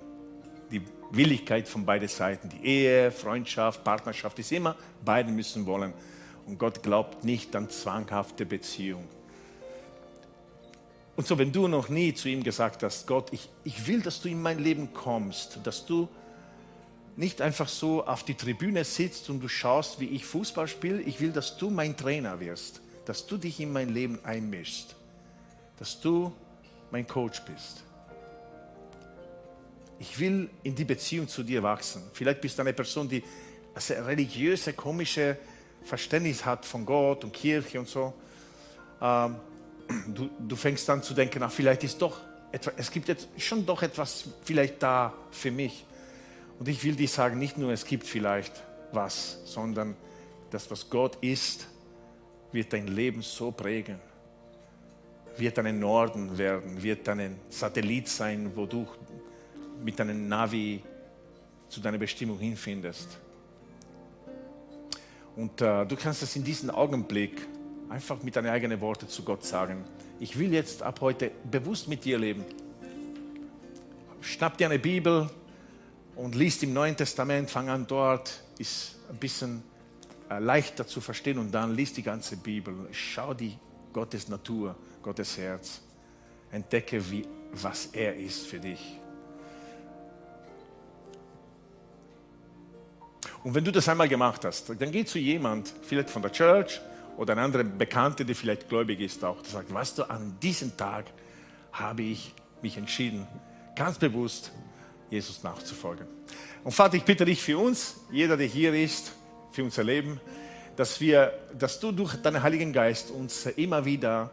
Die 0.71 0.83
Willigkeit 1.11 1.69
von 1.69 1.85
beiden 1.85 2.09
Seiten. 2.09 2.49
Die 2.49 2.65
Ehe, 2.65 3.11
Freundschaft, 3.11 3.85
Partnerschaft 3.85 4.39
ist 4.39 4.53
immer, 4.53 4.77
beide 5.05 5.31
müssen 5.31 5.67
wollen. 5.67 5.93
Und 6.47 6.59
Gott 6.59 6.83
glaubt 6.83 7.25
nicht 7.25 7.55
an 7.57 7.71
zwanghafte 7.71 8.47
Beziehung. 8.47 9.05
Und 11.17 11.27
so, 11.27 11.39
wenn 11.39 11.51
du 11.51 11.67
noch 11.67 11.89
nie 11.89 12.13
zu 12.13 12.29
ihm 12.29 12.43
gesagt 12.43 12.83
hast, 12.83 13.07
Gott, 13.07 13.33
ich, 13.33 13.49
ich 13.65 13.87
will, 13.87 14.03
dass 14.03 14.21
du 14.21 14.29
in 14.29 14.43
mein 14.43 14.59
Leben 14.59 14.93
kommst, 14.93 15.61
dass 15.65 15.87
du 15.87 16.09
nicht 17.17 17.41
einfach 17.41 17.69
so 17.69 18.07
auf 18.07 18.23
die 18.23 18.35
Tribüne 18.35 18.85
sitzt 18.85 19.31
und 19.31 19.41
du 19.41 19.49
schaust, 19.49 19.99
wie 19.99 20.09
ich 20.09 20.27
Fußball 20.27 20.69
spiele, 20.69 21.01
ich 21.01 21.21
will, 21.21 21.33
dass 21.33 21.57
du 21.57 21.71
mein 21.71 21.97
Trainer 21.97 22.39
wirst, 22.41 22.83
dass 23.07 23.27
du 23.27 23.39
dich 23.39 23.59
in 23.61 23.73
mein 23.73 23.89
Leben 23.89 24.19
einmischst, 24.23 24.95
dass 25.79 25.99
du 26.01 26.33
mein 26.91 27.07
Coach 27.07 27.41
bist. 27.43 27.83
Ich 29.99 30.19
will 30.19 30.51
in 30.63 30.75
die 30.75 30.85
Beziehung 30.85 31.27
zu 31.27 31.43
dir 31.43 31.63
wachsen. 31.63 32.03
Vielleicht 32.13 32.41
bist 32.41 32.59
du 32.59 32.63
eine 32.63 32.73
Person, 32.73 33.09
die 33.09 33.23
ein 33.75 34.05
religiöse, 34.05 34.73
komische 34.73 35.39
Verständnis 35.83 36.45
hat 36.45 36.65
von 36.65 36.85
Gott 36.85 37.25
und 37.25 37.33
Kirche 37.33 37.79
und 37.79 37.89
so. 37.89 38.13
Ähm, 39.01 39.37
du, 40.09 40.29
du 40.39 40.57
fängst 40.57 40.89
an 40.91 41.03
zu 41.03 41.15
denken, 41.15 41.43
ach, 41.43 41.53
vielleicht 41.53 41.85
ist 41.85 42.01
doch 42.01 42.21
etwas, 42.53 42.75
es 42.77 42.91
gibt 42.91 43.09
jetzt 43.09 43.29
schon 43.39 43.65
doch 43.65 43.83
etwas 43.83 44.25
vielleicht 44.45 44.83
da 44.83 45.15
für 45.31 45.51
mich. 45.51 45.85
Und 46.59 46.69
ich 46.69 46.83
will 46.85 46.95
dir 46.95 47.09
sagen, 47.09 47.39
nicht 47.39 47.59
nur 47.59 47.73
es 47.73 47.85
gibt 47.85 48.07
vielleicht 48.07 48.63
was, 48.93 49.39
sondern 49.45 49.97
das, 50.51 50.71
was 50.71 50.89
Gott 50.89 51.17
ist, 51.21 51.67
wird 52.53 52.73
dein 52.73 52.87
Leben 52.89 53.23
so 53.23 53.51
prägen, 53.51 53.99
wird 55.39 55.59
ein 55.59 55.79
Norden 55.79 56.37
werden, 56.39 56.83
wird 56.83 57.09
ein 57.09 57.37
Satellit 57.49 58.09
sein, 58.09 58.51
wo 58.55 58.67
du 58.67 58.87
mit 59.83 59.99
deinem 59.99 60.29
Navi 60.29 60.83
zu 61.69 61.81
deiner 61.81 61.99
Bestimmung 61.99 62.39
hinfindest. 62.39 63.19
Und 65.37 65.61
äh, 65.61 65.85
du 65.85 65.97
kannst 65.97 66.23
es 66.23 66.35
in 66.37 66.45
diesem 66.45 66.71
Augenblick 66.71 67.47
Einfach 67.89 68.21
mit 68.23 68.35
deinen 68.35 68.49
eigenen 68.49 68.81
Worten 68.81 69.09
zu 69.09 69.23
Gott 69.23 69.45
sagen, 69.45 69.85
ich 70.19 70.39
will 70.39 70.53
jetzt 70.53 70.83
ab 70.83 71.01
heute 71.01 71.31
bewusst 71.49 71.87
mit 71.87 72.05
dir 72.05 72.19
leben. 72.19 72.45
Schnapp 74.21 74.59
dir 74.59 74.67
eine 74.67 74.81
Bibel 74.81 75.31
und 76.17 76.35
liest 76.35 76.65
im 76.65 76.73
Neuen 76.73 76.97
Testament, 76.97 77.49
fang 77.49 77.69
an 77.69 77.87
dort, 77.87 78.43
ist 78.59 78.97
ein 79.09 79.19
bisschen 79.19 79.63
äh, 80.29 80.41
leichter 80.41 80.87
zu 80.87 81.01
verstehen 81.01 81.39
und 81.39 81.53
dann 81.53 81.77
liest 81.77 81.97
die 81.97 82.03
ganze 82.03 82.37
Bibel. 82.37 82.75
Schau 82.91 83.35
die 83.35 83.57
Gottes 83.93 84.29
Natur, 84.29 84.75
Gottes 85.07 85.39
Herz. 85.39 85.81
Entdecke, 86.51 87.01
wie, 87.13 87.25
was 87.53 87.87
er 87.93 88.17
ist 88.17 88.45
für 88.45 88.59
dich. 88.59 88.99
Und 93.45 93.55
wenn 93.55 93.65
du 93.65 93.71
das 93.71 93.89
einmal 93.89 94.09
gemacht 94.09 94.45
hast, 94.45 94.69
dann 94.69 94.91
geh 94.91 95.05
zu 95.05 95.21
jemand, 95.21 95.73
vielleicht 95.83 96.11
von 96.11 96.23
der 96.23 96.33
Church, 96.33 96.81
oder 97.17 97.35
ein 97.35 97.39
anderer 97.39 97.63
Bekannter, 97.63 98.25
der 98.25 98.35
vielleicht 98.35 98.69
gläubig 98.69 99.01
ist, 99.01 99.25
auch, 99.25 99.41
der 99.43 99.51
sagt, 99.53 99.73
weißt 99.73 99.99
du, 99.99 100.11
an 100.11 100.39
diesem 100.43 100.77
Tag 100.77 101.05
habe 101.71 102.03
ich 102.03 102.35
mich 102.61 102.77
entschieden, 102.77 103.29
ganz 103.77 103.99
bewusst 103.99 104.51
Jesus 105.09 105.45
nachzufolgen. 105.45 106.09
Und 106.65 106.73
Vater, 106.73 106.97
ich 106.97 107.05
bitte 107.05 107.25
dich 107.25 107.41
für 107.41 107.59
uns, 107.59 107.95
jeder, 108.11 108.37
der 108.37 108.49
hier 108.49 108.75
ist, 108.75 109.13
für 109.53 109.63
unser 109.63 109.85
Leben, 109.85 110.21
dass 110.75 111.01
wir, 111.01 111.33
dass 111.57 111.79
du 111.79 111.93
durch 111.93 112.17
deinen 112.17 112.43
Heiligen 112.43 112.73
Geist 112.73 113.13
uns 113.13 113.47
immer 113.47 113.85
wieder 113.85 114.33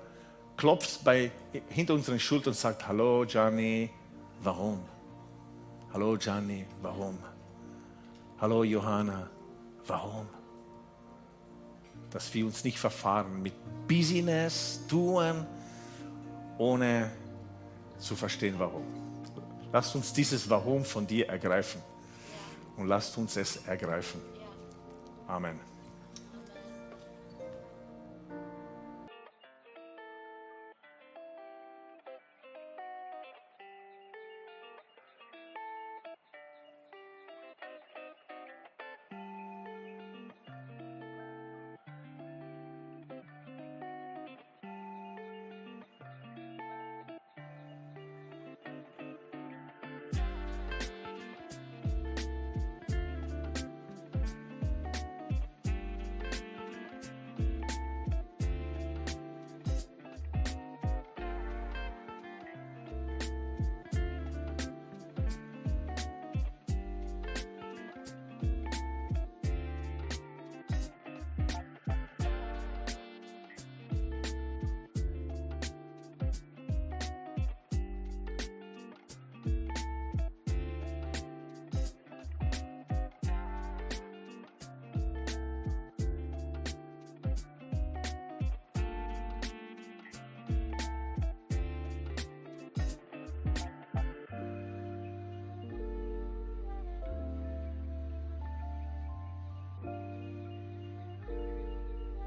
klopfst 0.57 1.03
bei, 1.03 1.31
hinter 1.69 1.93
unseren 1.93 2.19
Schultern 2.19 2.51
und 2.51 2.57
sagst, 2.57 2.87
hallo 2.87 3.25
Gianni, 3.25 3.89
warum? 4.41 4.79
Hallo 5.93 6.17
Gianni, 6.17 6.65
warum? 6.81 7.17
Hallo 8.39 8.63
Johanna, 8.63 9.29
warum? 9.87 10.27
dass 12.13 12.31
wir 12.31 12.45
uns 12.45 12.63
nicht 12.63 12.77
verfahren 12.77 13.41
mit 13.41 13.53
Business, 13.87 14.81
tun, 14.87 15.47
ohne 16.59 17.11
zu 17.97 18.15
verstehen, 18.15 18.55
warum. 18.59 18.83
Lasst 19.71 19.95
uns 19.95 20.13
dieses 20.13 20.47
Warum 20.47 20.85
von 20.85 21.07
dir 21.07 21.27
ergreifen 21.27 21.81
und 22.77 22.87
lasst 22.87 23.17
uns 23.17 23.35
es 23.35 23.65
ergreifen. 23.65 24.21
Amen. 25.27 25.72